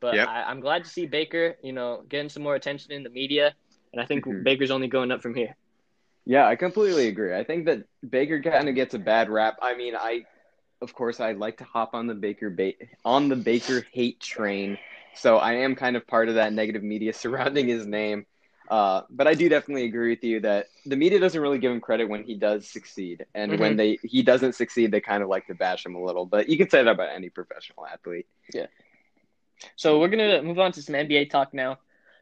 but 0.00 0.14
Yep. 0.14 0.28
I, 0.28 0.42
I'm 0.44 0.60
glad 0.60 0.84
to 0.84 0.90
see 0.90 1.06
Baker, 1.06 1.56
you 1.62 1.72
know, 1.72 2.02
getting 2.08 2.28
some 2.28 2.42
more 2.42 2.54
attention 2.54 2.92
in 2.92 3.02
the 3.02 3.10
media, 3.10 3.54
and 3.92 4.00
I 4.00 4.06
think 4.06 4.24
Mhm. 4.24 4.44
Baker's 4.44 4.70
only 4.70 4.88
going 4.88 5.10
up 5.10 5.22
from 5.22 5.34
here. 5.34 5.56
Yeah, 6.26 6.46
I 6.46 6.56
completely 6.56 7.08
agree. 7.08 7.34
I 7.34 7.44
think 7.44 7.66
that 7.66 7.84
Baker 8.08 8.40
kind 8.42 8.68
of 8.68 8.74
gets 8.74 8.94
a 8.94 8.98
bad 8.98 9.28
rap. 9.30 9.58
I 9.62 9.74
mean, 9.74 9.96
I, 9.96 10.24
of 10.80 10.94
course, 10.94 11.20
I 11.20 11.32
like 11.32 11.58
to 11.58 11.64
hop 11.64 11.94
on 11.94 12.06
the 12.06 12.14
Baker 12.14 12.50
ba- 12.50 12.74
on 13.04 13.28
the 13.28 13.36
Baker 13.36 13.84
hate 13.92 14.20
train, 14.20 14.78
so 15.12 15.36
I 15.38 15.54
am 15.54 15.74
kind 15.74 15.96
of 15.96 16.06
part 16.06 16.28
of 16.28 16.34
that 16.36 16.52
negative 16.52 16.82
media 16.82 17.12
surrounding 17.14 17.68
his 17.68 17.86
name. 17.86 18.26
Uh, 18.68 19.02
but 19.10 19.26
I 19.26 19.34
do 19.34 19.48
definitely 19.48 19.84
agree 19.84 20.10
with 20.10 20.22
you 20.24 20.40
that 20.40 20.66
the 20.86 20.96
media 20.96 21.18
doesn't 21.18 21.40
really 21.40 21.58
give 21.58 21.72
him 21.72 21.80
credit 21.80 22.08
when 22.08 22.22
he 22.24 22.34
does 22.36 22.68
succeed, 22.70 23.24
and 23.34 23.58
when 23.58 23.76
they 23.76 23.98
he 24.02 24.22
doesn't 24.22 24.54
succeed, 24.54 24.90
they 24.92 25.00
kind 25.00 25.22
of 25.22 25.28
like 25.28 25.46
to 25.46 25.54
bash 25.54 25.84
him 25.84 25.94
a 25.96 26.02
little. 26.02 26.26
But 26.26 26.48
you 26.48 26.56
can 26.56 26.70
say 26.70 26.82
that 26.82 26.90
about 26.90 27.10
any 27.14 27.30
professional 27.30 27.86
athlete. 27.86 28.26
Yeah. 28.52 28.66
So 29.76 29.98
we're 30.00 30.08
gonna 30.08 30.42
move 30.42 30.58
on 30.58 30.72
to 30.72 30.82
some 30.82 30.94
NBA 30.94 31.26
talk 31.26 31.54
now. 31.54 31.78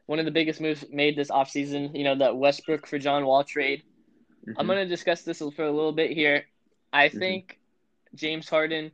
One 0.07 0.19
of 0.19 0.25
the 0.25 0.31
biggest 0.31 0.61
moves 0.61 0.85
made 0.89 1.15
this 1.15 1.29
offseason, 1.31 1.95
you 1.97 2.03
know, 2.03 2.15
that 2.17 2.37
Westbrook 2.37 2.87
for 2.87 2.97
John 2.99 3.25
Wall 3.25 3.43
trade. 3.43 3.83
I'm 4.55 4.67
Mhm. 4.67 4.67
going 4.67 4.79
to 4.79 4.85
discuss 4.87 5.23
this 5.23 5.39
for 5.39 5.63
a 5.65 5.71
little 5.71 5.93
bit 5.93 6.11
here. 6.11 6.45
I 6.93 7.09
Mhm. 7.13 7.19
think 7.19 7.58
James 8.15 8.49
Harden, 8.49 8.91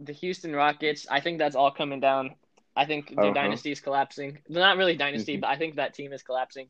the 0.00 0.12
Houston 0.12 0.54
Rockets, 0.54 1.06
I 1.10 1.20
think 1.20 1.38
that's 1.38 1.56
all 1.56 1.70
coming 1.70 2.00
down. 2.00 2.34
I 2.74 2.86
think 2.86 3.10
their 3.10 3.26
Uh-huh. 3.26 3.34
dynasty 3.34 3.70
is 3.70 3.80
collapsing. 3.80 4.38
Not 4.48 4.78
really 4.78 4.96
dynasty, 4.96 5.36
Mhm. 5.36 5.40
but 5.42 5.50
I 5.50 5.56
think 5.56 5.76
that 5.76 5.94
team 5.94 6.12
is 6.12 6.22
collapsing. 6.22 6.68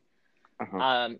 Uh-huh. 0.60 0.76
Um, 0.76 1.18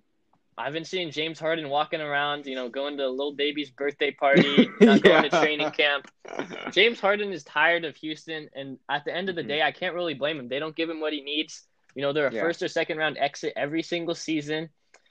I've 0.59 0.73
been 0.75 0.85
seeing 0.85 1.11
James 1.11 1.39
Harden 1.41 1.71
walking 1.71 2.01
around, 2.03 2.47
you 2.47 2.55
know, 2.55 2.69
going 2.69 2.99
to 2.99 3.07
a 3.07 3.09
little 3.09 3.33
baby's 3.33 3.71
birthday 3.71 4.11
party, 4.11 4.69
not 4.81 5.01
going 5.03 5.23
to 5.23 5.31
training 5.31 5.71
camp. 5.71 6.11
James 6.73 7.01
Harden 7.01 7.33
is 7.33 7.43
tired 7.45 7.85
of 7.85 7.97
Houston, 7.97 8.51
and 8.55 8.79
at 8.89 9.05
the 9.05 9.15
end 9.15 9.29
of 9.31 9.35
the 9.37 9.43
Mhm. 9.43 9.49
day, 9.49 9.63
I 9.63 9.73
can't 9.73 9.95
really 9.95 10.15
blame 10.15 10.39
him. 10.39 10.49
They 10.49 10.59
don't 10.59 10.77
give 10.77 10.91
him 10.91 11.01
what 11.01 11.13
he 11.15 11.23
needs. 11.23 11.67
You 11.95 12.03
know, 12.03 12.13
they're 12.13 12.27
a 12.27 12.33
Yeah. 12.35 12.43
first 12.43 12.63
or 12.63 12.69
second 12.69 12.99
round 12.99 13.17
exit 13.19 13.55
every 13.57 13.83
single 13.83 14.15
season. 14.15 14.69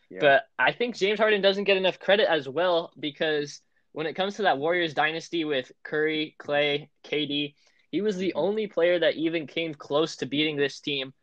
Yeah. 0.10 0.20
But 0.20 0.48
I 0.60 0.74
think 0.74 0.96
James 0.96 1.20
Harden 1.20 1.42
doesn't 1.42 1.64
get 1.64 1.78
enough 1.78 1.98
credit 2.00 2.30
as 2.30 2.48
well 2.48 2.92
because 3.00 3.62
when 3.94 4.08
it 4.08 4.14
comes 4.14 4.36
to 4.36 4.44
that 4.44 4.58
Warriors 4.58 4.94
dynasty 4.94 5.44
with 5.44 5.72
Curry, 5.84 6.36
Clay, 6.38 6.89
KD, 7.04 7.56
he 7.92 8.02
was 8.02 8.18
the 8.18 8.30
Mhm. 8.36 8.39
only 8.39 8.68
player 8.68 9.00
that 9.00 9.16
even 9.16 9.48
came 9.48 9.74
close 9.74 10.16
to 10.18 10.26
beating 10.26 10.56
this 10.56 10.80
team. 10.80 11.14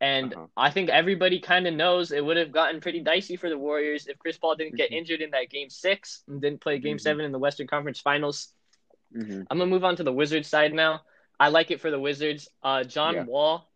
And 0.00 0.34
Uh-huh. 0.34 0.46
I 0.56 0.70
think 0.70 0.90
everybody 0.90 1.40
kind 1.40 1.66
of 1.66 1.74
knows 1.74 2.12
it 2.12 2.24
would 2.24 2.36
have 2.36 2.52
gotten 2.52 2.80
pretty 2.80 3.00
dicey 3.00 3.36
for 3.36 3.48
the 3.48 3.56
Warriors 3.56 4.08
if 4.08 4.18
Chris 4.18 4.36
Paul 4.36 4.56
didn't 4.56 4.76
get 4.76 4.90
Mhm. 4.90 4.96
injured 4.96 5.22
in 5.22 5.30
that 5.30 5.48
game 5.50 5.70
six 5.70 6.22
and 6.28 6.40
didn't 6.40 6.60
play 6.60 6.78
game 6.78 6.98
Mhm. 6.98 7.00
seven 7.00 7.24
in 7.24 7.32
the 7.32 7.38
Western 7.38 7.66
Conference 7.66 8.00
Finals. 8.00 8.52
Mhm. 9.14 9.46
I'm 9.48 9.58
gonna 9.58 9.70
move 9.70 9.84
on 9.84 9.96
to 9.96 10.02
the 10.02 10.12
Wizards 10.12 10.48
side 10.48 10.74
now. 10.74 11.04
I 11.38 11.48
like 11.48 11.70
it 11.70 11.80
for 11.80 11.90
the 11.90 12.00
Wizards. 12.00 12.48
Uh, 12.62 12.84
John 12.84 13.14
Yeah. 13.14 13.24
Wall, 13.24 13.70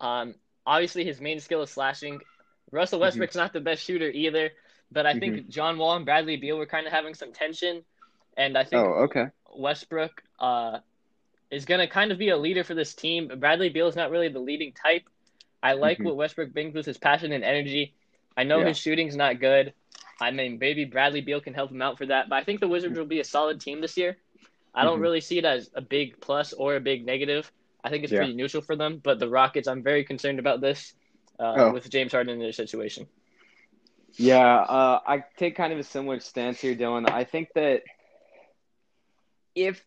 um, 0.00 0.34
obviously 0.66 1.04
his 1.04 1.20
main 1.20 1.40
skill 1.40 1.62
is 1.62 1.70
slashing. 1.70 2.20
Russell 2.70 2.98
Mhm. 2.98 3.02
Westbrook's 3.02 3.36
not 3.36 3.52
the 3.52 3.60
best 3.60 3.82
shooter 3.84 4.10
either, 4.10 4.52
but 4.90 5.06
I 5.06 5.18
think 5.18 5.34
Mm-hmm. 5.36 5.50
John 5.50 5.78
Wall 5.78 5.96
and 5.96 6.04
Bradley 6.04 6.36
Beal 6.36 6.56
were 6.58 6.66
kind 6.66 6.86
of 6.86 6.92
having 6.92 7.14
some 7.14 7.32
tension, 7.32 7.82
and 8.36 8.56
I 8.56 8.64
think 8.64 8.82
Oh, 8.86 9.04
okay. 9.04 9.26
Westbrook 9.54 10.22
uh, 10.38 10.78
is 11.50 11.64
gonna 11.64 11.86
kind 11.88 12.12
of 12.12 12.18
be 12.18 12.28
a 12.30 12.36
leader 12.36 12.64
for 12.64 12.74
this 12.74 12.94
team. 12.94 13.28
Bradley 13.38 13.68
Beal 13.70 13.88
is 13.88 13.96
not 13.96 14.10
really 14.10 14.28
the 14.28 14.38
leading 14.38 14.72
type. 14.72 15.02
I 15.62 15.72
like 15.72 15.98
Mhm. 15.98 16.04
what 16.04 16.16
Westbrook 16.16 16.52
brings 16.52 16.74
with 16.74 16.86
his 16.86 16.98
passion 16.98 17.32
and 17.32 17.42
energy. 17.44 17.94
I 18.36 18.44
know 18.44 18.60
Yeah. 18.60 18.68
his 18.68 18.78
shooting's 18.78 19.16
not 19.16 19.40
good. 19.40 19.72
I 20.20 20.30
mean, 20.30 20.58
maybe 20.58 20.84
Bradley 20.84 21.20
Beal 21.20 21.40
can 21.40 21.54
help 21.54 21.70
him 21.70 21.82
out 21.82 21.98
for 21.98 22.06
that, 22.06 22.28
but 22.28 22.36
I 22.36 22.44
think 22.44 22.60
the 22.60 22.68
Wizards 22.68 22.98
will 22.98 23.06
be 23.06 23.20
a 23.20 23.24
solid 23.24 23.60
team 23.60 23.80
this 23.80 23.96
year. 23.96 24.16
I 24.74 24.84
don't 24.84 24.98
Mhm. 24.98 25.02
really 25.02 25.20
see 25.20 25.38
it 25.38 25.44
as 25.44 25.70
a 25.74 25.80
big 25.80 26.20
plus 26.20 26.52
or 26.52 26.76
a 26.76 26.80
big 26.80 27.04
negative. 27.04 27.50
I 27.82 27.90
think 27.90 28.04
it's 28.04 28.12
Yeah. 28.12 28.20
pretty 28.20 28.34
neutral 28.34 28.62
for 28.62 28.76
them. 28.76 28.98
But 28.98 29.18
the 29.18 29.28
Rockets, 29.28 29.66
I'm 29.68 29.82
very 29.82 30.04
concerned 30.04 30.38
about 30.38 30.60
this 30.60 30.94
uh, 31.40 31.54
Oh. 31.56 31.72
with 31.72 31.88
James 31.88 32.10
Harden 32.12 32.34
in 32.34 32.40
their 32.40 32.52
situation. 32.52 33.06
Yeah, 34.16 34.60
uh, 34.60 35.00
I 35.06 35.24
take 35.36 35.56
kind 35.56 35.72
of 35.72 35.78
a 35.78 35.84
similar 35.84 36.20
stance 36.20 36.60
here, 36.60 36.74
Dylan. 36.74 37.10
I 37.10 37.24
think 37.24 37.48
that 37.54 37.82
if 39.54 39.82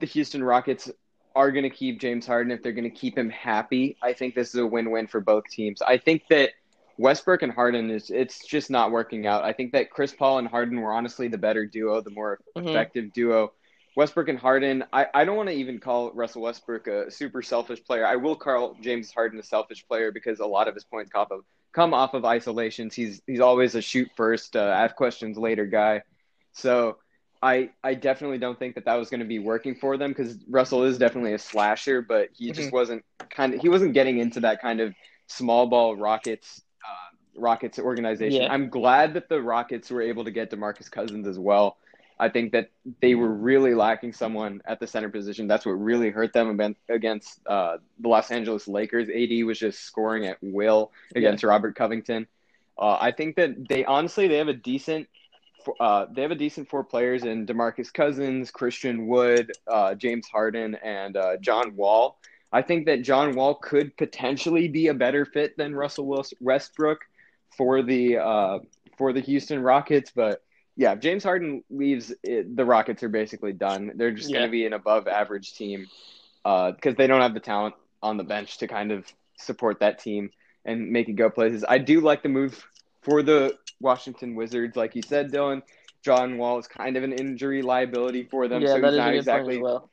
the 0.00 0.06
Houston 0.06 0.42
Rockets 0.42 0.90
are 1.34 1.50
going 1.50 1.64
to 1.64 1.70
keep 1.70 2.00
James 2.00 2.26
Harden, 2.26 2.52
if 2.52 2.62
they're 2.62 2.72
going 2.72 2.90
to 2.90 2.90
keep 2.90 3.18
him 3.18 3.30
happy, 3.30 3.96
I 4.02 4.12
think 4.12 4.34
this 4.34 4.50
is 4.50 4.56
a 4.56 4.66
win-win 4.66 5.06
for 5.06 5.20
both 5.20 5.44
teams. 5.50 5.82
I 5.82 5.98
think 5.98 6.22
that 6.30 6.50
Westbrook 6.96 7.42
and 7.42 7.52
Harden 7.52 7.90
is 7.90 8.10
it's 8.10 8.46
just 8.46 8.70
not 8.70 8.92
working 8.92 9.26
out. 9.26 9.44
I 9.44 9.52
think 9.52 9.72
that 9.72 9.90
Chris 9.90 10.12
Paul 10.12 10.38
and 10.38 10.46
Harden 10.46 10.80
were 10.80 10.92
honestly 10.92 11.28
the 11.28 11.38
better 11.38 11.66
duo, 11.66 12.00
the 12.00 12.10
more 12.10 12.38
mm-hmm. 12.56 12.68
effective 12.68 13.12
duo. 13.12 13.52
Westbrook 13.96 14.28
and 14.28 14.38
Harden, 14.38 14.84
I, 14.92 15.06
I 15.14 15.24
don't 15.24 15.36
want 15.36 15.48
to 15.48 15.54
even 15.54 15.78
call 15.78 16.10
Russell 16.12 16.42
Westbrook 16.42 16.86
a 16.88 17.10
super 17.10 17.42
selfish 17.42 17.82
player. 17.84 18.04
I 18.06 18.16
will 18.16 18.34
call 18.34 18.76
James 18.80 19.12
Harden 19.12 19.38
a 19.38 19.42
selfish 19.42 19.86
player 19.86 20.10
because 20.10 20.40
a 20.40 20.46
lot 20.46 20.66
of 20.66 20.74
his 20.74 20.84
points 20.84 21.10
come 21.12 21.26
of, 21.30 21.44
come 21.74 21.92
off 21.92 22.14
of 22.14 22.24
isolations. 22.24 22.94
He's 22.94 23.20
he's 23.26 23.40
always 23.40 23.74
a 23.74 23.82
shoot 23.82 24.08
first, 24.16 24.56
uh, 24.56 24.60
ask 24.60 24.94
questions 24.94 25.36
later 25.36 25.66
guy. 25.66 26.02
So 26.52 26.98
I 27.42 27.70
I 27.82 27.94
definitely 27.94 28.38
don't 28.38 28.58
think 28.58 28.76
that 28.76 28.84
that 28.86 28.94
was 28.94 29.10
going 29.10 29.20
to 29.20 29.26
be 29.26 29.40
working 29.40 29.74
for 29.74 29.96
them 29.96 30.12
because 30.12 30.38
Russell 30.48 30.84
is 30.84 30.96
definitely 30.98 31.34
a 31.34 31.38
slasher, 31.38 32.00
but 32.00 32.28
he 32.32 32.46
mm-hmm. 32.46 32.54
just 32.54 32.72
wasn't 32.72 33.04
kind 33.28 33.54
of 33.54 33.60
he 33.60 33.68
wasn't 33.68 33.92
getting 33.92 34.18
into 34.18 34.40
that 34.40 34.62
kind 34.62 34.80
of 34.80 34.94
small 35.26 35.66
ball 35.66 35.96
Rockets 35.96 36.62
uh, 36.82 37.40
Rockets 37.40 37.78
organization. 37.78 38.42
Yeah. 38.42 38.52
I'm 38.52 38.70
glad 38.70 39.14
that 39.14 39.28
the 39.28 39.42
Rockets 39.42 39.90
were 39.90 40.02
able 40.02 40.24
to 40.24 40.30
get 40.30 40.50
DeMarcus 40.50 40.90
Cousins 40.90 41.26
as 41.26 41.38
well. 41.38 41.76
I 42.18 42.28
think 42.28 42.52
that 42.52 42.70
they 43.00 43.14
were 43.14 43.32
really 43.32 43.74
lacking 43.74 44.12
someone 44.12 44.62
at 44.66 44.78
the 44.78 44.86
center 44.86 45.08
position. 45.08 45.48
That's 45.48 45.66
what 45.66 45.72
really 45.72 46.10
hurt 46.10 46.32
them 46.32 46.60
against 46.88 47.40
uh, 47.46 47.78
the 47.98 48.08
Los 48.08 48.30
Angeles 48.30 48.68
Lakers. 48.68 49.08
AD 49.08 49.44
was 49.44 49.58
just 49.58 49.80
scoring 49.80 50.26
at 50.26 50.38
will 50.40 50.92
against 51.16 51.42
yeah. 51.42 51.48
Robert 51.48 51.74
Covington. 51.74 52.26
Uh, 52.78 52.98
I 53.00 53.12
think 53.12 53.36
that 53.36 53.68
they 53.68 53.84
honestly 53.84 54.28
they 54.28 54.38
have 54.38 54.48
a 54.48 54.54
decent 54.54 55.08
uh, 55.80 56.06
they 56.12 56.22
have 56.22 56.30
a 56.30 56.36
decent 56.36 56.68
four 56.68 56.84
players 56.84 57.24
in 57.24 57.46
Demarcus 57.46 57.92
Cousins, 57.92 58.50
Christian 58.50 59.06
Wood, 59.06 59.50
uh, 59.66 59.94
James 59.94 60.28
Harden, 60.28 60.74
and 60.76 61.16
uh, 61.16 61.36
John 61.38 61.74
Wall. 61.74 62.18
I 62.52 62.62
think 62.62 62.86
that 62.86 63.02
John 63.02 63.34
Wall 63.34 63.56
could 63.56 63.96
potentially 63.96 64.68
be 64.68 64.88
a 64.88 64.94
better 64.94 65.24
fit 65.24 65.56
than 65.56 65.74
Russell 65.74 66.24
Westbrook 66.40 67.00
for 67.56 67.82
the 67.82 68.18
uh, 68.18 68.58
for 68.96 69.12
the 69.12 69.20
Houston 69.20 69.60
Rockets, 69.60 70.12
but 70.14 70.43
yeah, 70.76 70.92
if 70.92 71.00
James 71.00 71.22
Harden 71.22 71.62
leaves, 71.70 72.12
it, 72.22 72.56
the 72.56 72.64
Rockets 72.64 73.02
are 73.02 73.08
basically 73.08 73.52
done. 73.52 73.92
They're 73.94 74.10
just 74.10 74.30
yeah. 74.30 74.38
going 74.38 74.48
to 74.48 74.52
be 74.52 74.66
an 74.66 74.72
above 74.72 75.06
average 75.06 75.54
team 75.54 75.86
because 76.42 76.74
uh, 76.84 76.94
they 76.96 77.06
don't 77.06 77.20
have 77.20 77.34
the 77.34 77.40
talent 77.40 77.74
on 78.02 78.16
the 78.16 78.24
bench 78.24 78.58
to 78.58 78.66
kind 78.66 78.92
of 78.92 79.06
support 79.36 79.80
that 79.80 79.98
team 79.98 80.30
and 80.64 80.90
make 80.90 81.08
it 81.08 81.14
go 81.14 81.30
places. 81.30 81.64
I 81.66 81.78
do 81.78 82.00
like 82.00 82.22
the 82.22 82.28
move 82.28 82.66
for 83.02 83.22
the 83.22 83.56
Washington 83.80 84.34
Wizards, 84.34 84.76
like 84.76 84.96
you 84.96 85.02
said, 85.02 85.30
Dylan. 85.30 85.62
John 86.02 86.36
Wall 86.36 86.58
is 86.58 86.66
kind 86.66 86.96
of 86.96 87.02
an 87.02 87.12
injury 87.12 87.62
liability 87.62 88.24
for 88.24 88.46
them, 88.46 88.60
yeah, 88.60 88.68
so 88.68 88.82
he's 88.82 88.96
not 88.96 89.14
exactly 89.14 89.58
well. 89.58 89.88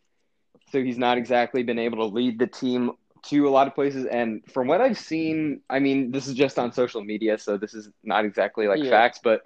so 0.72 0.84
he's 0.84 0.98
not 0.98 1.18
exactly 1.18 1.64
been 1.64 1.80
able 1.80 2.00
to 2.00 2.14
lead 2.14 2.38
the 2.38 2.48
team 2.48 2.92
to 3.24 3.48
a 3.48 3.52
lot 3.52 3.68
of 3.68 3.76
places. 3.76 4.06
And 4.06 4.42
from 4.52 4.68
what 4.68 4.82
I've 4.82 4.98
seen, 4.98 5.62
I 5.70 5.80
mean, 5.80 6.12
this 6.12 6.28
is 6.28 6.34
just 6.34 6.60
on 6.60 6.74
social 6.74 7.02
media, 7.02 7.38
so 7.38 7.56
this 7.56 7.74
is 7.74 7.90
not 8.04 8.26
exactly 8.26 8.68
like 8.68 8.84
yeah. 8.84 8.90
facts, 8.90 9.20
but 9.24 9.42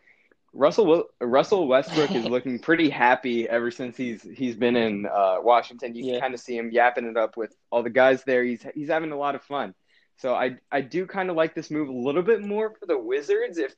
Russell 0.55 1.03
Russell 1.19 1.67
Westbrook 1.67 2.11
is 2.11 2.25
looking 2.29 2.59
pretty 2.59 2.89
happy 2.89 3.47
ever 3.47 3.69
since 3.69 3.97
he's 3.97 4.23
he's 4.23 4.55
been 4.55 4.75
in 4.75 5.05
uh, 5.05 5.37
Washington. 5.39 5.93
You 5.95 6.05
yeah. 6.05 6.13
can 6.13 6.21
kind 6.21 6.33
of 6.33 6.39
see 6.39 6.57
him 6.57 6.71
yapping 6.71 7.05
it 7.05 7.17
up 7.17 7.37
with 7.37 7.53
all 7.69 7.83
the 7.83 7.89
guys 7.89 8.23
there. 8.23 8.43
He's 8.43 8.65
he's 8.73 8.89
having 8.89 9.11
a 9.11 9.17
lot 9.17 9.35
of 9.35 9.43
fun. 9.43 9.75
So 10.17 10.33
I 10.33 10.57
I 10.71 10.81
do 10.81 11.05
kind 11.05 11.29
of 11.29 11.35
like 11.35 11.53
this 11.53 11.69
move 11.69 11.89
a 11.89 11.93
little 11.93 12.23
bit 12.23 12.41
more 12.41 12.73
for 12.79 12.85
the 12.85 12.97
Wizards 12.97 13.57
if 13.57 13.75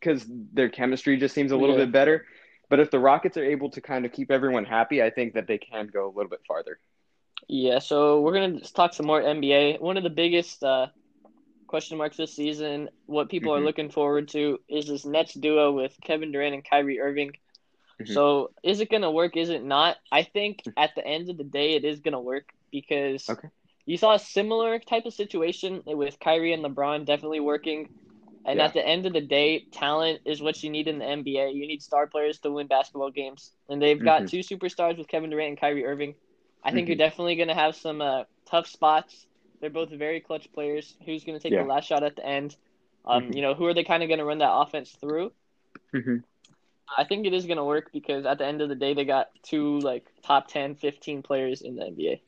because 0.00 0.24
their 0.52 0.68
chemistry 0.68 1.16
just 1.16 1.34
seems 1.34 1.50
a 1.50 1.56
little 1.56 1.76
yeah. 1.78 1.86
bit 1.86 1.92
better. 1.92 2.26
But 2.68 2.80
if 2.80 2.90
the 2.90 2.98
Rockets 2.98 3.38
are 3.38 3.44
able 3.44 3.70
to 3.70 3.80
kind 3.80 4.04
of 4.04 4.12
keep 4.12 4.30
everyone 4.30 4.66
happy, 4.66 5.02
I 5.02 5.08
think 5.08 5.32
that 5.34 5.46
they 5.46 5.56
can 5.56 5.86
go 5.86 6.06
a 6.06 6.12
little 6.12 6.28
bit 6.28 6.40
farther. 6.46 6.78
Yeah, 7.48 7.78
so 7.78 8.20
we're 8.20 8.34
gonna 8.34 8.60
talk 8.60 8.92
some 8.92 9.06
more 9.06 9.22
NBA. 9.22 9.80
One 9.80 9.96
of 9.96 10.02
the 10.02 10.10
biggest 10.10 10.62
uh, 10.62 10.88
question 11.68 11.98
marks 11.98 12.16
this 12.16 12.34
season. 12.34 12.88
What 13.06 13.28
people 13.28 13.52
mm-hmm. 13.52 13.62
are 13.62 13.66
looking 13.66 13.90
forward 13.90 14.28
to 14.28 14.60
is 14.68 14.86
this 14.86 15.04
Nets 15.04 15.34
duo 15.34 15.72
with 15.72 15.96
Kevin 16.02 16.32
Durant 16.32 16.54
and 16.54 16.64
Kyrie 16.64 17.00
Irving. 17.00 17.32
Mm-hmm. 18.00 18.12
So 18.12 18.50
is 18.62 18.80
it 18.80 18.90
gonna 18.90 19.10
work? 19.10 19.36
Is 19.36 19.50
it 19.50 19.62
not? 19.62 19.96
I 20.10 20.22
think 20.22 20.62
at 20.76 20.94
the 20.96 21.06
end 21.06 21.30
of 21.30 21.36
the 21.36 21.44
day, 21.44 21.74
it 21.74 21.84
is 21.84 22.00
gonna 22.00 22.20
work 22.20 22.50
because 22.72 23.28
okay. 23.28 23.48
you 23.86 23.96
saw 23.96 24.14
a 24.14 24.18
similar 24.18 24.78
type 24.78 25.06
of 25.06 25.14
situation 25.14 25.82
with 25.86 26.18
Kyrie 26.18 26.52
and 26.52 26.64
LeBron 26.64 27.04
definitely 27.04 27.40
working. 27.40 27.88
And 28.44 28.58
yeah. 28.58 28.64
at 28.64 28.72
the 28.72 28.86
end 28.86 29.04
of 29.04 29.12
the 29.12 29.20
day, 29.20 29.66
talent 29.72 30.20
is 30.24 30.40
what 30.40 30.62
you 30.62 30.70
need 30.70 30.88
in 30.88 31.00
the 31.00 31.04
NBA. 31.04 31.54
You 31.54 31.66
need 31.66 31.82
star 31.82 32.06
players 32.06 32.38
to 32.40 32.50
win 32.50 32.66
basketball 32.66 33.10
games, 33.10 33.52
and 33.68 33.82
they've 33.82 34.02
got 34.02 34.22
mm-hmm. 34.22 34.28
two 34.28 34.38
superstars 34.38 34.96
with 34.96 35.08
Kevin 35.08 35.28
Durant 35.28 35.50
and 35.50 35.60
Kyrie 35.60 35.84
Irving. 35.84 36.14
I 36.64 36.72
think 36.72 36.88
you're 36.88 36.94
mm-hmm. 36.94 37.00
definitely 37.00 37.36
gonna 37.36 37.54
have 37.54 37.76
some 37.76 38.00
uh, 38.00 38.24
tough 38.46 38.66
spots 38.66 39.26
they're 39.60 39.70
both 39.70 39.90
very 39.90 40.20
clutch 40.20 40.52
players. 40.52 40.94
Who's 41.04 41.24
going 41.24 41.38
to 41.38 41.42
take 41.42 41.52
yeah. 41.52 41.62
the 41.62 41.68
last 41.68 41.86
shot 41.86 42.02
at 42.02 42.16
the 42.16 42.24
end? 42.24 42.56
Um, 43.04 43.24
mm-hmm. 43.24 43.32
You 43.32 43.42
know, 43.42 43.54
who 43.54 43.66
are 43.66 43.74
they 43.74 43.84
kind 43.84 44.02
of 44.02 44.08
going 44.08 44.18
to 44.18 44.24
run 44.24 44.38
that 44.38 44.52
offense 44.52 44.90
through? 45.00 45.32
Mm-hmm. 45.94 46.16
I 46.96 47.04
think 47.04 47.26
it 47.26 47.32
is 47.32 47.46
going 47.46 47.58
to 47.58 47.64
work 47.64 47.90
because 47.92 48.24
at 48.24 48.38
the 48.38 48.46
end 48.46 48.62
of 48.62 48.68
the 48.68 48.74
day, 48.74 48.94
they 48.94 49.04
got 49.04 49.28
two 49.42 49.78
like 49.80 50.06
top 50.22 50.48
10, 50.48 50.76
15 50.76 51.22
players 51.22 51.60
in 51.60 51.76
the 51.76 51.82
NBA. 51.82 52.20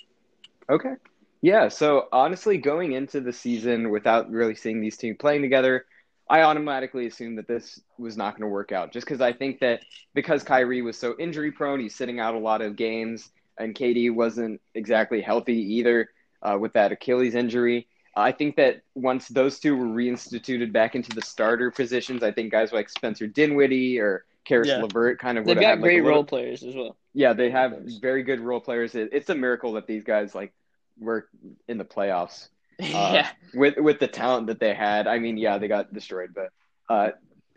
Okay. 0.68 0.94
Yeah. 1.42 1.68
So 1.68 2.08
honestly, 2.12 2.58
going 2.58 2.92
into 2.92 3.20
the 3.20 3.32
season 3.32 3.90
without 3.90 4.30
really 4.30 4.54
seeing 4.54 4.80
these 4.80 4.96
two 4.96 5.14
playing 5.14 5.42
together, 5.42 5.86
I 6.28 6.42
automatically 6.42 7.06
assumed 7.06 7.38
that 7.38 7.48
this 7.48 7.80
was 7.98 8.16
not 8.16 8.32
going 8.32 8.42
to 8.42 8.52
work 8.52 8.70
out 8.70 8.92
just 8.92 9.06
because 9.06 9.20
I 9.20 9.32
think 9.32 9.60
that 9.60 9.80
because 10.14 10.44
Kyrie 10.44 10.82
was 10.82 10.96
so 10.96 11.16
injury 11.18 11.50
prone, 11.50 11.80
he's 11.80 11.96
sitting 11.96 12.20
out 12.20 12.34
a 12.34 12.38
lot 12.38 12.60
of 12.62 12.76
games, 12.76 13.30
and 13.58 13.74
KD 13.74 14.14
wasn't 14.14 14.60
exactly 14.74 15.22
healthy 15.22 15.74
either 15.74 16.08
uh, 16.43 16.57
with 16.59 16.72
that 16.74 16.93
Achilles 16.93 17.34
injury. 17.34 17.86
I 18.16 18.32
think 18.32 18.57
that 18.57 18.82
once 18.95 19.28
those 19.28 19.61
two 19.61 19.76
were 19.76 19.86
reinstituted 19.86 20.72
back 20.72 20.95
into 20.95 21.14
the 21.14 21.22
starter 21.22 21.70
positions, 21.70 22.22
I 22.22 22.32
think 22.32 22.51
guys 22.51 22.72
like 22.72 22.88
Spencer 22.88 23.26
Dinwiddie 23.26 24.01
or 24.01 24.24
Caris 24.45 24.68
yeah. 24.68 24.82
LeVert 24.82 25.18
kind 25.18 25.38
of 25.38 25.45
they've 25.45 25.55
got 25.55 25.70
had, 25.70 25.80
great 25.80 25.97
like, 25.97 26.05
little... 26.05 26.18
role 26.18 26.24
players 26.24 26.62
as 26.62 26.74
well. 26.74 26.97
Yeah, 27.14 27.32
they 27.32 27.51
have 27.51 27.78
very 28.01 28.22
good 28.22 28.41
role 28.41 28.61
players. 28.61 28.95
it's 28.95 29.30
a 29.30 29.34
miracle 29.34 29.72
that 29.74 29.86
these 29.86 30.05
guys 30.05 30.34
like 30.34 30.53
were 30.99 31.28
in 31.68 31.78
the 31.78 31.84
playoffs. 31.84 32.49
Uh, 32.80 33.11
yeah, 33.12 33.28
with 33.53 33.76
with 33.76 34.01
the 34.01 34.09
talent 34.09 34.47
that 34.47 34.59
they 34.59 34.72
had. 34.72 35.07
I 35.07 35.18
mean, 35.18 35.36
yeah, 35.36 35.59
they 35.59 35.68
got 35.68 35.93
destroyed, 35.93 36.30
but 36.34 36.51
uh, 36.88 37.11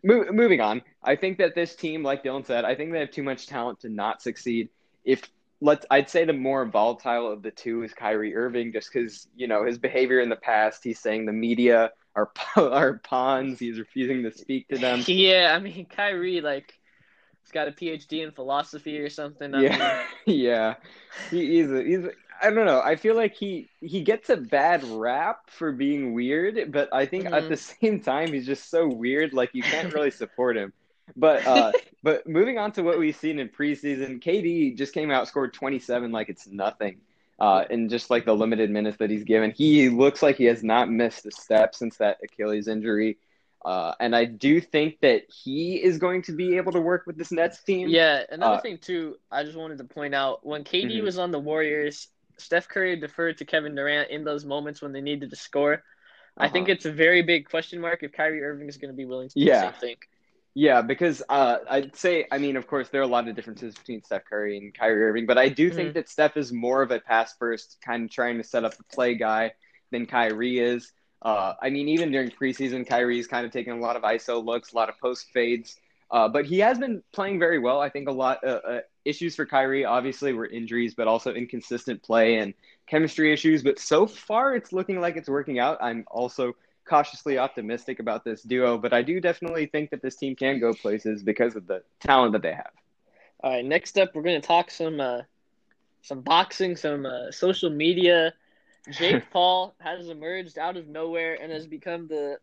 mo- 0.03 0.29
moving 0.33 0.59
on. 0.59 0.81
I 1.01 1.15
think 1.15 1.37
that 1.37 1.55
this 1.55 1.77
team, 1.77 2.03
like 2.03 2.25
Dylan 2.25 2.45
said, 2.45 2.65
I 2.65 2.75
think 2.75 2.91
they 2.91 2.99
have 2.99 3.11
too 3.11 3.23
much 3.23 3.47
talent 3.47 3.79
to 3.79 3.89
not 3.89 4.21
succeed. 4.21 4.67
If 5.05 5.21
let's 5.63 5.85
I'd 5.89 6.09
say 6.09 6.25
the 6.25 6.33
more 6.33 6.65
volatile 6.65 7.31
of 7.31 7.41
the 7.41 7.49
two 7.49 7.83
is 7.83 7.93
Kyrie 7.93 8.35
Irving, 8.35 8.73
just 8.73 8.91
because 8.91 9.27
you 9.35 9.47
know 9.47 9.65
his 9.65 9.77
behavior 9.77 10.19
in 10.19 10.29
the 10.29 10.35
past. 10.35 10.83
He's 10.83 10.99
saying 10.99 11.25
the 11.25 11.33
media 11.33 11.91
are 12.15 12.29
are 12.57 12.99
pawns. 12.99 13.57
He's 13.57 13.79
refusing 13.79 14.21
to 14.23 14.31
speak 14.31 14.67
to 14.67 14.77
them. 14.77 15.03
Yeah, 15.07 15.53
I 15.55 15.59
mean 15.59 15.85
Kyrie 15.85 16.41
like 16.41 16.73
he's 17.41 17.51
got 17.51 17.67
a 17.67 17.71
PhD 17.71 18.23
in 18.23 18.31
philosophy 18.31 18.99
or 18.99 19.09
something. 19.09 19.55
I 19.55 19.61
yeah, 19.61 20.03
mean... 20.27 20.39
yeah. 20.41 20.75
He, 21.31 21.57
he's 21.57 21.71
a, 21.71 21.83
he's. 21.83 22.05
A, 22.05 22.11
I 22.41 22.49
don't 22.49 22.65
know. 22.65 22.81
I 22.81 22.97
feel 22.97 23.15
like 23.15 23.33
he 23.33 23.69
he 23.79 24.01
gets 24.01 24.29
a 24.29 24.35
bad 24.37 24.83
rap 24.83 25.49
for 25.49 25.71
being 25.71 26.13
weird, 26.13 26.73
but 26.73 26.89
I 26.93 27.05
think 27.05 27.25
mm-hmm. 27.25 27.35
at 27.35 27.47
the 27.47 27.57
same 27.57 28.01
time 28.01 28.33
he's 28.33 28.45
just 28.45 28.69
so 28.69 28.87
weird. 28.87 29.33
Like 29.33 29.51
you 29.53 29.63
can't 29.63 29.93
really 29.93 30.11
support 30.11 30.57
him. 30.57 30.73
But 31.15 31.45
uh, 31.45 31.71
but 32.03 32.27
moving 32.27 32.57
on 32.57 32.71
to 32.73 32.83
what 32.83 32.99
we've 32.99 33.15
seen 33.15 33.39
in 33.39 33.49
preseason, 33.49 34.21
KD 34.21 34.77
just 34.77 34.93
came 34.93 35.11
out 35.11 35.27
scored 35.27 35.53
27 35.53 36.11
like 36.11 36.29
it's 36.29 36.47
nothing. 36.47 36.97
Uh, 37.39 37.65
in 37.69 37.89
just 37.89 38.09
like 38.09 38.25
the 38.25 38.33
limited 38.33 38.69
minutes 38.69 38.97
that 38.97 39.09
he's 39.09 39.23
given, 39.23 39.51
he 39.51 39.89
looks 39.89 40.21
like 40.21 40.37
he 40.37 40.45
has 40.45 40.63
not 40.63 40.89
missed 40.89 41.25
a 41.25 41.31
step 41.31 41.73
since 41.75 41.97
that 41.97 42.17
Achilles 42.23 42.67
injury. 42.67 43.17
Uh, 43.65 43.93
and 43.99 44.15
I 44.15 44.25
do 44.25 44.59
think 44.59 44.99
that 45.01 45.23
he 45.29 45.81
is 45.81 45.97
going 45.97 46.21
to 46.23 46.33
be 46.33 46.57
able 46.57 46.73
to 46.73 46.81
work 46.81 47.03
with 47.07 47.17
this 47.17 47.31
Nets 47.31 47.63
team. 47.63 47.87
Yeah, 47.89 48.23
another 48.29 48.57
uh, 48.57 48.61
thing 48.61 48.77
too, 48.77 49.15
I 49.31 49.43
just 49.43 49.57
wanted 49.57 49.77
to 49.79 49.85
point 49.85 50.13
out 50.13 50.45
when 50.45 50.63
KD 50.63 50.91
mm-hmm. 50.91 51.05
was 51.05 51.17
on 51.17 51.31
the 51.31 51.39
Warriors, 51.39 52.09
Steph 52.37 52.67
Curry 52.67 52.97
deferred 52.97 53.37
to 53.37 53.45
Kevin 53.45 53.75
Durant 53.75 54.09
in 54.09 54.23
those 54.23 54.43
moments 54.43 54.81
when 54.81 54.91
they 54.91 55.01
needed 55.01 55.29
to 55.29 55.35
score. 55.35 55.73
Uh-huh. 55.73 56.45
I 56.45 56.49
think 56.49 56.65
uh-huh. 56.65 56.73
it's 56.73 56.85
a 56.85 56.91
very 56.91 57.21
big 57.21 57.49
question 57.49 57.79
mark 57.79 58.03
if 58.03 58.11
Kyrie 58.11 58.43
Irving 58.43 58.67
is 58.67 58.77
going 58.77 58.91
to 58.91 58.97
be 58.97 59.05
willing 59.05 59.29
to 59.29 59.35
do 59.35 59.41
yeah. 59.41 59.65
the 59.65 59.71
same 59.71 59.79
thing. 59.79 59.95
Yeah, 60.55 60.83
because 60.83 61.23
uh, 61.29 61.57
I'd 61.67 61.95
say, 61.95 62.27
I 62.31 62.37
mean, 62.37 62.57
of 62.57 62.67
course, 62.67 62.89
there 62.89 63.01
are 63.01 63.05
a 63.05 63.07
lot 63.07 63.27
of 63.27 63.35
differences 63.35 63.73
between 63.73 64.03
Steph 64.03 64.25
Curry 64.25 64.57
and 64.57 64.73
Kyrie 64.73 65.03
Irving, 65.03 65.25
but 65.25 65.37
I 65.37 65.49
do 65.49 65.67
mm-hmm. 65.67 65.75
think 65.75 65.93
that 65.95 66.09
Steph 66.09 66.37
is 66.37 66.51
more 66.51 66.83
of 66.83 66.91
a 66.91 66.99
pass 66.99 67.35
first, 67.39 67.77
kind 67.83 68.05
of 68.05 68.11
trying 68.11 68.37
to 68.37 68.43
set 68.43 68.63
up 68.63 68.77
the 68.77 68.83
play 68.83 69.15
guy 69.15 69.53
than 69.91 70.05
Kyrie 70.05 70.59
is. 70.59 70.91
Uh, 71.23 71.53
I 71.59 71.69
mean, 71.69 71.87
even 71.87 72.11
during 72.11 72.29
preseason, 72.29 72.87
Kyrie's 72.87 73.27
kind 73.27 73.45
of 73.45 73.51
taking 73.51 73.73
a 73.73 73.79
lot 73.79 73.95
of 73.95 74.03
ISO 74.03 74.43
looks, 74.43 74.73
a 74.73 74.75
lot 74.75 74.89
of 74.89 74.99
post 74.99 75.31
fades, 75.33 75.79
uh, 76.11 76.27
but 76.27 76.45
he 76.45 76.59
has 76.59 76.77
been 76.77 77.01
playing 77.13 77.39
very 77.39 77.57
well. 77.57 77.79
I 77.79 77.89
think 77.89 78.07
a 78.07 78.11
lot 78.11 78.43
uh, 78.43 78.59
uh, 78.67 78.79
issues 79.05 79.35
for 79.35 79.47
Kyrie 79.47 79.85
obviously 79.85 80.33
were 80.33 80.45
injuries, 80.45 80.93
but 80.93 81.07
also 81.07 81.33
inconsistent 81.33 82.03
play 82.03 82.37
and 82.37 82.53
chemistry 82.85 83.33
issues. 83.33 83.63
But 83.63 83.79
so 83.79 84.05
far, 84.05 84.55
it's 84.55 84.71
looking 84.71 85.01
like 85.01 85.15
it's 85.17 85.29
working 85.29 85.57
out. 85.57 85.79
I'm 85.81 86.03
also 86.11 86.53
cautiously 86.85 87.37
optimistic 87.37 87.99
about 87.99 88.23
this 88.23 88.41
duo, 88.43 88.77
but 88.77 88.93
I 88.93 89.01
do 89.01 89.19
definitely 89.19 89.67
think 89.67 89.89
that 89.91 90.01
this 90.01 90.15
team 90.15 90.35
can 90.35 90.59
go 90.59 90.73
places 90.73 91.23
because 91.23 91.55
of 91.55 91.67
the 91.67 91.83
talent 91.99 92.33
that 92.33 92.41
they 92.41 92.53
have. 92.53 92.71
All 93.43 93.51
right, 93.51 93.65
next 93.65 93.97
up, 93.97 94.15
we're 94.15 94.21
going 94.21 94.39
to 94.39 94.47
talk 94.47 94.71
some 94.71 94.99
uh, 94.99 95.21
some 96.01 96.21
boxing, 96.21 96.75
some 96.75 97.05
uh, 97.05 97.31
social 97.31 97.69
media. 97.69 98.33
Jake 98.91 99.23
Paul 99.31 99.75
has 99.79 100.09
emerged 100.09 100.57
out 100.57 100.77
of 100.77 100.87
nowhere 100.87 101.37
and 101.41 101.51
has 101.51 101.67
become 101.67 102.07
the 102.07 102.37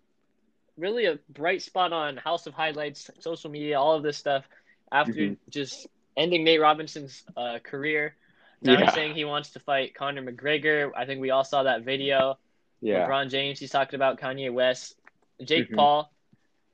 really 0.77 1.07
a 1.07 1.19
bright 1.31 1.63
spot 1.63 1.93
on 1.93 2.17
House 2.17 2.47
of 2.47 2.55
Highlights, 2.55 3.11
social 3.19 3.51
media, 3.51 3.79
all 3.79 3.95
of 3.95 4.03
this 4.03 4.17
stuff 4.17 4.45
after 4.93 5.13
mm-hmm. 5.13 5.35
just 5.51 5.87
ending 6.17 6.45
Nate 6.45 6.61
Robinson's 6.61 7.23
uh, 7.37 7.59
career. 7.63 8.15
Now 8.63 8.73
yeah. 8.73 8.85
he's 8.85 8.95
saying 8.95 9.15
he 9.15 9.25
wants 9.25 9.51
to 9.51 9.61
fight 9.61 9.95
Conor 9.95 10.23
McGregor. 10.23 10.91
I 10.97 11.07
think 11.07 11.21
we 11.21 11.31
all 11.31 11.45
saw 11.45 11.63
that 11.63 11.83
video. 11.83 12.39
Yeah. 12.81 13.07
LeBron 13.07 13.31
James, 13.31 13.59
he's 13.59 13.71
talking 13.71 13.97
about 13.97 14.19
Kanye 14.19 14.53
West. 14.53 14.97
Jake 15.43 15.67
mm-hmm. 15.67 15.77
Paul, 15.77 16.13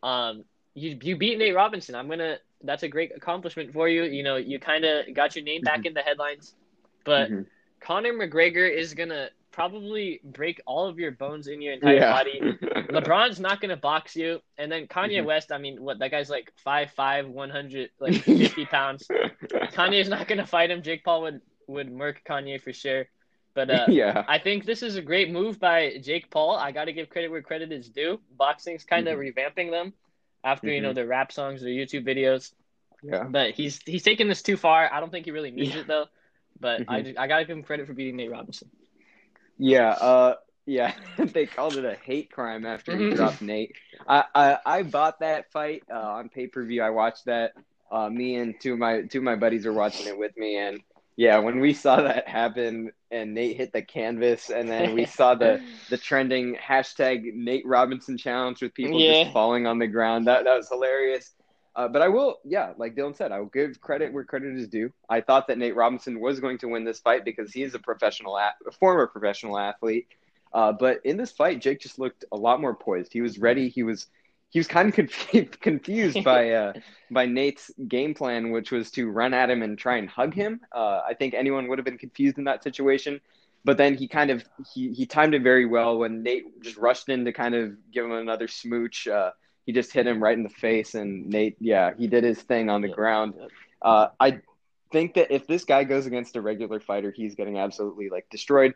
um, 0.03 0.45
you 0.75 0.99
you 1.01 1.17
beat 1.17 1.39
Nate 1.39 1.55
Robinson. 1.55 1.95
I'm 1.95 2.09
gonna. 2.09 2.39
That's 2.63 2.83
a 2.83 2.89
great 2.89 3.13
accomplishment 3.15 3.73
for 3.73 3.89
you. 3.89 4.05
You 4.05 4.23
know, 4.23 4.37
you 4.37 4.59
kind 4.59 4.85
of 4.85 5.15
got 5.15 5.37
your 5.37 5.45
name 5.45 5.63
back 5.63 5.79
mm-hmm. 5.79 5.89
in 5.89 5.95
the 5.95 6.01
headlines, 6.01 6.55
but 7.05 7.31
mm-hmm. 7.31 7.43
Conor 7.81 8.13
McGregor 8.13 8.71
is 8.71 8.95
gonna 8.95 9.29
probably 9.53 10.21
break 10.23 10.61
all 10.67 10.87
of 10.87 10.99
your 10.99 11.11
bones 11.13 11.47
in 11.47 11.63
your 11.63 11.73
entire 11.73 11.97
yeah. 11.97 12.13
body. 12.13 12.41
LeBron's 12.91 13.41
not 13.41 13.61
gonna 13.61 13.77
box 13.77 14.15
you, 14.15 14.41
and 14.59 14.71
then 14.71 14.87
Kanye 14.87 15.19
mm-hmm. 15.19 15.27
West. 15.27 15.51
I 15.53 15.59
mean, 15.59 15.83
what 15.83 15.99
that 15.99 16.11
guy's 16.11 16.31
like 16.31 16.53
five 16.57 16.91
five, 16.91 17.29
one 17.29 17.51
hundred 17.51 17.91
like 17.99 18.15
fifty 18.23 18.67
pounds. 18.67 19.07
Kanye's 19.73 20.09
not 20.09 20.29
gonna 20.29 20.47
fight 20.47 20.71
him. 20.71 20.83
Jake 20.83 21.05
Paul 21.05 21.23
would 21.23 21.41
would 21.67 21.91
murk 21.91 22.23
Kanye 22.25 22.61
for 22.61 22.73
sure. 22.73 23.07
But 23.57 23.71
uh, 23.73 23.87
yeah, 23.89 24.23
I 24.29 24.39
think 24.39 24.67
this 24.67 24.83
is 24.83 24.95
a 24.95 25.03
great 25.03 25.33
move 25.33 25.59
by 25.59 25.97
Jake 26.01 26.31
Paul. 26.31 26.55
I 26.55 26.71
got 26.71 26.85
to 26.85 26.93
give 26.93 27.09
credit 27.09 27.31
where 27.31 27.43
credit 27.43 27.73
is 27.73 27.89
due. 27.89 28.21
Boxing's 28.39 28.85
kind 28.85 29.09
of 29.09 29.19
mm-hmm. 29.19 29.41
revamping 29.41 29.71
them 29.73 29.95
after 30.45 30.69
mm-hmm. 30.69 30.75
you 30.75 30.81
know 30.83 30.89
mm-hmm. 30.91 30.97
their 30.97 31.07
rap 31.07 31.33
songs, 31.33 31.63
their 31.63 31.71
YouTube 31.71 32.07
videos. 32.07 32.53
Yeah, 33.03 33.25
but 33.25 33.53
he's 33.53 33.81
he's 33.85 34.03
taking 34.03 34.29
this 34.29 34.43
too 34.43 34.57
far. 34.57 34.93
I 34.93 35.01
don't 35.01 35.11
think 35.11 35.25
he 35.25 35.33
really 35.33 35.51
needs 35.51 35.75
yeah. 35.75 35.81
it 35.81 35.87
though. 35.89 36.07
But 36.61 36.83
mm-hmm. 36.83 37.19
I 37.19 37.25
I 37.25 37.27
got 37.27 37.39
to 37.39 37.45
give 37.47 37.57
him 37.57 37.63
credit 37.63 37.87
for 37.87 37.95
beating 37.95 38.17
Nate 38.17 38.31
Robinson. 38.31 38.71
Yeah, 39.59 39.89
uh, 39.89 40.35
yeah, 40.67 40.93
they 41.19 41.47
called 41.47 41.77
it 41.77 41.85
a 41.87 41.95
hate 41.95 42.31
crime 42.31 42.67
after 42.67 42.95
he 42.95 43.05
mm-hmm. 43.05 43.17
dropped 43.17 43.41
Nate. 43.41 43.75
I, 44.07 44.25
I, 44.35 44.59
I 44.67 44.83
bought 44.83 45.21
that 45.21 45.51
fight 45.51 45.85
uh, 45.91 45.99
on 45.99 46.29
pay 46.29 46.47
per 46.47 46.63
view. 46.63 46.83
I 46.83 46.91
watched 46.91 47.25
that. 47.25 47.53
Uh, 47.91 48.11
me 48.11 48.35
and 48.35 48.61
two 48.61 48.75
of 48.75 48.79
my 48.81 49.03
two 49.03 49.19
of 49.19 49.25
my 49.25 49.37
buddies 49.37 49.65
were 49.65 49.73
watching 49.73 50.09
it 50.09 50.19
with 50.19 50.37
me, 50.37 50.59
and 50.59 50.81
yeah, 51.17 51.39
when 51.39 51.61
we 51.61 51.73
saw 51.73 52.03
that 52.03 52.29
happen 52.29 52.93
and 53.11 53.35
Nate 53.35 53.57
hit 53.57 53.73
the 53.73 53.83
canvas, 53.83 54.51
and 54.51 54.69
then 54.69 54.95
we 54.95 55.07
saw 55.07 55.35
the 55.35 55.63
the 55.89 55.97
trending 55.97 56.57
hashtag 56.57 57.35
Nate 57.35 57.67
Robinson 57.67 58.19
challenge 58.19 58.61
with 58.63 58.75
people 58.75 59.01
yeah. 59.01 59.25
just 59.25 59.33
falling 59.33 59.67
on 59.67 59.79
the 59.79 59.87
ground. 59.87 60.27
That 60.27 60.45
that 60.45 60.57
was 60.57 60.69
hilarious. 60.69 61.33
Uh, 61.75 61.87
but 61.87 62.01
I 62.01 62.09
will, 62.09 62.39
yeah, 62.43 62.73
like 62.79 62.97
Dylan 62.97 63.15
said, 63.15 63.33
I 63.33 63.39
will 63.39 63.51
give 63.51 63.79
credit 63.83 64.11
where 64.11 64.25
credit 64.25 64.57
is 64.57 64.67
due. 64.67 64.91
I 65.11 65.21
thought 65.21 65.47
that 65.49 65.59
Nate 65.59 65.77
Robinson 65.77 66.21
was 66.21 66.41
going 66.41 66.57
to 66.59 66.69
win 66.69 66.85
this 66.85 67.01
fight 67.01 67.23
because 67.23 67.53
he 67.53 67.63
is 67.63 67.75
a 67.75 67.79
professional, 67.79 68.35
a 68.39 68.55
former 68.81 69.07
professional 69.07 69.59
athlete. 69.59 70.07
Uh, 70.55 70.73
but 70.73 71.05
in 71.05 71.19
this 71.19 71.33
fight, 71.33 71.61
Jake 71.61 71.81
just 71.81 71.99
looked 71.99 72.25
a 72.33 72.37
lot 72.37 72.63
more 72.63 72.75
poised. 72.75 73.13
He 73.13 73.21
was 73.21 73.39
ready. 73.39 73.69
He 73.69 73.83
was 73.83 74.07
he 74.51 74.59
was 74.59 74.67
kind 74.67 74.89
of 74.89 74.95
confused, 74.95 75.61
confused 75.61 76.25
by 76.25 76.51
uh, 76.53 76.73
by 77.11 77.27
Nate's 77.27 77.71
game 77.89 78.15
plan, 78.15 78.51
which 78.51 78.71
was 78.71 78.91
to 78.93 79.11
run 79.11 79.35
at 79.35 79.51
him 79.51 79.63
and 79.63 79.79
try 79.79 79.97
and 79.97 80.09
hug 80.09 80.35
him. 80.35 80.61
Uh, 80.75 81.03
I 81.07 81.15
think 81.15 81.35
anyone 81.35 81.69
would 81.69 81.79
have 81.79 81.85
been 81.85 81.99
confused 81.99 82.39
in 82.39 82.45
that 82.45 82.63
situation. 82.63 83.21
But 83.65 83.79
then 83.79 83.97
he 83.97 84.07
kind 84.07 84.31
of 84.31 84.45
he 84.73 84.93
he 84.93 85.07
timed 85.07 85.35
it 85.35 85.43
very 85.43 85.67
well 85.67 85.99
when 85.99 86.23
Nate 86.23 86.63
just 86.63 86.77
rushed 86.77 87.09
in 87.09 87.25
to 87.25 87.33
kind 87.33 87.55
of 87.55 87.77
give 87.93 88.05
him 88.05 88.13
another 88.13 88.47
smooch. 88.47 89.09
Uh, 89.09 89.33
he 89.65 89.73
just 89.73 89.93
hit 89.93 90.07
him 90.07 90.23
right 90.23 90.37
in 90.37 90.45
the 90.45 90.49
face, 90.49 90.95
and 90.95 91.27
Nate, 91.27 91.57
yeah, 91.59 91.91
he 91.99 92.07
did 92.07 92.23
his 92.23 92.41
thing 92.41 92.71
on 92.71 92.81
the 92.81 92.89
yep. 92.89 92.97
ground. 92.97 93.35
Uh, 93.83 94.09
I 94.21 94.41
think 94.93 95.15
that 95.15 95.33
if 95.33 95.49
this 95.49 95.65
guy 95.65 95.83
goes 95.83 96.07
against 96.07 96.37
a 96.37 96.41
regular 96.41 96.79
fighter, 96.79 97.11
he's 97.11 97.35
getting 97.35 97.59
absolutely 97.59 98.09
like 98.09 98.31
destroyed. 98.31 98.75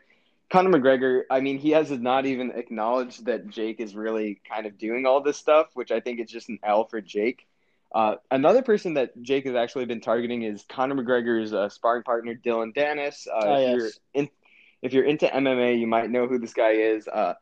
Conor 0.50 0.78
McGregor, 0.78 1.22
I 1.30 1.40
mean, 1.40 1.58
he 1.58 1.70
has 1.70 1.90
not 1.90 2.26
even 2.26 2.50
acknowledged 2.50 3.26
that 3.26 3.48
Jake 3.48 3.80
is 3.80 3.94
really 3.94 4.40
kind 4.48 4.66
of 4.66 4.76
doing 4.78 5.06
all 5.06 5.22
this 5.22 5.36
stuff, 5.36 5.68
which 5.74 5.92
I 5.92 6.00
think 6.00 6.18
is 6.18 6.28
just 6.28 6.48
an 6.48 6.58
L 6.64 6.84
for 6.84 7.00
Jake. 7.00 7.46
Uh, 7.94 8.16
another 8.30 8.62
person 8.62 8.94
that 8.94 9.20
Jake 9.22 9.46
has 9.46 9.54
actually 9.54 9.84
been 9.84 10.00
targeting 10.00 10.42
is 10.42 10.64
Conor 10.68 10.96
McGregor's 10.96 11.52
uh, 11.52 11.68
sparring 11.68 12.02
partner, 12.02 12.34
Dillon 12.34 12.72
Danis. 12.72 13.26
Uh, 13.28 13.30
oh, 13.44 13.54
if, 13.54 13.60
yes. 13.60 13.76
you're 13.76 13.90
in, 14.14 14.28
if 14.82 14.92
you're 14.92 15.04
into 15.04 15.26
MMA, 15.26 15.78
you 15.78 15.86
might 15.86 16.10
know 16.10 16.26
who 16.26 16.38
this 16.38 16.52
guy 16.52 16.70
is. 16.72 17.06
Uh, 17.06 17.34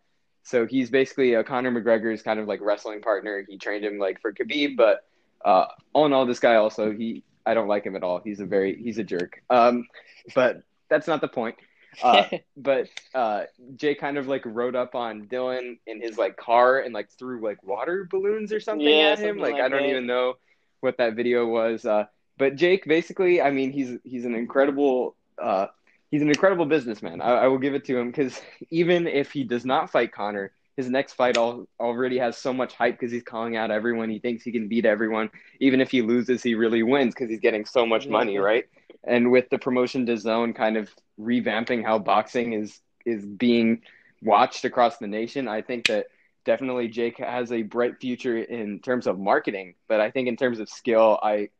so 0.42 0.66
he's 0.66 0.90
basically 0.90 1.34
a 1.34 1.44
Conor 1.44 1.70
McGregor's 1.70 2.22
kind 2.22 2.40
of 2.40 2.46
like 2.46 2.60
wrestling 2.60 3.00
partner. 3.00 3.44
He 3.48 3.58
trained 3.58 3.84
him 3.84 3.98
like 3.98 4.20
for 4.20 4.32
Khabib, 4.32 4.76
but 4.76 5.04
uh, 5.44 5.66
all 5.92 6.06
in 6.06 6.12
all, 6.12 6.26
this 6.26 6.40
guy 6.40 6.56
also 6.56 6.92
he 6.92 7.22
I 7.44 7.54
don't 7.54 7.68
like 7.68 7.84
him 7.84 7.96
at 7.96 8.02
all. 8.02 8.20
He's 8.22 8.40
a 8.40 8.46
very 8.46 8.82
he's 8.82 8.98
a 8.98 9.04
jerk. 9.04 9.42
Um, 9.48 9.86
but 10.34 10.62
that's 10.88 11.06
not 11.06 11.20
the 11.20 11.28
point. 11.28 11.56
Uh, 12.02 12.24
but 12.56 12.88
uh, 13.14 13.44
Jay 13.76 13.94
kind 13.94 14.18
of 14.18 14.28
like 14.28 14.42
rode 14.44 14.76
up 14.76 14.94
on 14.94 15.26
Dillon 15.26 15.78
in 15.86 16.00
his 16.00 16.18
like 16.18 16.36
car 16.36 16.80
and 16.80 16.94
like 16.94 17.10
threw 17.10 17.42
like 17.42 17.62
water 17.62 18.08
balloons 18.10 18.52
or 18.52 18.60
something 18.60 18.86
yeah, 18.86 19.10
at 19.10 19.18
him. 19.18 19.38
Like, 19.38 19.54
like, 19.54 19.62
I 19.62 19.68
don't 19.68 19.82
that. 19.82 19.90
even 19.90 20.06
know 20.06 20.34
what 20.80 20.98
that 20.98 21.14
video 21.14 21.46
was. 21.46 21.84
Uh, 21.84 22.04
but 22.36 22.56
Jake 22.56 22.84
basically, 22.84 23.42
I 23.42 23.50
mean, 23.50 23.72
he's 23.72 23.98
he's 24.04 24.24
an 24.24 24.34
incredible 24.34 25.16
uh, 25.40 25.66
he's 26.10 26.22
an 26.22 26.28
incredible 26.28 26.66
businessman. 26.66 27.20
I, 27.20 27.30
I 27.32 27.46
will 27.48 27.58
give 27.58 27.74
it 27.74 27.84
to 27.86 27.98
him 27.98 28.08
because 28.10 28.40
even 28.70 29.06
if 29.06 29.32
he 29.32 29.44
does 29.44 29.64
not 29.64 29.90
fight 29.90 30.12
Conor, 30.12 30.52
his 30.76 30.88
next 30.88 31.14
fight 31.14 31.36
all, 31.36 31.66
already 31.80 32.18
has 32.18 32.36
so 32.36 32.52
much 32.52 32.74
hype 32.74 32.98
because 32.98 33.10
he's 33.10 33.24
calling 33.24 33.56
out 33.56 33.70
everyone. 33.70 34.08
He 34.10 34.20
thinks 34.20 34.44
he 34.44 34.52
can 34.52 34.68
beat 34.68 34.86
everyone. 34.86 35.30
Even 35.58 35.80
if 35.80 35.90
he 35.90 36.02
loses, 36.02 36.42
he 36.42 36.54
really 36.54 36.84
wins 36.84 37.14
because 37.14 37.28
he's 37.28 37.40
getting 37.40 37.64
so 37.64 37.84
much 37.84 38.06
money, 38.06 38.38
right? 38.38 38.66
And 39.04 39.30
with 39.30 39.48
the 39.50 39.58
promotion 39.58 40.06
DAZN 40.06 40.54
kind 40.54 40.76
of 40.76 40.90
revamping 41.18 41.84
how 41.84 41.98
boxing 41.98 42.52
is 42.52 42.80
is 43.04 43.24
being 43.24 43.82
watched 44.22 44.64
across 44.64 44.98
the 44.98 45.06
nation, 45.06 45.48
I 45.48 45.62
think 45.62 45.86
that 45.86 46.06
definitely 46.44 46.88
Jake 46.88 47.18
has 47.18 47.52
a 47.52 47.62
bright 47.62 48.00
future 48.00 48.38
in 48.38 48.80
terms 48.80 49.06
of 49.06 49.18
marketing. 49.18 49.74
But 49.88 50.00
I 50.00 50.10
think 50.10 50.28
in 50.28 50.36
terms 50.36 50.60
of 50.60 50.68
skill, 50.68 51.18
I 51.22 51.50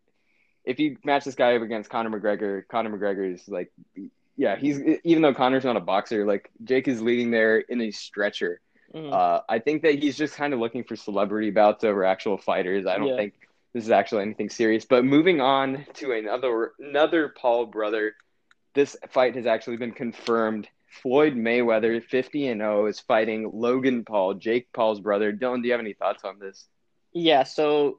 if 0.65 0.79
you 0.79 0.99
match 1.05 1.25
this 1.25 1.35
guy 1.35 1.57
up 1.57 1.63
against 1.63 1.89
Conor 1.89 2.11
McGregor, 2.11 2.67
Conor 2.69 2.97
McGregor 2.97 3.33
is 3.33 3.49
like 3.49 3.73
yeah, 4.37 4.57
he's 4.57 4.81
even 5.05 5.23
though 5.23 5.35
Conor's 5.35 5.65
not 5.65 5.77
a 5.77 5.81
boxer, 5.81 6.25
like 6.25 6.51
Jake 6.65 6.89
is 6.89 7.03
leading 7.03 7.31
there 7.31 7.59
in 7.59 7.81
a 7.81 7.91
stretcher. 7.91 8.61
Mm-hmm. 8.95 9.13
Uh, 9.13 9.41
I 9.49 9.59
think 9.59 9.83
that 9.83 10.03
he's 10.03 10.17
just 10.17 10.35
kind 10.35 10.55
of 10.55 10.61
looking 10.61 10.85
for 10.85 10.97
celebrity 10.97 11.51
bouts 11.51 11.85
over 11.85 12.05
actual 12.05 12.39
fighters. 12.39 12.87
I 12.87 12.97
don't 12.97 13.09
yeah. 13.09 13.17
think 13.17 13.35
this 13.73 13.85
is 13.85 13.91
actually 13.91 14.23
anything 14.23 14.51
serious. 14.51 14.85
But 14.85 15.05
moving 15.05 15.41
on 15.41 15.87
to 15.95 16.13
another 16.13 16.73
another 16.79 17.29
Paul 17.29 17.67
brother, 17.67 18.15
this 18.75 18.97
fight 19.11 19.37
has 19.37 19.47
actually 19.47 19.77
been 19.77 19.93
confirmed. 19.93 20.69
Floyd 21.03 21.35
Mayweather, 21.35 22.03
50 22.03 22.49
and 22.49 22.61
0, 22.61 22.87
is 22.87 22.99
fighting 22.99 23.51
Logan 23.53 24.05
Paul, 24.05 24.35
Jake 24.35 24.73
Paul's 24.73 25.01
brother. 25.01 25.33
Dylan, 25.33 25.61
do 25.61 25.69
you 25.69 25.73
have 25.73 25.81
any 25.81 25.93
thoughts 25.93 26.25
on 26.25 26.39
this? 26.39 26.67
Yeah, 27.13 27.43
so 27.43 27.99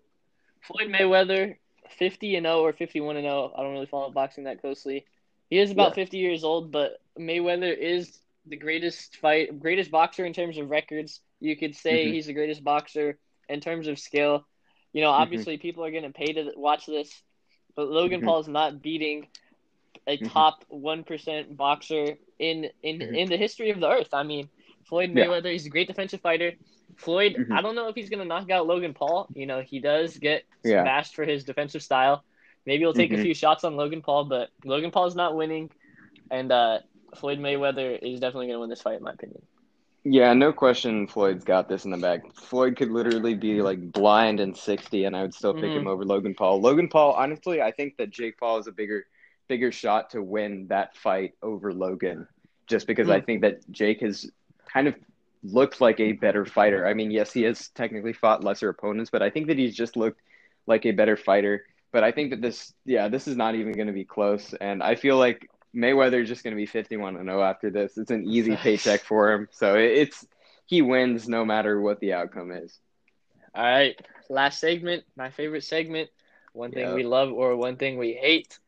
Floyd 0.61 0.89
Mayweather, 0.89 1.57
50 1.97 2.35
and 2.35 2.45
0 2.45 2.61
or 2.61 2.73
51 2.73 3.17
and 3.17 3.25
0. 3.25 3.53
I 3.55 3.61
don't 3.61 3.73
really 3.73 3.85
follow 3.85 4.11
boxing 4.11 4.45
that 4.45 4.61
closely. 4.61 5.05
He 5.49 5.59
is 5.59 5.71
about 5.71 5.97
yeah. 5.97 6.03
50 6.03 6.17
years 6.17 6.43
old, 6.43 6.71
but 6.71 7.01
Mayweather 7.17 7.75
is 7.75 8.19
the 8.45 8.57
greatest 8.57 9.17
fight, 9.17 9.59
greatest 9.59 9.91
boxer 9.91 10.25
in 10.25 10.33
terms 10.33 10.57
of 10.57 10.69
records. 10.69 11.21
You 11.39 11.55
could 11.55 11.75
say 11.75 12.05
mm-hmm. 12.05 12.13
he's 12.13 12.25
the 12.25 12.33
greatest 12.33 12.63
boxer 12.63 13.17
in 13.47 13.59
terms 13.59 13.87
of 13.87 13.99
skill. 13.99 14.45
You 14.93 15.01
know, 15.01 15.11
mm-hmm. 15.11 15.21
obviously 15.21 15.55
mm-hmm. 15.55 15.61
people 15.61 15.85
are 15.85 15.91
going 15.91 16.03
to 16.03 16.11
pay 16.11 16.33
to 16.33 16.51
watch 16.55 16.85
this, 16.85 17.21
but 17.75 17.89
Logan 17.89 18.19
mm-hmm. 18.19 18.27
Paul 18.27 18.39
is 18.39 18.47
not 18.47 18.81
beating 18.81 19.27
a 20.07 20.17
mm-hmm. 20.17 20.27
top 20.27 20.65
one 20.67 21.03
percent 21.03 21.55
boxer 21.55 22.17
in 22.39 22.69
in 22.81 22.99
mm-hmm. 22.99 23.15
in 23.15 23.29
the 23.29 23.37
history 23.37 23.69
of 23.69 23.79
the 23.79 23.87
earth. 23.87 24.13
I 24.13 24.23
mean, 24.23 24.49
Floyd 24.85 25.11
Mayweather, 25.11 25.45
yeah. 25.45 25.51
he's 25.51 25.65
a 25.65 25.69
great 25.69 25.87
defensive 25.87 26.21
fighter. 26.21 26.53
Floyd, 26.97 27.47
I 27.51 27.61
don't 27.61 27.75
know 27.75 27.87
if 27.87 27.95
he's 27.95 28.09
going 28.09 28.19
to 28.19 28.25
knock 28.25 28.49
out 28.49 28.67
Logan 28.67 28.93
Paul. 28.93 29.27
You 29.33 29.45
know, 29.45 29.61
he 29.61 29.79
does 29.79 30.17
get 30.17 30.43
yeah. 30.63 30.83
smashed 30.83 31.15
for 31.15 31.23
his 31.23 31.43
defensive 31.43 31.83
style. 31.83 32.23
Maybe 32.65 32.79
he'll 32.83 32.93
take 32.93 33.11
mm-hmm. 33.11 33.21
a 33.21 33.23
few 33.23 33.33
shots 33.33 33.63
on 33.63 33.75
Logan 33.75 34.01
Paul, 34.01 34.25
but 34.25 34.49
Logan 34.65 34.91
Paul 34.91 35.05
is 35.05 35.15
not 35.15 35.35
winning, 35.35 35.71
and 36.29 36.51
uh, 36.51 36.79
Floyd 37.15 37.39
Mayweather 37.39 37.97
is 38.01 38.19
definitely 38.19 38.47
going 38.47 38.57
to 38.57 38.59
win 38.59 38.69
this 38.69 38.81
fight, 38.81 38.97
in 38.97 39.03
my 39.03 39.11
opinion. 39.11 39.41
Yeah, 40.03 40.33
no 40.33 40.53
question. 40.53 41.07
Floyd's 41.07 41.43
got 41.43 41.67
this 41.67 41.85
in 41.85 41.91
the 41.91 41.97
bag. 41.97 42.21
Floyd 42.33 42.77
could 42.77 42.89
literally 42.89 43.35
be 43.35 43.61
like 43.61 43.91
blind 43.91 44.39
and 44.39 44.55
sixty, 44.55 45.03
and 45.03 45.15
I 45.15 45.21
would 45.21 45.33
still 45.33 45.53
pick 45.53 45.65
mm-hmm. 45.65 45.79
him 45.79 45.87
over 45.87 46.05
Logan 46.05 46.33
Paul. 46.33 46.61
Logan 46.61 46.87
Paul, 46.87 47.13
honestly, 47.13 47.61
I 47.61 47.71
think 47.71 47.97
that 47.97 48.09
Jake 48.09 48.37
Paul 48.37 48.59
is 48.59 48.67
a 48.67 48.71
bigger, 48.71 49.05
bigger 49.47 49.71
shot 49.71 50.11
to 50.11 50.23
win 50.23 50.67
that 50.69 50.95
fight 50.95 51.33
over 51.41 51.73
Logan, 51.73 52.27
just 52.65 52.87
because 52.87 53.07
mm-hmm. 53.07 53.17
I 53.17 53.21
think 53.21 53.41
that 53.41 53.69
Jake 53.71 54.01
has 54.01 54.29
kind 54.71 54.87
of 54.87 54.95
looked 55.43 55.81
like 55.81 55.99
a 55.99 56.13
better 56.13 56.45
fighter. 56.45 56.87
I 56.87 56.93
mean, 56.93 57.11
yes, 57.11 57.33
he 57.33 57.43
has 57.43 57.69
technically 57.69 58.13
fought 58.13 58.43
lesser 58.43 58.69
opponents, 58.69 59.09
but 59.09 59.21
I 59.21 59.29
think 59.29 59.47
that 59.47 59.57
he's 59.57 59.75
just 59.75 59.97
looked 59.97 60.21
like 60.65 60.85
a 60.85 60.91
better 60.91 61.17
fighter. 61.17 61.65
But 61.91 62.03
I 62.03 62.11
think 62.11 62.29
that 62.29 62.41
this, 62.41 62.73
yeah, 62.85 63.07
this 63.07 63.27
is 63.27 63.35
not 63.35 63.55
even 63.55 63.73
going 63.73 63.87
to 63.87 63.93
be 63.93 64.05
close. 64.05 64.53
And 64.53 64.83
I 64.83 64.95
feel 64.95 65.17
like 65.17 65.49
Mayweather 65.75 66.21
is 66.21 66.27
just 66.29 66.43
going 66.43 66.53
to 66.53 66.57
be 66.59 66.65
51 66.65 67.15
and 67.17 67.27
0 67.27 67.41
after 67.41 67.69
this. 67.69 67.97
It's 67.97 68.11
an 68.11 68.23
easy 68.25 68.55
paycheck 68.61 69.03
for 69.03 69.31
him. 69.31 69.47
So 69.51 69.75
it's 69.75 70.25
he 70.65 70.81
wins 70.81 71.27
no 71.27 71.45
matter 71.45 71.79
what 71.81 71.99
the 71.99 72.13
outcome 72.13 72.51
is. 72.51 72.79
All 73.53 73.63
right, 73.63 73.95
last 74.29 74.59
segment, 74.59 75.03
my 75.15 75.29
favorite 75.29 75.63
segment. 75.63 76.09
One 76.53 76.71
thing 76.71 76.91
Yep. 76.91 76.93
we 76.93 77.03
love 77.03 77.31
or 77.31 77.55
one 77.55 77.77
thing 77.77 77.97
we 77.97 78.13
hate. 78.13 78.59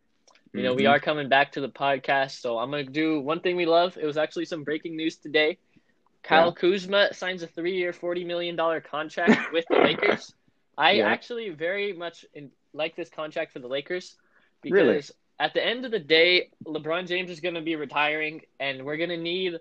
You 0.53 0.63
know, 0.63 0.73
we 0.73 0.85
Mhm. 0.85 0.87
are 0.87 0.99
coming 0.99 1.29
back 1.29 1.53
to 1.53 1.61
the 1.61 1.69
podcast, 1.69 2.39
so 2.41 2.57
I'm 2.57 2.71
gonna 2.71 2.83
do 2.83 3.19
one 3.21 3.41
thing 3.41 3.55
we 3.55 3.65
love. 3.65 3.97
It 3.97 4.05
was 4.05 4.17
actually 4.17 4.45
some 4.45 4.63
breaking 4.63 4.95
news 4.95 5.17
today. 5.17 5.57
Kyle 6.23 6.51
Yeah. 6.51 6.51
Kuzma 6.51 7.13
signs 7.13 7.43
a 7.43 7.47
three-year, 7.47 7.93
forty 7.93 8.23
million 8.23 8.55
dollar 8.55 8.81
contract 8.81 9.45
with 9.51 9.65
the 9.69 9.77
Lakers. 9.77 10.33
I 10.77 10.97
Yeah. 10.97 11.05
actually 11.05 11.49
very 11.49 11.93
much 11.93 12.25
in, 12.33 12.51
like 12.73 12.95
this 12.95 13.09
contract 13.09 13.51
for 13.53 13.59
the 13.59 13.67
Lakers 13.67 14.15
because 14.61 15.11
Really? 15.11 15.20
At 15.41 15.55
the 15.55 15.65
end 15.65 15.85
of 15.85 15.91
the 15.91 15.99
day, 15.99 16.49
LeBron 16.67 17.07
James 17.07 17.31
is 17.31 17.39
going 17.39 17.55
to 17.55 17.61
be 17.61 17.75
retiring, 17.75 18.41
and 18.59 18.85
we're 18.85 18.97
going 18.97 19.09
to 19.09 19.17
need 19.17 19.55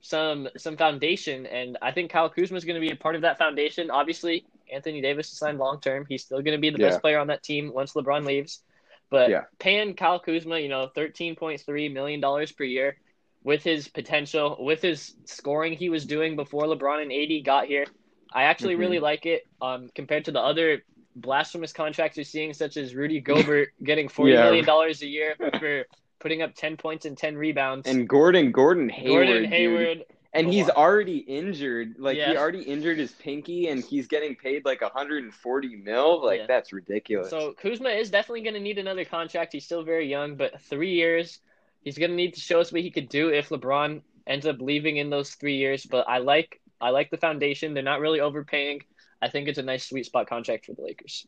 some 0.00 0.48
some 0.56 0.76
foundation. 0.78 1.46
And 1.46 1.76
I 1.82 1.92
think 1.92 2.10
Kyle 2.10 2.30
Kuzma 2.30 2.56
is 2.56 2.64
going 2.64 2.80
to 2.80 2.86
be 2.86 2.92
a 2.92 2.96
part 2.96 3.14
of 3.14 3.22
that 3.22 3.38
foundation. 3.38 3.90
Obviously, 3.90 4.46
Anthony 4.72 5.02
Davis 5.02 5.30
is 5.30 5.38
signed 5.38 5.58
long 5.58 5.80
term. 5.80 6.06
He's 6.08 6.24
still 6.24 6.40
going 6.40 6.56
to 6.56 6.60
be 6.60 6.70
the 6.70 6.78
Yeah. 6.78 6.86
best 6.86 7.02
player 7.02 7.18
on 7.18 7.26
that 7.26 7.42
team 7.42 7.72
once 7.74 7.92
LeBron 7.92 8.24
leaves. 8.26 8.62
But 9.10 9.30
Yeah. 9.30 9.44
paying 9.58 9.94
Kyle 9.96 10.18
Kuzma, 10.18 10.58
you 10.60 10.68
know, 10.68 10.88
thirteen 10.94 11.36
point 11.36 11.60
three 11.60 11.90
million 11.90 12.20
dollars 12.20 12.52
per 12.52 12.64
year, 12.64 12.96
with 13.44 13.62
his 13.62 13.88
potential, 13.88 14.56
with 14.58 14.80
his 14.80 15.14
scoring 15.26 15.74
he 15.74 15.90
was 15.90 16.06
doing 16.06 16.36
before 16.36 16.64
LeBron 16.64 17.02
and 17.02 17.12
AD 17.12 17.42
got 17.42 17.66
here, 17.66 17.86
I 18.32 18.44
actually 18.44 18.76
Mhm. 18.76 18.78
really 18.78 18.98
like 19.00 19.26
it. 19.26 19.42
Um, 19.60 19.90
compared 19.94 20.24
to 20.26 20.32
the 20.32 20.40
other 20.40 20.82
blasphemous 21.16 21.72
contracts 21.72 22.16
you're 22.16 22.24
seeing, 22.24 22.52
such 22.54 22.76
as 22.76 22.94
Rudy 22.94 23.20
Gobert 23.20 23.70
getting 23.82 24.08
forty 24.08 24.32
Yeah. 24.32 24.44
million 24.44 24.64
dollars 24.64 25.02
a 25.02 25.06
year 25.06 25.34
for 25.58 25.84
putting 26.20 26.42
up 26.42 26.54
ten 26.54 26.76
points 26.76 27.04
and 27.04 27.16
ten 27.16 27.36
rebounds. 27.36 27.86
And 27.88 28.08
Gordon, 28.08 28.52
Gordon 28.52 28.88
Hayward, 28.88 29.26
Gordon 29.26 29.42
dude. 29.42 29.52
Hayward, 29.52 30.04
and 30.34 30.48
a 30.48 30.50
he's 30.50 30.68
already 30.68 31.18
injured. 31.18 31.96
Like 31.98 32.16
he 32.16 32.36
already 32.36 32.62
injured 32.62 32.98
his 32.98 33.12
pinky, 33.12 33.68
and 33.68 33.82
he's 33.82 34.06
getting 34.06 34.36
paid 34.36 34.64
like 34.64 34.80
140 34.82 35.76
mil. 35.76 36.24
Like 36.24 36.40
Yeah. 36.40 36.46
that's 36.46 36.72
ridiculous. 36.72 37.30
So 37.30 37.52
Kuzma 37.52 37.90
is 37.90 38.10
definitely 38.10 38.42
going 38.42 38.54
to 38.54 38.60
need 38.60 38.78
another 38.78 39.04
contract. 39.04 39.52
He's 39.52 39.64
still 39.64 39.82
very 39.82 40.08
young, 40.08 40.36
but 40.36 40.60
three 40.62 40.92
years, 40.92 41.40
he's 41.82 41.98
going 41.98 42.10
to 42.10 42.16
need 42.16 42.34
to 42.34 42.40
show 42.40 42.60
us 42.60 42.72
what 42.72 42.82
he 42.82 42.90
could 42.90 43.08
do 43.08 43.30
if 43.30 43.48
LeBron 43.48 44.02
ends 44.26 44.46
up 44.46 44.60
leaving 44.60 44.98
in 44.98 45.08
those 45.10 45.30
three 45.34 45.56
years. 45.56 45.86
But 45.86 46.08
I 46.08 46.18
like 46.18 46.60
I 46.80 46.90
like 46.90 47.10
the 47.10 47.16
foundation. 47.16 47.74
They're 47.74 47.82
not 47.82 48.00
really 48.00 48.20
overpaying. 48.20 48.82
I 49.20 49.28
think 49.28 49.48
it's 49.48 49.58
a 49.58 49.62
nice 49.62 49.88
sweet 49.88 50.06
spot 50.06 50.28
contract 50.28 50.66
for 50.66 50.74
the 50.74 50.82
Lakers. 50.82 51.26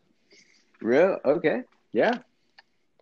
Real 0.80 1.18
okay, 1.24 1.62
yeah. 1.93 2.18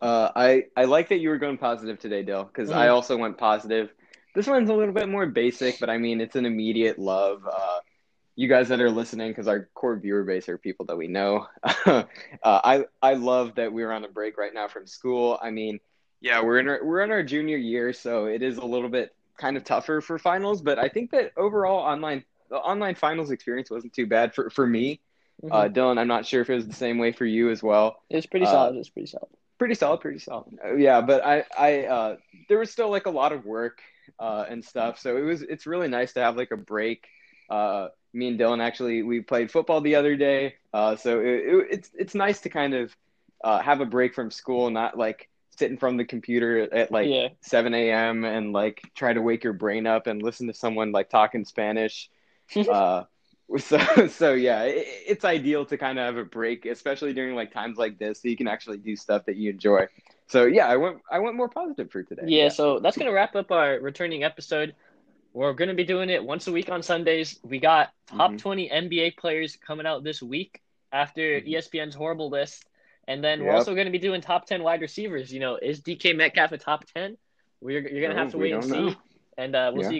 Uh, 0.00 0.30
I 0.34 0.64
I 0.76 0.84
like 0.84 1.08
that 1.08 1.18
you 1.18 1.28
were 1.28 1.38
going 1.38 1.58
positive 1.58 1.98
today, 1.98 2.22
Dill, 2.22 2.44
because 2.44 2.70
I 2.70 2.86
Mhm. 2.86 2.92
also 2.92 3.16
went 3.16 3.38
positive. 3.38 3.90
This 4.34 4.46
one's 4.46 4.70
a 4.70 4.74
little 4.74 4.94
bit 4.94 5.08
more 5.08 5.26
basic, 5.26 5.80
but 5.80 5.90
I 5.90 5.98
mean 5.98 6.20
it's 6.20 6.36
an 6.36 6.46
immediate 6.46 6.98
love. 6.98 7.46
Uh, 7.46 7.80
you 8.36 8.48
guys 8.48 8.68
that 8.68 8.80
are 8.80 8.90
listening, 8.90 9.30
because 9.30 9.48
our 9.48 9.68
core 9.74 9.96
viewer 9.96 10.22
base 10.22 10.48
are 10.48 10.58
people 10.58 10.86
that 10.86 10.96
we 10.96 11.08
know. 11.08 11.46
uh, 11.86 12.04
I 12.44 12.84
I 13.02 13.14
love 13.14 13.56
that 13.56 13.72
we're 13.72 13.90
on 13.90 14.04
a 14.04 14.08
break 14.08 14.38
right 14.38 14.54
now 14.54 14.68
from 14.68 14.86
school. 14.86 15.38
I 15.42 15.50
mean, 15.50 15.80
yeah, 16.20 16.42
we're 16.42 16.58
in 16.58 16.68
our, 16.68 16.84
we're 16.84 17.00
in 17.00 17.10
our 17.10 17.24
junior 17.24 17.56
year, 17.56 17.92
so 17.92 18.26
it 18.26 18.42
is 18.42 18.58
a 18.58 18.64
little 18.64 18.88
bit 18.88 19.14
kind 19.38 19.56
of 19.56 19.64
tougher 19.64 20.00
for 20.00 20.18
finals. 20.18 20.62
But 20.62 20.78
I 20.78 20.88
think 20.88 21.10
that 21.10 21.32
overall 21.36 21.78
online 21.80 22.24
the 22.48 22.56
online 22.56 22.94
finals 22.94 23.30
experience 23.30 23.70
wasn't 23.70 23.92
too 23.92 24.06
bad 24.06 24.34
for 24.34 24.50
for 24.50 24.66
me. 24.66 25.00
Uh, 25.44 25.68
Dylan, 25.68 25.98
I'm 25.98 26.08
not 26.08 26.26
sure 26.26 26.40
if 26.40 26.50
it 26.50 26.54
was 26.54 26.66
the 26.66 26.74
same 26.74 26.98
way 26.98 27.12
for 27.12 27.24
you 27.24 27.50
as 27.50 27.62
well. 27.62 28.02
it 28.10 28.16
was 28.16 28.26
pretty 28.26 28.46
uh, 28.46 28.50
solid. 28.50 28.74
It 28.74 28.78
was 28.78 28.88
pretty 28.88 29.06
solid. 29.06 29.28
Pretty 29.56 29.74
solid, 29.74 30.00
pretty 30.00 30.18
solid. 30.18 30.58
Uh, 30.64 30.74
yeah, 30.74 31.00
but 31.00 31.24
I, 31.24 31.44
I, 31.56 31.84
uh, 31.84 32.16
there 32.48 32.58
was 32.58 32.70
still 32.70 32.90
like 32.90 33.06
a 33.06 33.10
lot 33.10 33.32
of 33.32 33.44
work 33.44 33.80
uh, 34.18 34.44
and 34.48 34.64
stuff, 34.64 34.98
so 34.98 35.16
it 35.16 35.22
was. 35.22 35.42
It's 35.42 35.66
really 35.66 35.88
nice 35.88 36.12
to 36.14 36.20
have 36.20 36.36
like 36.36 36.50
a 36.50 36.56
break. 36.56 37.06
Uh, 37.48 37.88
me 38.12 38.28
and 38.28 38.38
Dylan 38.38 38.60
actually 38.60 39.02
we 39.02 39.20
played 39.20 39.50
football 39.50 39.80
the 39.80 39.94
other 39.94 40.16
day, 40.16 40.54
uh, 40.72 40.96
so 40.96 41.20
it, 41.20 41.26
it, 41.26 41.66
it's 41.70 41.90
it's 41.94 42.14
nice 42.14 42.40
to 42.40 42.48
kind 42.48 42.74
of 42.74 42.96
uh, 43.44 43.60
have 43.60 43.80
a 43.80 43.86
break 43.86 44.14
from 44.14 44.30
school, 44.30 44.70
not 44.70 44.98
like 44.98 45.28
sitting 45.56 45.78
from 45.78 45.96
the 45.96 46.04
computer 46.04 46.72
at 46.72 46.90
like 46.90 47.08
yeah, 47.08 47.28
7 47.40 47.74
a.m. 47.74 48.24
and 48.24 48.52
like 48.52 48.80
try 48.94 49.12
to 49.12 49.20
wake 49.20 49.44
your 49.44 49.52
brain 49.52 49.86
up 49.86 50.06
and 50.06 50.22
listen 50.22 50.46
to 50.46 50.54
someone 50.54 50.92
like 50.92 51.10
talking 51.10 51.44
Spanish. 51.44 52.10
uh, 52.70 53.04
so 53.58 53.78
so 54.08 54.34
yeah, 54.34 54.64
it, 54.64 54.86
it's 55.06 55.24
ideal 55.24 55.64
to 55.66 55.76
kind 55.78 55.98
of 55.98 56.04
have 56.06 56.16
a 56.16 56.24
break, 56.24 56.66
especially 56.66 57.12
during 57.12 57.34
like 57.34 57.52
times 57.52 57.78
like 57.78 57.98
this, 57.98 58.22
so 58.22 58.28
you 58.28 58.36
can 58.36 58.48
actually 58.48 58.78
do 58.78 58.96
stuff 58.96 59.24
that 59.26 59.36
you 59.36 59.50
enjoy. 59.50 59.86
So 60.26 60.44
yeah, 60.44 60.66
I 60.66 60.76
went 60.76 60.98
I 61.10 61.18
went 61.20 61.36
more 61.36 61.48
positive 61.48 61.90
for 61.90 62.02
today. 62.02 62.22
yeah. 62.26 62.48
So 62.48 62.78
that's 62.80 62.96
gonna 62.96 63.12
wrap 63.12 63.34
up 63.36 63.50
our 63.50 63.78
returning 63.80 64.24
episode. 64.24 64.74
We're 65.32 65.52
gonna 65.52 65.74
be 65.74 65.84
doing 65.84 66.10
it 66.10 66.22
once 66.22 66.46
a 66.48 66.52
week 66.52 66.70
on 66.70 66.82
Sundays. 66.82 67.38
We 67.42 67.58
got 67.60 67.90
top 68.06 68.32
Mhm. 68.32 68.38
20 68.38 68.70
NBA 68.70 69.10
players 69.16 69.56
coming 69.56 69.86
out 69.86 70.02
this 70.04 70.22
week 70.22 70.60
after 70.92 71.40
Mhm. 71.40 71.48
ESPN's 71.48 71.94
horrible 71.94 72.30
list. 72.30 72.64
And 73.06 73.24
then 73.24 73.42
we're 73.42 73.52
also 73.54 73.74
going 73.74 73.86
to 73.86 73.90
be 73.90 73.98
doing 73.98 74.20
top 74.20 74.44
10 74.44 74.62
wide 74.62 74.82
receivers. 74.82 75.32
You 75.32 75.40
know, 75.40 75.56
is 75.56 75.80
DK 75.80 76.12
Metcalf 76.14 76.52
a 76.52 76.58
top 76.58 76.84
10? 76.94 77.16
We're, 77.62 77.80
you're 77.80 78.02
going 78.02 78.14
to 78.14 78.18
have 78.18 78.32
to 78.32 78.38
wait 78.38 78.52
and 78.52 78.68
know. 78.68 78.90
see. 78.90 78.96
And 79.38 79.56
uh, 79.56 79.70
we'll 79.72 79.84
Yeah. 79.84 79.88
see 79.88 79.96